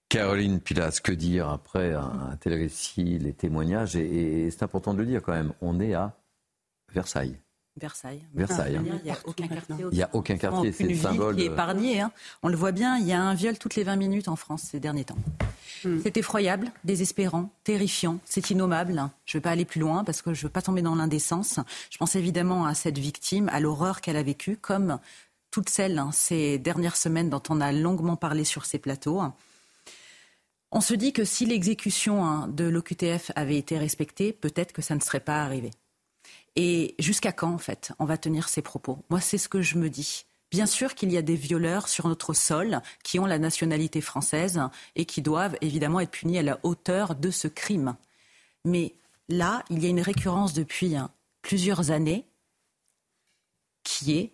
[0.08, 3.98] Caroline Pilas, que dire après un, tel récit, les témoignages?
[3.98, 6.18] Et, c'est important de le dire quand même, on est à
[6.92, 7.38] Versailles.
[7.80, 8.22] Versaille.
[8.34, 8.78] Versaille.
[8.78, 8.84] Hein.
[8.86, 9.76] Il n'y a aucun quartier.
[9.92, 11.36] Il n'y a aucun quartier, c'est le symbole.
[11.36, 12.02] Qui est épargné.
[12.02, 12.12] Hein.
[12.44, 14.64] On le voit bien, il y a un viol toutes les 20 minutes en France
[14.72, 15.18] ces derniers temps.
[15.84, 16.00] Hmm.
[16.04, 19.10] C'est effroyable, désespérant, terrifiant, c'est innommable.
[19.26, 20.96] Je ne vais pas aller plus loin parce que je ne veux pas tomber dans
[20.96, 21.60] l'indécence.
[21.90, 25.00] Je pense évidemment à cette victime, à l'horreur qu'elle a vécue, comme
[25.52, 29.22] toutes celles hein, ces dernières semaines dont on a longuement parlé sur ces plateaux.
[30.72, 35.00] On se dit que si l'exécution de l'OQTF avait été respectée, peut-être que ça ne
[35.00, 35.72] serait pas arrivé.
[36.56, 39.00] Et jusqu'à quand, en fait, on va tenir ces propos?
[39.10, 40.26] Moi, c'est ce que je me dis.
[40.52, 44.60] Bien sûr qu'il y a des violeurs sur notre sol qui ont la nationalité française
[44.96, 47.96] et qui doivent évidemment être punis à la hauteur de ce crime.
[48.66, 48.96] Mais
[49.28, 51.12] là, il y a une récurrence depuis hein,
[51.44, 52.26] plusieurs années
[53.84, 54.34] qui est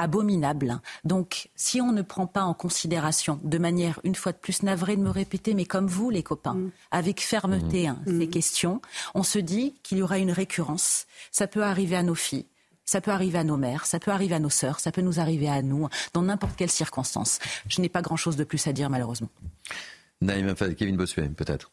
[0.00, 0.80] abominable.
[1.04, 4.96] Donc, si on ne prend pas en considération, de manière, une fois de plus, navrée
[4.96, 6.70] de me répéter, mais comme vous, les copains, mm.
[6.90, 8.30] avec fermeté, hein, ces mm.
[8.30, 8.80] questions,
[9.14, 11.06] on se dit qu'il y aura une récurrence.
[11.30, 12.46] Ça peut arriver à nos filles.
[12.86, 15.20] Ça peut arriver à nos mères, ça peut arriver à nos sœurs, ça peut nous
[15.20, 17.38] arriver à nous, dans n'importe quelle circonstance.
[17.68, 19.28] Je n'ai pas grand-chose de plus à dire, malheureusement.
[20.20, 21.70] Naïm Kevin Bossuet, peut-être.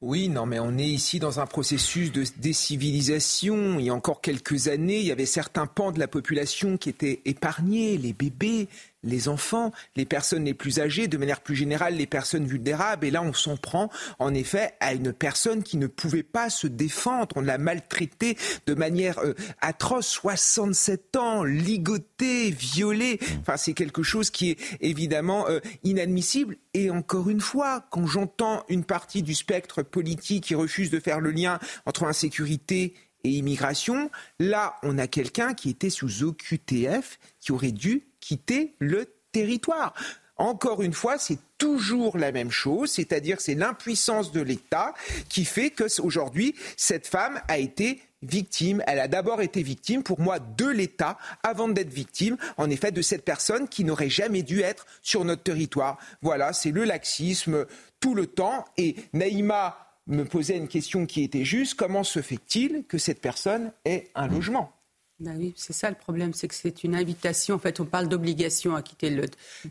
[0.00, 3.78] Oui, non, mais on est ici dans un processus de décivilisation.
[3.78, 6.90] Il y a encore quelques années, il y avait certains pans de la population qui
[6.90, 8.68] étaient épargnés, les bébés,
[9.04, 13.06] les enfants, les personnes les plus âgées, de manière plus générale les personnes vulnérables.
[13.06, 16.66] Et là, on s'en prend en effet à une personne qui ne pouvait pas se
[16.66, 17.36] défendre.
[17.36, 18.36] On l'a maltraitée
[18.66, 23.20] de manière euh, atroce, 67 ans, ligotée, violée.
[23.40, 26.56] Enfin, c'est quelque chose qui est évidemment euh, inadmissible.
[26.72, 31.20] Et encore une fois, quand j'entends une partie du spectre politique qui refuse de faire
[31.20, 32.94] le lien entre insécurité
[33.24, 34.10] et immigration.
[34.38, 39.92] Là, on a quelqu'un qui était sous OQTF qui aurait dû quitter le territoire.
[40.36, 44.94] Encore une fois, c'est toujours la même chose, c'est-à-dire c'est l'impuissance de l'État
[45.28, 48.82] qui fait que aujourd'hui cette femme a été victime.
[48.86, 53.02] Elle a d'abord été victime, pour moi, de l'État avant d'être victime, en effet, de
[53.02, 55.98] cette personne qui n'aurait jamais dû être sur notre territoire.
[56.22, 57.66] Voilà, c'est le laxisme
[58.00, 58.64] tout le temps.
[58.76, 63.72] Et Naïma me posait une question qui était juste comment se fait-il que cette personne
[63.84, 64.72] ait un logement?
[65.20, 67.54] Ben oui, c'est ça le problème, c'est que c'est une invitation.
[67.54, 69.26] En fait, on parle d'obligation à quitter le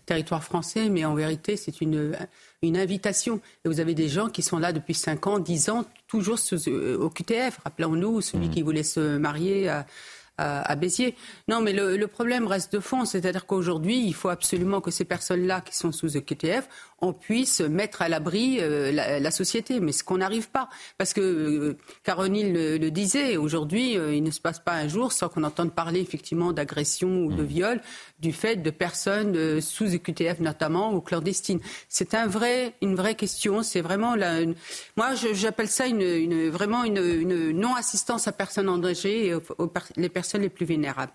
[0.05, 2.15] territoire français, mais en vérité, c'est une,
[2.61, 3.41] une invitation.
[3.65, 6.37] Et vous avez des gens qui sont là depuis 5 ans, 10 ans, toujours
[6.67, 7.59] euh, au QTF.
[7.65, 8.51] Rappelons-nous, celui mmh.
[8.51, 9.85] qui voulait se marier à,
[10.37, 11.15] à, Béziers.
[11.47, 15.61] Non, mais le, problème reste de fond, c'est-à-dire qu'aujourd'hui, il faut absolument que ces personnes-là
[15.61, 16.67] qui sont sous EQTF,
[17.03, 19.80] on puisse mettre à l'abri euh, la, société.
[19.80, 24.31] Mais ce qu'on n'arrive pas, parce que euh, Caronil le, disait, aujourd'hui, euh, il ne
[24.31, 27.45] se passe pas un jour sans qu'on entende parler effectivement d'agression ou de mmh.
[27.45, 27.81] viol
[28.19, 31.59] du fait de personnes sous EQTF notamment ou clandestines.
[31.89, 33.63] C'est un vrai, une vraie question.
[33.63, 34.39] C'est vraiment la,
[34.95, 39.34] moi j'appelle ça une, vraiment une, non-assistance à personnes en danger et
[39.97, 41.11] les personnes les plus vulnérables.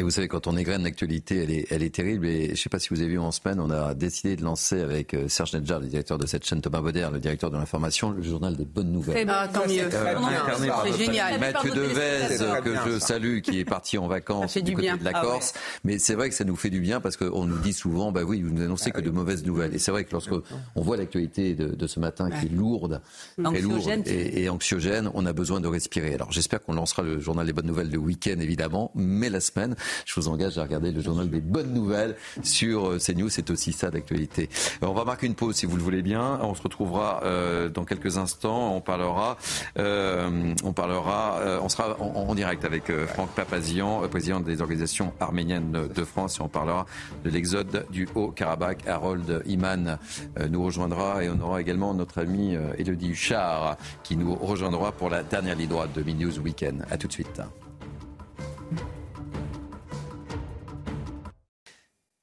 [0.00, 2.24] Et vous savez, quand on égrène l'actualité, elle est, elle est terrible.
[2.24, 4.42] Et je ne sais pas si vous avez vu en semaine, on a décidé de
[4.42, 7.58] lancer avec euh, Serge Nedjar, le directeur de cette chaîne, Thomas Bauder, le directeur de
[7.58, 9.28] l'information, le journal des bonnes nouvelles.
[9.28, 9.90] Ah, tant mieux.
[9.90, 11.38] c'est génial.
[11.38, 15.20] Mathieu Devez, que je salue, qui est parti en vacances du, côté de la ah
[15.20, 15.52] Corse.
[15.84, 18.22] Mais c'est vrai que ça nous fait du bien parce qu'on nous dit souvent, bah
[18.22, 19.74] oui, vous nous annoncez que de mauvaises nouvelles.
[19.74, 20.32] Et c'est vrai que lorsque
[20.76, 23.02] on voit l'actualité de, ce matin qui est lourde,
[23.44, 26.14] très lourde et, et, anxiogène, on a besoin de respirer.
[26.14, 29.76] Alors j'espère qu'on lancera le journal des bonnes nouvelles le week-end, évidemment, mais la semaine,
[30.04, 33.28] je vous engage à regarder le journal des bonnes nouvelles sur euh, CNews.
[33.28, 34.48] C'est aussi ça d'actualité.
[34.82, 36.38] On va marquer une pause si vous le voulez bien.
[36.42, 38.74] On se retrouvera euh, dans quelques instants.
[38.74, 39.36] On parlera,
[39.78, 46.04] euh, on parlera, on sera en, direct avec Franck Papazian, président des organisations arméniennes de
[46.04, 46.86] France, et on parlera
[47.24, 48.86] de l'exode du Haut-Karabakh.
[48.86, 49.98] Harold Iman
[50.48, 55.22] nous rejoindra et on aura également notre ami Elodie Huchard qui nous rejoindra pour la
[55.22, 56.84] dernière ligne droite de News Weekend.
[56.90, 57.40] À tout de suite.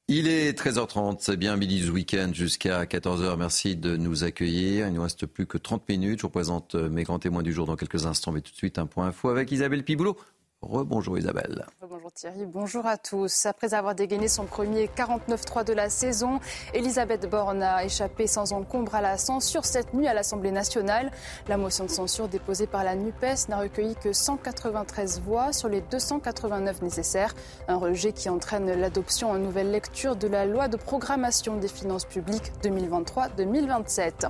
[0.09, 3.35] Il est 13h30, c'est bien midi du week-end jusqu'à 14h.
[3.37, 4.87] Merci de nous accueillir.
[4.87, 6.19] Il ne nous reste plus que 30 minutes.
[6.19, 8.79] Je vous présente mes grands témoins du jour dans quelques instants, mais tout de suite
[8.79, 10.17] un point info avec Isabelle Piboulot.
[10.63, 11.67] Rebonjour Isabelle.
[11.87, 13.45] Bonjour Thierry, bonjour à tous.
[13.45, 16.39] Après avoir dégainé son premier 49-3 de la saison,
[16.73, 21.11] Elisabeth Borne a échappé sans encombre à la censure cette nuit à l'Assemblée nationale.
[21.47, 25.81] La motion de censure déposée par la NUPES n'a recueilli que 193 voix sur les
[25.81, 27.35] 289 nécessaires.
[27.67, 32.05] Un rejet qui entraîne l'adoption en nouvelle lecture de la loi de programmation des finances
[32.05, 34.29] publiques 2023-2027.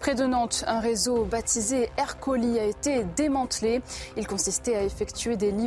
[0.00, 3.80] Près de Nantes, un réseau baptisé Aircoli a été démantelé.
[4.18, 5.61] Il consistait à effectuer des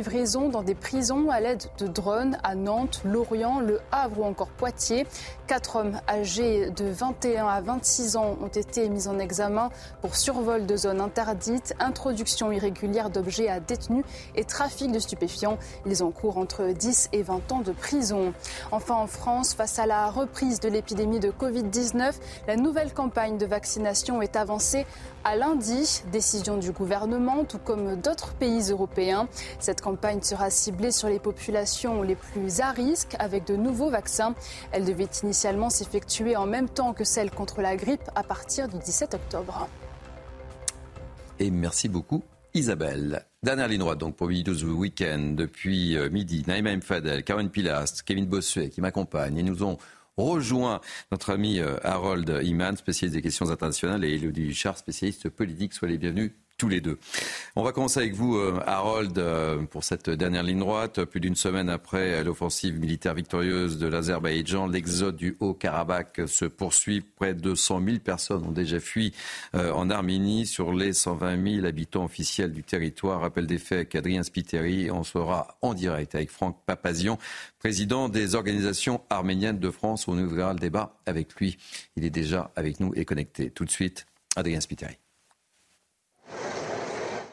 [0.52, 5.06] dans des prisons à l'aide de drones à Nantes, Lorient, Le Havre ou encore Poitiers.
[5.46, 9.70] Quatre hommes âgés de 21 à 26 ans ont été mis en examen
[10.02, 14.04] pour survol de zones interdites, introduction irrégulière d'objets à détenus
[14.34, 15.56] et trafic de stupéfiants.
[15.86, 18.34] Ils encourent entre 10 et 20 ans de prison.
[18.72, 22.12] Enfin, en France, face à la reprise de l'épidémie de Covid-19,
[22.46, 24.84] la nouvelle campagne de vaccination est avancée
[25.26, 26.02] à lundi.
[26.12, 29.28] Décision du gouvernement, tout comme d'autres pays européens.
[29.58, 34.36] Cette campagne sera ciblée sur les populations les plus à risque avec de nouveaux vaccins.
[34.70, 38.78] Elle devait initialement s'effectuer en même temps que celle contre la grippe à partir du
[38.78, 39.68] 17 octobre.
[41.40, 42.22] Et merci beaucoup.
[42.54, 43.26] Isabelle.
[43.42, 46.44] Dernière ligne droite donc pour Midi Week-end depuis euh, midi.
[46.46, 46.82] Naïma M.
[46.82, 49.76] Fadel, Caroline Pilast, Kevin Bossuet qui m'accompagnent et nous ont
[50.16, 50.80] rejoint
[51.12, 55.74] notre ami euh, Harold Iman, spécialiste des questions internationales, et Elodie Huchard, spécialiste politique.
[55.74, 56.98] Soyez les bienvenus tous les deux.
[57.54, 61.04] On va commencer avec vous, euh, Harold, euh, pour cette dernière ligne droite.
[61.04, 67.02] Plus d'une semaine après l'offensive militaire victorieuse de l'Azerbaïdjan, l'exode du Haut-Karabakh se poursuit.
[67.02, 69.12] Près de 100 000 personnes ont déjà fui
[69.54, 73.20] euh, en Arménie sur les 120 000 habitants officiels du territoire.
[73.20, 77.18] Rappel des faits qu'Adrien Spiteri, on sera en direct avec Franck Papazian,
[77.58, 80.08] président des organisations arméniennes de France.
[80.08, 81.58] On ouvrira le débat avec lui.
[81.96, 83.50] Il est déjà avec nous et connecté.
[83.50, 84.06] Tout de suite,
[84.36, 84.98] Adrien Spiteri.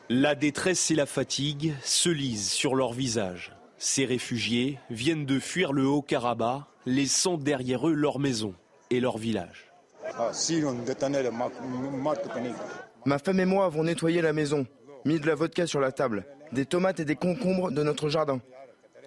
[0.10, 3.56] La détresse et la fatigue se lisent sur leur visage.
[3.78, 8.54] Ces réfugiés viennent de fuir le Haut-Karabakh, laissant derrière eux leur maison
[8.90, 9.72] et leur village.
[13.06, 14.68] Ma femme et moi avons nettoyé la maison,
[15.06, 18.40] mis de la vodka sur la table, des tomates et des concombres de notre jardin.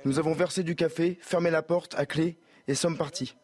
[0.05, 2.37] Nous avons versé du café, fermé la porte à clé
[2.69, 3.37] et sommes partis.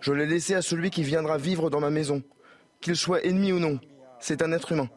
[0.00, 2.22] Je l'ai laissé à celui qui viendra vivre dans ma maison,
[2.82, 3.80] qu'il soit ennemi ou non
[4.22, 4.88] c'est un être humain.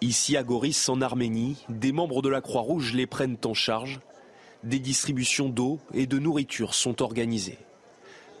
[0.00, 3.98] Ici à Goris, en Arménie, des membres de la Croix-Rouge les prennent en charge.
[4.62, 7.58] Des distributions d'eau et de nourriture sont organisées.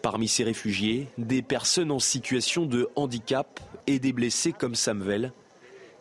[0.02, 3.58] Parmi ces réfugiés, des personnes en situation de handicap
[3.88, 5.32] et des blessés comme Samuel.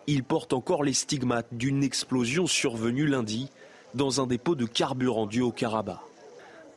[0.06, 3.50] Ils portent encore les stigmates d'une explosion survenue lundi
[3.96, 6.00] dans un dépôt de carburant du Haut-Karabakh.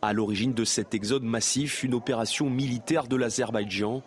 [0.02, 4.02] À l'origine de cet exode massif, une opération militaire de l'Azerbaïdjan.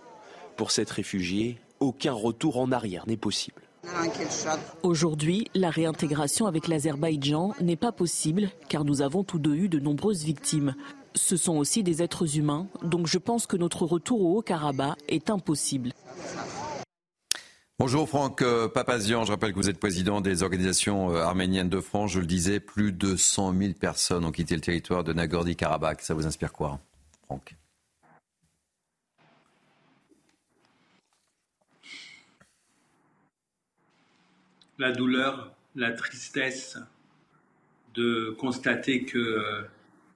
[0.58, 3.62] Pour cette réfugiée, aucun retour en arrière n'est possible.
[4.82, 9.80] Aujourd'hui, la réintégration avec l'Azerbaïdjan n'est pas possible car nous avons tous deux eu de
[9.80, 10.74] nombreuses victimes.
[11.14, 15.30] Ce sont aussi des êtres humains, donc je pense que notre retour au Haut-Karabakh est
[15.30, 15.92] impossible.
[17.86, 21.82] Bonjour Franck euh, Papazian, je rappelle que vous êtes président des organisations euh, arméniennes de
[21.82, 22.14] France.
[22.14, 26.00] Je le disais, plus de 100 000 personnes ont quitté le territoire de Nagorno-Karabakh.
[26.00, 26.80] Ça vous inspire quoi,
[27.26, 27.58] Franck?
[34.80, 36.78] La douleur, la tristesse
[37.96, 39.68] de constater que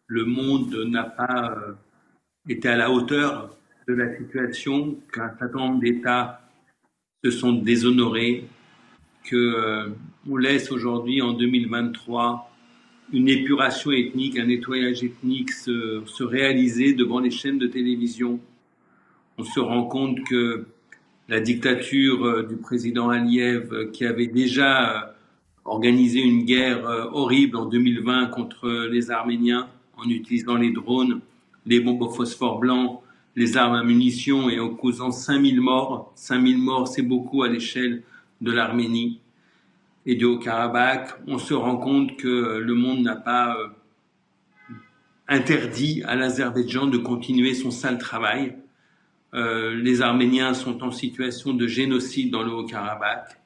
[0.05, 1.73] le monde n'a pas euh,
[2.47, 3.57] été à la hauteur
[3.89, 6.46] de la situation, qu'un certain nombre d'États
[7.31, 8.45] se sont déshonorés,
[9.29, 9.89] qu'on euh,
[10.39, 12.49] laisse aujourd'hui en 2023
[13.11, 18.39] une épuration ethnique, un nettoyage ethnique se, se réaliser devant les chaînes de télévision.
[19.37, 20.65] On se rend compte que
[21.27, 25.13] la dictature euh, du président Aliyev, euh, qui avait déjà
[25.65, 29.67] organisé une guerre horrible en 2020 contre les Arméniens
[29.97, 31.19] en utilisant les drones,
[31.65, 33.03] les bombes au phosphore blanc,
[33.37, 36.11] les armes à munitions et en causant 5000 morts.
[36.15, 38.03] 5000 morts, c'est beaucoup à l'échelle
[38.41, 39.21] de l'Arménie
[40.05, 41.11] et du Haut-Karabakh.
[41.27, 43.55] On se rend compte que le monde n'a pas
[45.29, 48.57] interdit à l'Azerbaïdjan de continuer son sale travail
[49.33, 53.37] euh, les Arméniens sont en situation de génocide dans le Haut-Karabakh.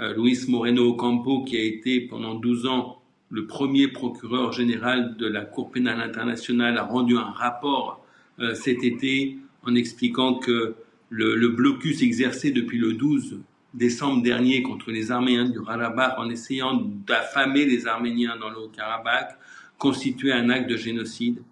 [0.00, 5.26] Euh, Luis Moreno Ocampo, qui a été pendant 12 ans le premier procureur général de
[5.26, 8.05] la Cour pénale internationale, a rendu un rapport
[8.40, 10.74] euh, cet été en expliquant que
[11.08, 13.40] le, le, blocus exercé depuis le 12
[13.74, 16.74] décembre dernier contre les Arméniens du Karabakh en essayant
[17.06, 19.36] d'affamer les Arméniens dans le Haut-Karabakh
[19.78, 21.42] constituait un acte de génocide.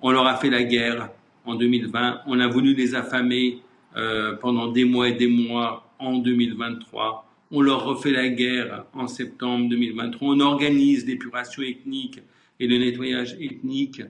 [0.00, 1.10] On leur a fait la guerre,
[1.44, 2.22] en 2020.
[2.26, 3.58] On a voulu les affamer
[3.96, 7.28] euh, pendant des mois et des mois en 2023.
[7.50, 10.28] On leur refait la guerre en septembre 2023.
[10.28, 12.20] On organise l'épuration ethnique
[12.58, 14.02] et le nettoyage ethnique.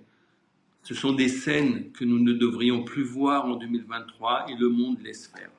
[0.85, 4.99] Ce sont des scènes que nous ne devrions plus voir en 2023 et le monde
[5.03, 5.51] laisse faire.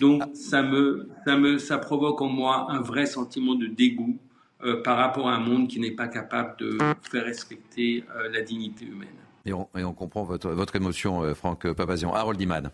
[0.00, 4.18] Donc ça me, ça me, ça provoque en moi un vrai sentiment de dégoût
[4.62, 6.78] euh, par rapport à un monde qui n'est pas capable de
[7.10, 9.08] faire respecter euh, la dignité humaine.
[9.46, 12.12] Et on, comprend votre, votre émotion, euh, Franck Papazian.
[12.12, 12.70] Harold Iman.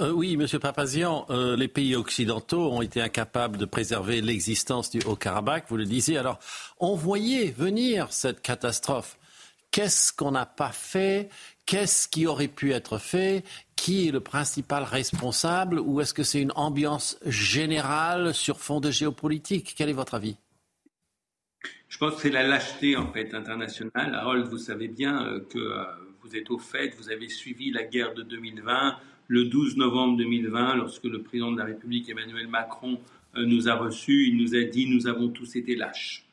[0.00, 5.00] Euh, oui, Monsieur Papazian, euh, les pays occidentaux ont été incapables de préserver l'existence du
[5.06, 6.18] Haut-Karabakh, vous le disiez.
[6.18, 6.40] Alors,
[6.80, 9.16] on voyait venir cette catastrophe.
[9.74, 11.30] Qu'est-ce qu'on n'a pas fait?
[11.66, 13.42] Qu'est-ce qui aurait pu être fait?
[13.74, 15.80] Qui est le principal responsable?
[15.80, 19.74] Ou est-ce que c'est une ambiance générale sur fond de géopolitique?
[19.76, 20.36] Quel est votre avis?
[21.88, 24.14] Je pense que c'est la lâcheté en fait internationale.
[24.14, 25.84] Harold, vous savez bien que
[26.22, 28.96] vous êtes au fait, vous avez suivi la guerre de 2020,
[29.26, 33.00] le 12 novembre 2020, lorsque le président de la République Emmanuel Macron
[33.36, 36.23] euh, nous a reçus, il nous a dit nous avons tous été lâches.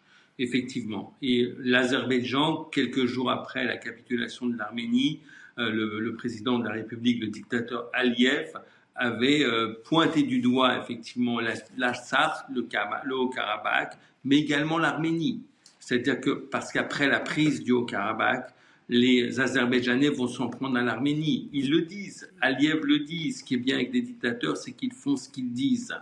[0.42, 1.16] Effectivement.
[1.22, 5.20] Et l'Azerbaïdjan, quelques jours après la capitulation de l'Arménie,
[5.60, 8.54] euh, le, président de la République, le dictateur Aliyev,
[8.96, 12.68] avait euh, pointé du doigt effectivement la, la Sarthe, le,
[13.06, 13.94] le Haut-Karabakh,
[14.24, 15.44] mais également l'Arménie.
[15.80, 18.52] C'est-à-dire que parce qu'après la prise du Haut-Karabakh,
[18.90, 21.50] les Azerbaïdjanais vont s'en prendre à l'Arménie.
[21.54, 23.32] Ils le disent, Aliyev le dit.
[23.32, 25.96] Ce qui est bien avec des dictateurs, c'est qu'ils font ce qu'ils disent.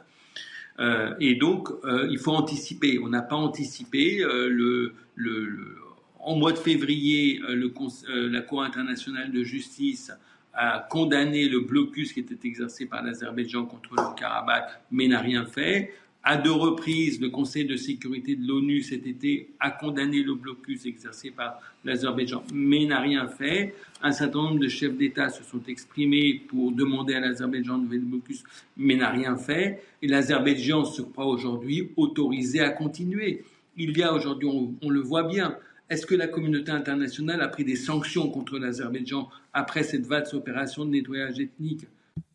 [0.80, 3.00] Euh, et donc, euh, il faut anticiper.
[3.00, 4.22] On n'a pas anticipé.
[4.24, 4.94] Euh,
[6.20, 10.12] en mois de février, la Cour internationale de justice
[10.54, 15.46] a condamné le blocus qui était exercé par l'Azerbaïdjan contre le Karabakh, mais n'a rien
[15.46, 15.94] fait.
[16.32, 20.86] À deux reprises, le Conseil de sécurité de l'ONU cet été a condamné le blocus
[20.86, 23.74] exercé par l'Azerbaïdjan, mais n'a rien fait.
[24.04, 27.98] Un certain nombre de chefs d'État se sont exprimés pour demander à l'Azerbaïdjan de lever
[27.98, 28.44] le blocus,
[28.78, 29.82] mais n'a rien fait.
[30.04, 33.44] Et l'Azerbaïdjan se croit aujourd'hui autorisé à continuer.
[33.76, 34.48] Il y a aujourd'hui,
[34.84, 35.58] on, le voit bien,
[35.90, 40.86] est-ce que la communauté internationale a pris des sanctions contre l'Azerbaïdjan après cette vaste opération
[40.86, 41.88] de nettoyage ethnique?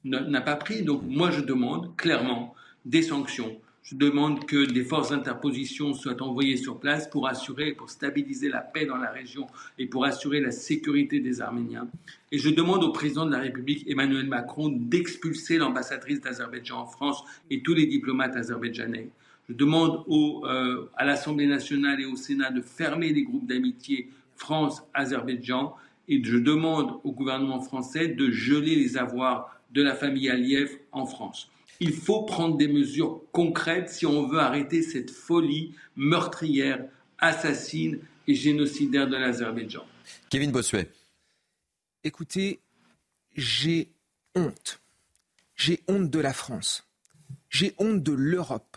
[0.03, 0.83] N'a pas pris.
[0.83, 6.57] Donc moi je demande clairement des sanctions Je demande que des forces d'interposition soient envoyées
[6.57, 9.47] sur place pour assurer, pour stabiliser la paix dans la région
[9.79, 11.87] et pour assurer la sécurité des Arméniens.
[12.33, 17.25] Et je demande au président de la République, Emmanuel Macron, d'expulser l'ambassadrice d'Azerbaïdjan en France
[17.51, 19.11] et tous les diplomates azerbaïdjanais.
[19.51, 25.77] Je demande euh, à l'Assemblée nationale et au Sénat de fermer les groupes d'amitié France-Azerbaïdjan
[26.09, 31.05] et je demande au gouvernement français de geler les avoirs de la famille Aliyev en
[31.05, 31.51] France.
[31.81, 36.85] Il faut prendre des mesures concrètes si on veut arrêter cette folie meurtrière,
[37.19, 39.85] assassine et génocidaire de l'Azerbaïdjan.
[40.31, 40.91] Kevin Bossuet.
[42.05, 42.61] Écoutez,
[43.35, 43.91] j'ai
[44.35, 44.81] honte.
[45.57, 46.87] J'ai honte de la France.
[47.49, 48.77] J'ai honte de l'Europe.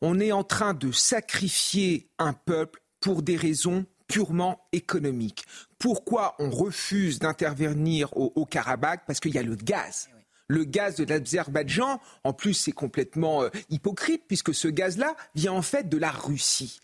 [0.00, 5.44] On est en train de sacrifier un peuple pour des raisons purement économiques.
[5.78, 9.04] Pourquoi on refuse d'intervenir au, au Karabakh?
[9.06, 10.08] Parce qu'il y a le gaz
[10.48, 15.62] le gaz de l'Azerbaïdjan, en plus c'est complètement euh, hypocrite puisque ce gaz-là vient en
[15.62, 16.80] fait de la Russie.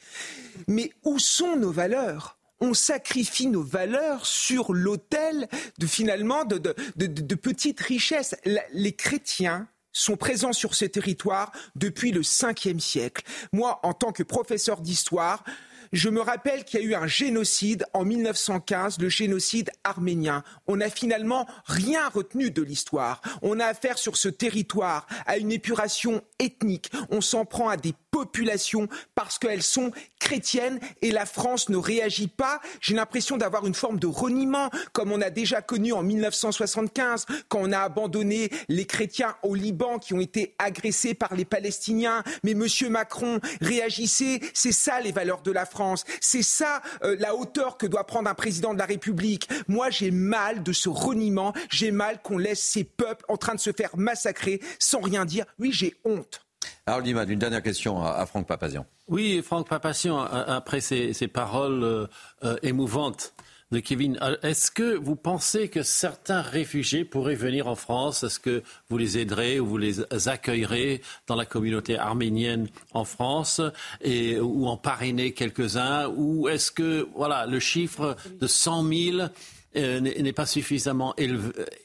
[0.68, 2.38] Mais où sont nos valeurs?
[2.60, 5.48] On sacrifie nos valeurs sur l'autel
[5.78, 8.36] de finalement de, petites richesses.
[8.72, 13.24] les chrétiens sont présents sur ce territoire depuis le 5e siècle.
[13.52, 15.44] Moi, en tant que professeur d'histoire,
[15.92, 20.42] je me rappelle qu'il y a eu un génocide en 1915, le génocide arménien.
[20.66, 23.20] On n'a finalement rien retenu de l'histoire.
[23.42, 26.90] On a affaire sur ce territoire à une épuration ethnique.
[27.10, 29.90] On s'en prend à des populations parce qu'elles sont
[30.20, 32.60] chrétiennes et la France ne réagit pas.
[32.80, 37.58] J'ai l'impression d'avoir une forme de reniement comme on a déjà connu en 1975 quand
[37.60, 42.22] on a abandonné les chrétiens au Liban qui ont été agressés par les Palestiniens.
[42.44, 47.34] Mais Monsieur Macron, réagissez, c'est ça les valeurs de la France, c'est ça euh, la
[47.34, 49.48] hauteur que doit prendre un président de la République.
[49.68, 53.60] Moi j'ai mal de ce reniement, j'ai mal qu'on laisse ces peuples en train de
[53.60, 55.46] se faire massacrer sans rien dire.
[55.58, 56.41] Oui, j'ai honte.
[56.86, 58.86] Alors, une dernière question à, Franck Papazian.
[59.08, 62.06] Oui, Franck Papazian, après ces, paroles euh,
[62.44, 63.34] euh, émouvantes
[63.70, 68.22] de Kevin, euh, est-ce que vous pensez que certains réfugiés pourraient venir en France?
[68.22, 73.60] Est-ce que vous les aiderez ou vous les accueillerez dans la communauté arménienne en France
[74.00, 76.08] et, ou en parrainer quelques-uns?
[76.08, 79.28] Ou est-ce que voilà, le chiffre de 100 000
[79.76, 81.14] euh, n'est pas suffisamment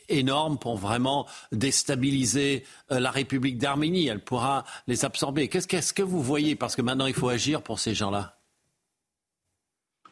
[0.10, 4.08] énorme pour vraiment déstabiliser euh, la République d'Arménie.
[4.08, 5.48] Elle pourra les absorber.
[5.48, 6.56] Qu'est-ce que vous voyez?
[6.56, 8.38] Parce que maintenant, il faut agir pour ces gens-là.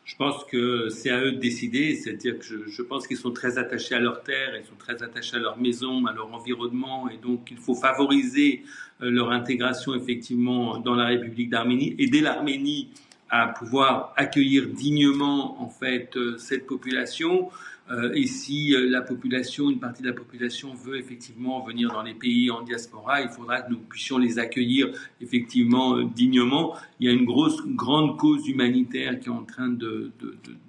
[0.06, 3.58] Je pense que c'est à eux de décider, c'est-à-dire que je, pense qu'ils sont très
[3.58, 7.18] attachés à leur terre, ils sont très attachés à leur maison, à leur environnement, et
[7.18, 8.62] donc il faut favoriser
[9.02, 12.90] euh, leur intégration effectivement dans la République d'Arménie, aider l'Arménie
[13.30, 17.50] à pouvoir accueillir dignement en fait euh, cette population.
[17.92, 22.02] Euh, et si euh, la population, une partie de la population veut effectivement venir dans
[22.02, 24.90] les pays en diaspora, il faudra que nous puissions les accueillir
[25.22, 26.76] effectivement dignement.
[27.00, 30.12] Il y a une grosse, grande cause humanitaire qui est en train de,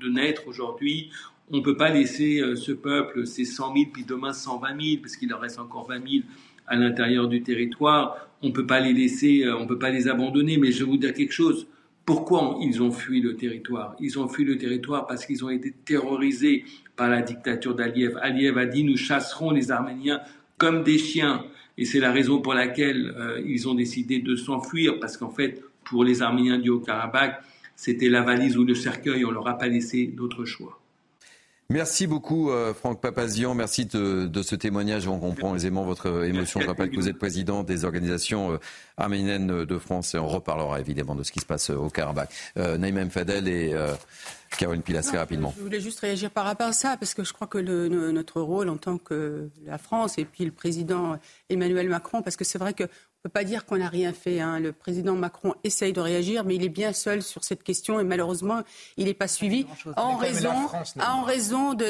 [0.01, 1.11] de, naître aujourd'hui.
[1.51, 5.16] On ne peut pas laisser ce peuple, ces 100 000, puis demain 120 000, parce
[5.16, 6.24] qu'il en reste encore 20 000
[6.66, 8.16] à l'intérieur du territoire.
[8.43, 10.59] On ne peut pas les laisser, on ne peut pas les abandonner.
[10.59, 11.66] Mais je vais vous dire quelque chose
[12.07, 13.97] pourquoi ils ont fui le territoire?
[13.99, 16.65] Ils ont fui le territoire parce qu'ils ont été terrorisés
[16.95, 18.16] par la dictature d'Aliyev.
[18.23, 20.20] Aliyev a dit nous chasserons les Arméniens
[20.57, 21.45] comme des chiens.
[21.77, 25.62] Et c'est la raison pour laquelle euh, ils ont décidé de s'enfuir, parce qu'en fait,
[25.85, 27.43] pour les Arméniens du Haut-Karabakh,
[27.74, 30.81] c'était la valise ou le cercueil, on leur a pas laissé d'autre choix.
[31.68, 35.09] Merci beaucoup euh, Franck Papazian, merci de, ce témoignage.
[35.09, 36.60] On comprend aisément votre émotion.
[36.60, 38.59] Je rappelle que vous êtes président des organisations euh,
[38.97, 42.30] arméniennes de France et on reparlera évidemment de ce qui se passe au Karabakh.
[42.56, 43.74] Euh, Naïm Fadel et
[44.56, 45.52] Caroline Pilas, rapidement.
[45.56, 48.68] Je voulais juste réagir par rapport à ça, parce que je crois que notre rôle
[48.68, 51.18] en tant que la France et puis le président
[51.51, 52.84] Emmanuel Macron, parce que c'est vrai que
[53.27, 54.40] ne peut pas dire qu'on n'a rien fait.
[54.40, 54.61] Hein.
[54.61, 58.05] Le président Macron essaye de réagir, mais il est bien seul sur cette question et
[58.05, 58.62] malheureusement,
[58.97, 59.66] il n'est pas suivi
[59.97, 60.55] en raison,
[61.01, 61.85] en raison de,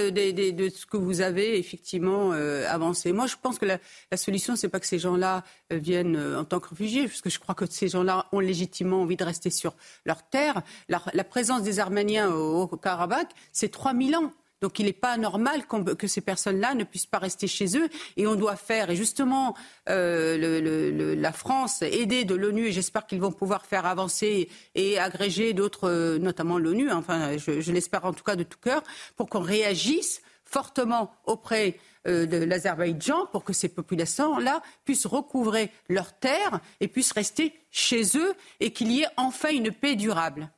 [0.75, 3.13] ce que vous avez effectivement euh, avancé.
[3.13, 3.79] Moi, je pense que la,
[4.17, 7.29] solution, c'est pas que ces gens-là euh, viennent euh, en tant que réfugiés, parce que
[7.29, 9.75] je crois que ces gens-là ont légitimement envie de rester sur
[10.07, 10.63] leur terre.
[10.89, 14.33] La, présence des Arméniens au, au Karabakh, c'est 3000 ans.
[14.63, 17.89] Donc il n'est pas normal que ces personnes-là ne puissent pas rester chez eux.
[18.17, 19.55] Et on doit faire, et justement,
[19.89, 25.53] euh, la France, aider de l'ONU, et j'espère qu'ils vont pouvoir faire avancer et agréger
[25.53, 28.83] d'autres, euh, notamment l'ONU, hein, enfin je, l'espère en tout cas de tout cœur,
[29.17, 36.13] pour qu'on réagisse fortement auprès euh, de l'Azerbaïdjan pour que ces populations-là puissent recouvrer leurs
[36.13, 40.49] terres et puissent rester chez eux et qu'il y ait enfin une paix durable.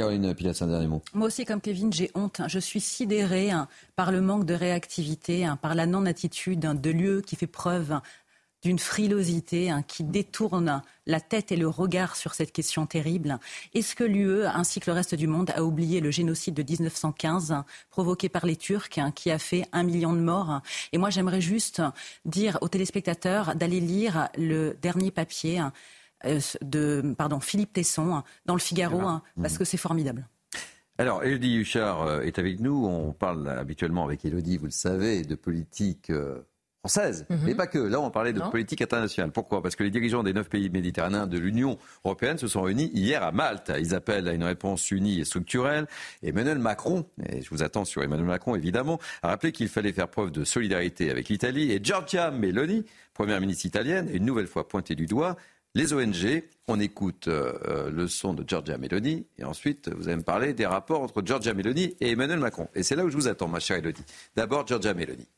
[0.00, 1.02] Caroline Pilat, un dernier mot.
[1.12, 2.40] Moi aussi, comme Kevin, j'ai honte.
[2.48, 7.20] Je suis sidérée hein, par le manque de réactivité, hein, par la non-attitude de lieu
[7.20, 8.00] qui fait preuve
[8.62, 13.38] d'une frilosité hein, qui détourne la tête et le regard sur cette question terrible.
[13.74, 17.56] Est-ce que l'UE, ainsi que le reste du monde, a oublié le génocide de 1915
[17.90, 20.62] provoqué par les Turcs, hein, qui a fait un million de morts
[20.92, 21.82] Et moi, j'aimerais juste
[22.24, 25.74] dire aux téléspectateurs d'aller lire le dernier papier hein,
[26.62, 29.00] de pardon, Philippe Tesson dans le Figaro,
[29.40, 29.58] parce mmh.
[29.58, 30.26] que c'est formidable.
[31.00, 32.84] Alors, Elodie Huchard euh, est avec nous.
[32.84, 36.42] On parle habituellement avec Elodie, vous le savez, de politique euh,
[36.80, 37.38] française, mhm.
[37.44, 37.78] mais pas que.
[37.78, 39.32] Là, on parlait de politique internationale.
[39.32, 39.62] Pourquoi?
[39.62, 43.22] Parce que les dirigeants des neuf pays méditerranéens de l'Union européenne se sont réunis hier
[43.22, 43.72] à Malte.
[43.78, 45.86] Ils appellent à une réponse unie et structurelle.
[46.22, 50.08] Emmanuel Macron, et je vous attends sur Emmanuel Macron évidemment, a rappelé qu'il fallait faire
[50.08, 51.72] preuve de solidarité avec l'Italie.
[51.72, 52.84] Et Giorgia Meloni,
[53.14, 55.36] première ministre italienne, est une nouvelle fois pointée du doigt.
[55.76, 60.16] Les ONG, on écoute euh, euh, le son de Giorgia Meloni et ensuite vous allez
[60.16, 62.68] me parler des rapports entre Giorgia Meloni et Emmanuel Macron.
[62.74, 64.02] Et c'est là où je vous attends, ma chère Elodie.
[64.34, 65.28] D'abord, Giorgia Meloni.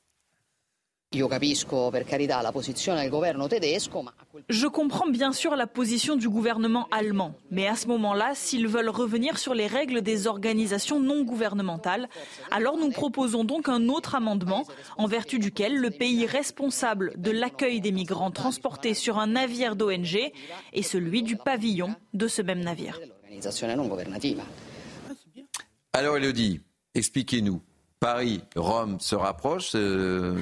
[4.48, 8.89] Je comprends bien sûr la position du gouvernement allemand, mais à ce moment-là, s'ils veulent
[8.89, 12.09] revenir sur les règles des organisations non gouvernementales,
[12.51, 14.64] alors nous proposons donc un autre amendement
[14.97, 20.32] en vertu duquel le pays responsable de l'accueil des migrants transportés sur un navire d'ONG
[20.72, 22.98] est celui du pavillon de ce même navire.
[25.93, 26.60] Alors Elodie,
[26.94, 27.60] expliquez-nous.
[28.02, 29.76] Paris, Rome se rapproche.
[29.76, 30.34] Euh,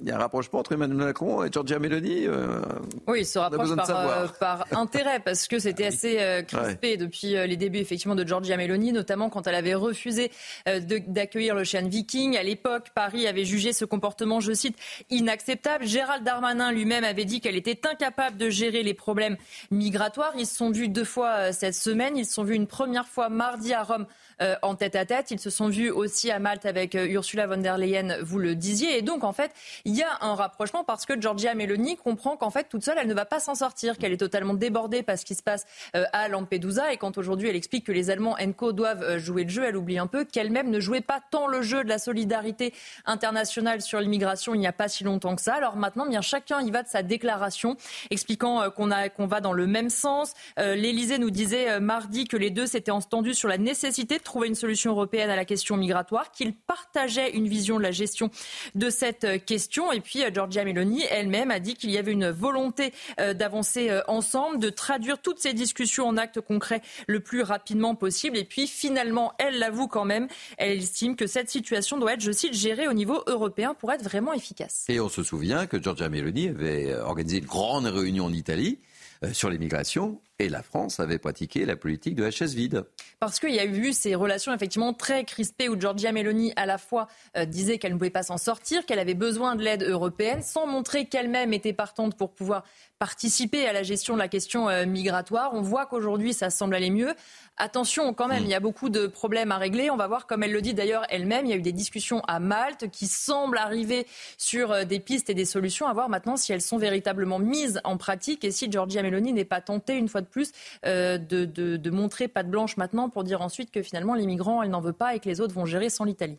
[0.00, 2.26] il y a un rapprochement entre Emmanuel Macron et Giorgia Meloni.
[2.26, 2.62] Euh,
[3.06, 7.58] oui, il se rapproche par, euh, par, intérêt parce que c'était assez crispé depuis les
[7.58, 10.30] débuts effectivement de Giorgia Meloni, notamment quand elle avait refusé
[10.64, 12.38] d'accueillir le chien Viking.
[12.38, 14.78] À l'époque, Paris avait jugé ce comportement, je cite,
[15.10, 15.84] inacceptable.
[15.84, 19.36] Gérald Darmanin lui-même avait dit qu'elle était incapable de gérer les problèmes
[19.70, 20.32] migratoires.
[20.38, 22.16] Ils se sont vus deux fois cette semaine.
[22.16, 24.06] Ils se sont vus une première fois mardi à Rome
[24.40, 25.30] euh, en tête à tête.
[25.30, 28.54] Ils se sont vus aussi à Malte avec euh, Ursula von der Leyen, vous le
[28.54, 28.98] disiez.
[28.98, 29.52] Et donc, en fait,
[29.84, 33.08] il y a un rapprochement parce que Giorgia Meloni comprend qu'en fait, toute seule, elle
[33.08, 36.04] ne va pas s'en sortir, qu'elle est totalement débordée par ce qui se passe euh,
[36.12, 36.92] à Lampedusa.
[36.92, 39.98] Et quand aujourd'hui, elle explique que les Allemands ENCO doivent jouer le jeu, elle oublie
[39.98, 42.72] un peu qu'elle-même ne jouait pas tant le jeu de la solidarité
[43.04, 45.54] internationale sur l'immigration il n'y a pas si longtemps que ça.
[45.54, 47.76] Alors maintenant, bien chacun y va de sa déclaration,
[48.10, 50.34] expliquant qu'on qu'on va dans le même sens.
[50.56, 54.92] L'Élysée nous disait mardi que les deux s'étaient entendus sur la nécessité trouver une solution
[54.92, 58.30] européenne à la question migratoire, qu'il partageait une vision de la gestion
[58.74, 59.92] de cette question.
[59.92, 63.90] Et puis, euh, Giorgia Meloni elle-même a dit qu'il y avait une volonté euh, d'avancer
[63.90, 68.36] euh, ensemble, de traduire toutes ces discussions en actes concrets le plus rapidement possible.
[68.36, 70.28] Et puis, finalement, elle l'avoue quand même,
[70.58, 74.02] elle estime que cette situation doit être, je cite, gérée au niveau européen pour être
[74.02, 74.84] vraiment efficace.
[74.88, 78.78] Et on se souvient que Giorgia Meloni avait organisé une grande réunion en Italie
[79.24, 82.84] euh, sur l'immigration et la France avait pratiqué la politique de HS vide.
[83.20, 86.78] Parce qu'il y a eu ces relations effectivement très crispées où Giorgia Meloni à la
[86.78, 87.06] fois
[87.36, 90.66] euh, disait qu'elle ne pouvait pas s'en sortir, qu'elle avait besoin de l'aide européenne, sans
[90.66, 92.64] montrer qu'elle-même était partante pour pouvoir
[92.98, 95.54] participer à la gestion de la question euh, migratoire.
[95.54, 97.14] On voit qu'aujourd'hui ça semble aller mieux.
[97.56, 98.46] Attention quand même, mm.
[98.46, 99.90] il y a beaucoup de problèmes à régler.
[99.90, 102.20] On va voir, comme elle le dit d'ailleurs elle-même, il y a eu des discussions
[102.26, 104.06] à Malte qui semblent arriver
[104.38, 105.86] sur euh, des pistes et des solutions.
[105.86, 109.44] À voir maintenant si elles sont véritablement mises en pratique et si Giorgia Meloni n'est
[109.44, 110.52] pas tentée une fois de plus
[110.86, 114.70] euh, de, de, montrer patte blanche maintenant pour dire ensuite que finalement les migrants, elle
[114.70, 116.38] n'en veut pas et que les autres vont gérer sans l'Italie.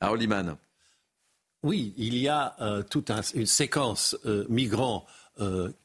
[0.00, 0.56] Aroliman.
[1.62, 4.16] Oui, il y a euh, toute une séquence
[4.48, 5.06] migrants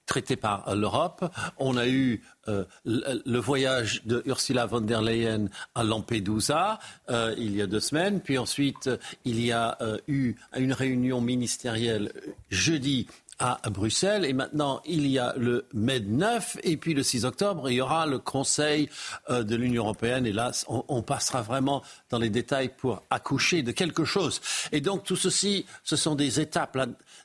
[0.06, 1.24] traité par l'Europe.
[1.58, 7.56] On a eu euh, le, voyage de Ursula von der Leyen à Lampedusa euh, il
[7.56, 8.20] y a deux semaines.
[8.20, 8.90] Puis ensuite,
[9.24, 12.12] il y a euh, eu une réunion ministérielle
[12.50, 13.08] jeudi
[13.40, 14.26] à Bruxelles.
[14.26, 16.58] Et maintenant, il y a le MED 9.
[16.64, 18.90] Et puis le 6 octobre, il y aura le Conseil
[19.30, 20.26] de l'Union européenne.
[20.26, 24.42] Et là, on, passera vraiment dans les détails pour accoucher de quelque chose.
[24.72, 26.78] Et donc, tout ceci, ce sont des étapes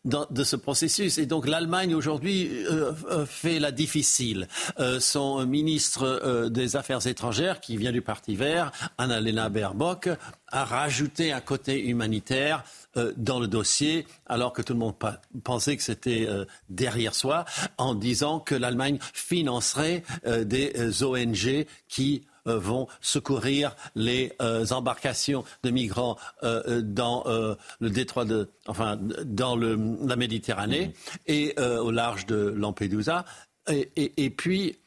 [0.05, 1.19] de ce processus.
[1.19, 4.49] Et donc l'Allemagne aujourd'hui euh, euh, fait la difficile.
[4.79, 10.09] Euh, son ministre des Affaires étrangères, qui vient du Parti vert, Annalena Baerbock,
[10.49, 12.65] a rajouté un côté humanitaire
[13.17, 14.95] dans le dossier, alors que tout le monde
[15.43, 16.29] pensait que c'était
[16.69, 17.45] derrière soi,
[17.79, 25.71] en disant que l'Allemagne financerait des ONG qui euh, vont secourir les euh, embarcations de
[25.71, 27.25] migrants euh, dans
[27.81, 31.19] le détroit de, enfin, dans le, la Méditerranée mm-hmm.
[31.27, 33.25] et au large de Lampedusa.
[33.69, 34.79] Et, et, et puis,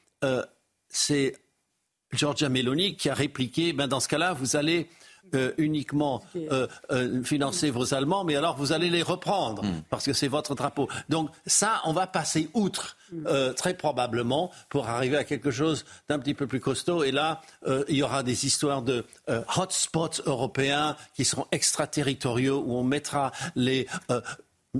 [0.89, 1.35] c'est
[2.13, 4.88] Giorgia Meloni qui a répliqué, ben dans ce cas-là, vous allez
[5.34, 9.84] euh, uniquement euh, euh, financer vos Allemands, mais alors vous allez les reprendre mm.
[9.90, 10.88] parce que c'est votre drapeau.
[11.10, 13.54] Donc ça, on va passer outre mm.
[13.56, 17.04] très probablement pour arriver à quelque chose d'un petit peu plus costaud.
[17.04, 17.41] Et là,
[17.88, 19.06] il y aura des histoires de
[19.56, 23.88] hotspots européens qui seront extraterritoriaux où on mettra les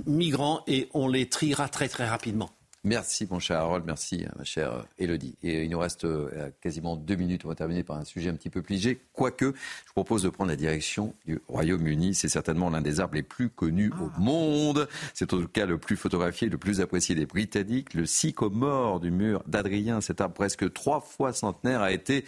[0.06, 2.50] migrants et on les triera très très rapidement.
[2.84, 5.36] Merci mon cher Harold, merci ma chère Elodie.
[5.42, 8.34] Et il nous reste euh, quasiment deux minutes, on va terminer par un sujet un
[8.34, 9.00] petit peu léger.
[9.12, 12.14] Quoique, je vous propose de prendre la direction du Royaume-Uni.
[12.14, 14.20] C'est certainement l'un des arbres les plus connus au ah.
[14.20, 14.88] monde.
[15.12, 17.94] C'est en tout cas le plus photographié, le plus apprécié des Britanniques.
[17.94, 22.24] Le sycomore du mur d'Adrien, cet arbre presque trois fois centenaire, a été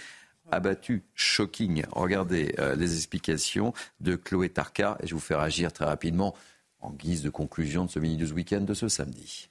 [0.50, 1.04] abattu.
[1.14, 1.84] Shocking.
[1.92, 6.34] Regardez euh, les explications de Chloé Tarka et je vous fais agir très rapidement
[6.80, 9.49] en guise de conclusion de ce mini news week-end de ce samedi.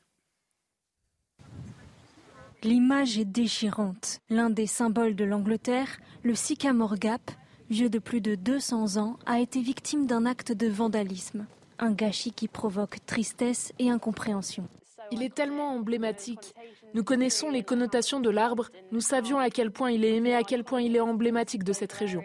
[2.63, 4.19] L'image est déchirante.
[4.29, 7.31] L'un des symboles de l'Angleterre, le sycamore gap,
[7.69, 11.47] vieux de plus de 200 ans, a été victime d'un acte de vandalisme.
[11.79, 14.67] Un gâchis qui provoque tristesse et incompréhension.
[15.11, 16.53] Il est tellement emblématique.
[16.93, 20.43] Nous connaissons les connotations de l'arbre, nous savions à quel point il est aimé, à
[20.43, 22.23] quel point il est emblématique de cette région.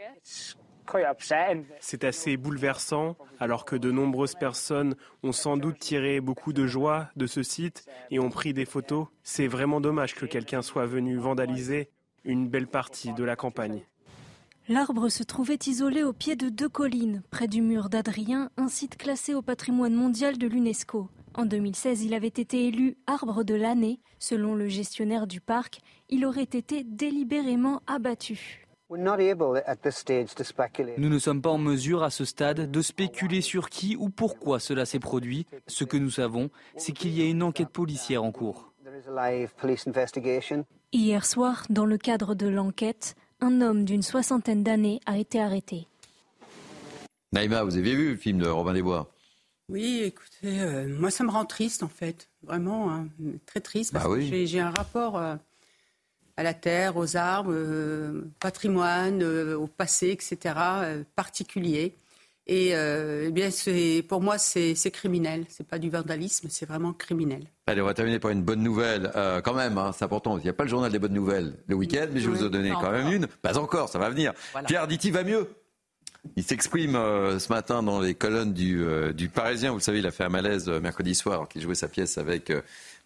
[1.81, 7.09] C'est assez bouleversant, alors que de nombreuses personnes ont sans doute tiré beaucoup de joie
[7.17, 9.07] de ce site et ont pris des photos.
[9.23, 11.91] C'est vraiment dommage que quelqu'un soit venu vandaliser
[12.25, 13.83] une belle partie de la campagne.
[14.69, 18.97] L'arbre se trouvait isolé au pied de deux collines, près du mur d'Adrien, un site
[18.97, 21.11] classé au patrimoine mondial de l'UNESCO.
[21.35, 24.01] En 2016, il avait été élu arbre de l'année.
[24.19, 28.64] Selon le gestionnaire du parc, il aurait été délibérément abattu.
[28.91, 28.99] Nous
[31.09, 34.85] ne sommes pas en mesure à ce stade de spéculer sur qui ou pourquoi cela
[34.85, 35.47] s'est produit.
[35.67, 38.73] Ce que nous savons, c'est qu'il y a une enquête policière en cours.
[40.93, 45.87] Hier soir, dans le cadre de l'enquête, un homme d'une soixantaine d'années a été arrêté.
[47.33, 49.11] Naïma, vous avez vu le film de Robin Desbois?
[49.71, 53.09] Oui, écoutez, euh, moi ça me rend triste en fait, vraiment hein,
[53.47, 55.17] très triste bah parce que j'ai un rapport.
[55.17, 55.37] Euh,
[56.37, 61.95] à la terre, aux arbres, euh, patrimoine, euh, au passé, etc., euh, particulier.
[62.47, 63.49] Et eh bien,
[64.07, 65.47] pour moi, c'est criminel.
[65.49, 67.47] C'est pas du vandalisme, c'est vraiment criminel.
[67.67, 69.11] Allez, on va terminer par une bonne nouvelle.
[69.43, 70.37] quand même, hein, c'est important.
[70.37, 72.51] Il n'y a pas le journal des bonnes nouvelles le week-end, mais je vous ai
[72.51, 73.29] donné quand même une.
[73.29, 74.35] Pas encore, ça va venir.
[74.67, 75.49] Pierre Ditti va mieux.
[76.37, 78.85] Il s'exprime ce matin dans les colonnes du,
[79.15, 79.73] du, Parisien.
[79.73, 82.53] Vous savez, il a fait un malaise mercredi soir alors qu'il jouait sa pièce avec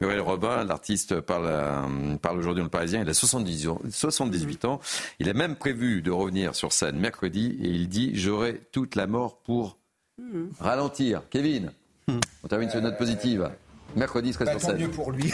[0.00, 3.02] Muriel Robin, l'artiste, parle, euh, parle aujourd'hui dans le Parisien.
[3.02, 4.80] Il a 70 ans, 78 ans.
[5.18, 9.08] Il a même prévu de revenir sur scène mercredi et il dit J'aurai toute la
[9.08, 9.78] mort pour
[10.18, 10.50] hmm.
[10.60, 11.22] ralentir.
[11.30, 11.72] Kevin,
[12.06, 12.18] hmm.
[12.44, 13.50] on termine sur une note positive.
[13.96, 14.78] Mercredi, il serait bah, sur scène.
[14.78, 15.24] mieux pour lui.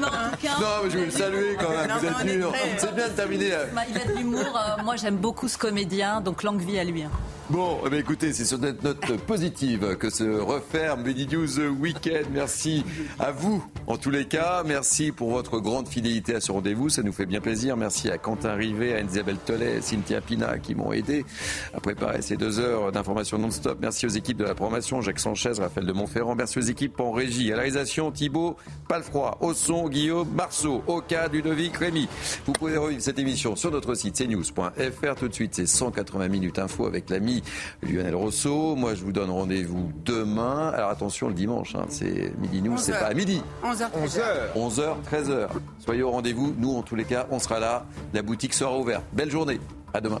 [0.00, 0.08] non,
[0.84, 1.90] mais je veux le saluer quand même.
[1.98, 2.52] Vous êtes dur.
[2.78, 3.50] C'est bien de terminer.
[3.90, 4.40] Il a de l'humour.
[4.56, 7.04] Euh, moi, j'aime beaucoup ce comédien, donc longue vie à lui.
[7.50, 12.26] Bon, eh écoutez, c'est sur cette note positive que se referme Midi News Weekend.
[12.30, 12.84] Merci
[13.18, 14.62] à vous, en tous les cas.
[14.66, 16.90] Merci pour votre grande fidélité à ce rendez-vous.
[16.90, 17.78] Ça nous fait bien plaisir.
[17.78, 21.24] Merci à Quentin Rivet, à Isabelle Tollet, Cynthia Pina qui m'ont aidé
[21.72, 23.78] à préparer ces deux heures d'information non-stop.
[23.80, 26.34] Merci aux équipes de la promotion, Jacques Sanchez, Raphaël de Montferrand.
[26.34, 28.56] Merci aux équipes en régie, à la réalisation Thibaut
[28.88, 32.08] Palfroy, au son Guillaume Marceau, au cas Ludovic Rémy.
[32.44, 35.14] Vous pouvez revivre cette émission sur notre site cnews.fr.
[35.18, 37.37] Tout de suite, c'est 180 minutes info avec l'ami
[37.82, 38.76] Lionel Rousseau.
[38.76, 40.68] Moi, je vous donne rendez-vous demain.
[40.74, 43.42] Alors attention, le dimanche, hein, c'est midi nous, c'est pas à midi.
[43.64, 44.20] 11h, 13h.
[44.56, 45.48] 11h, 13h.
[45.78, 46.54] Soyez au rendez-vous.
[46.58, 47.86] Nous, en tous les cas, on sera là.
[48.12, 49.04] La boutique sera ouverte.
[49.12, 49.60] Belle journée.
[49.94, 50.20] À demain.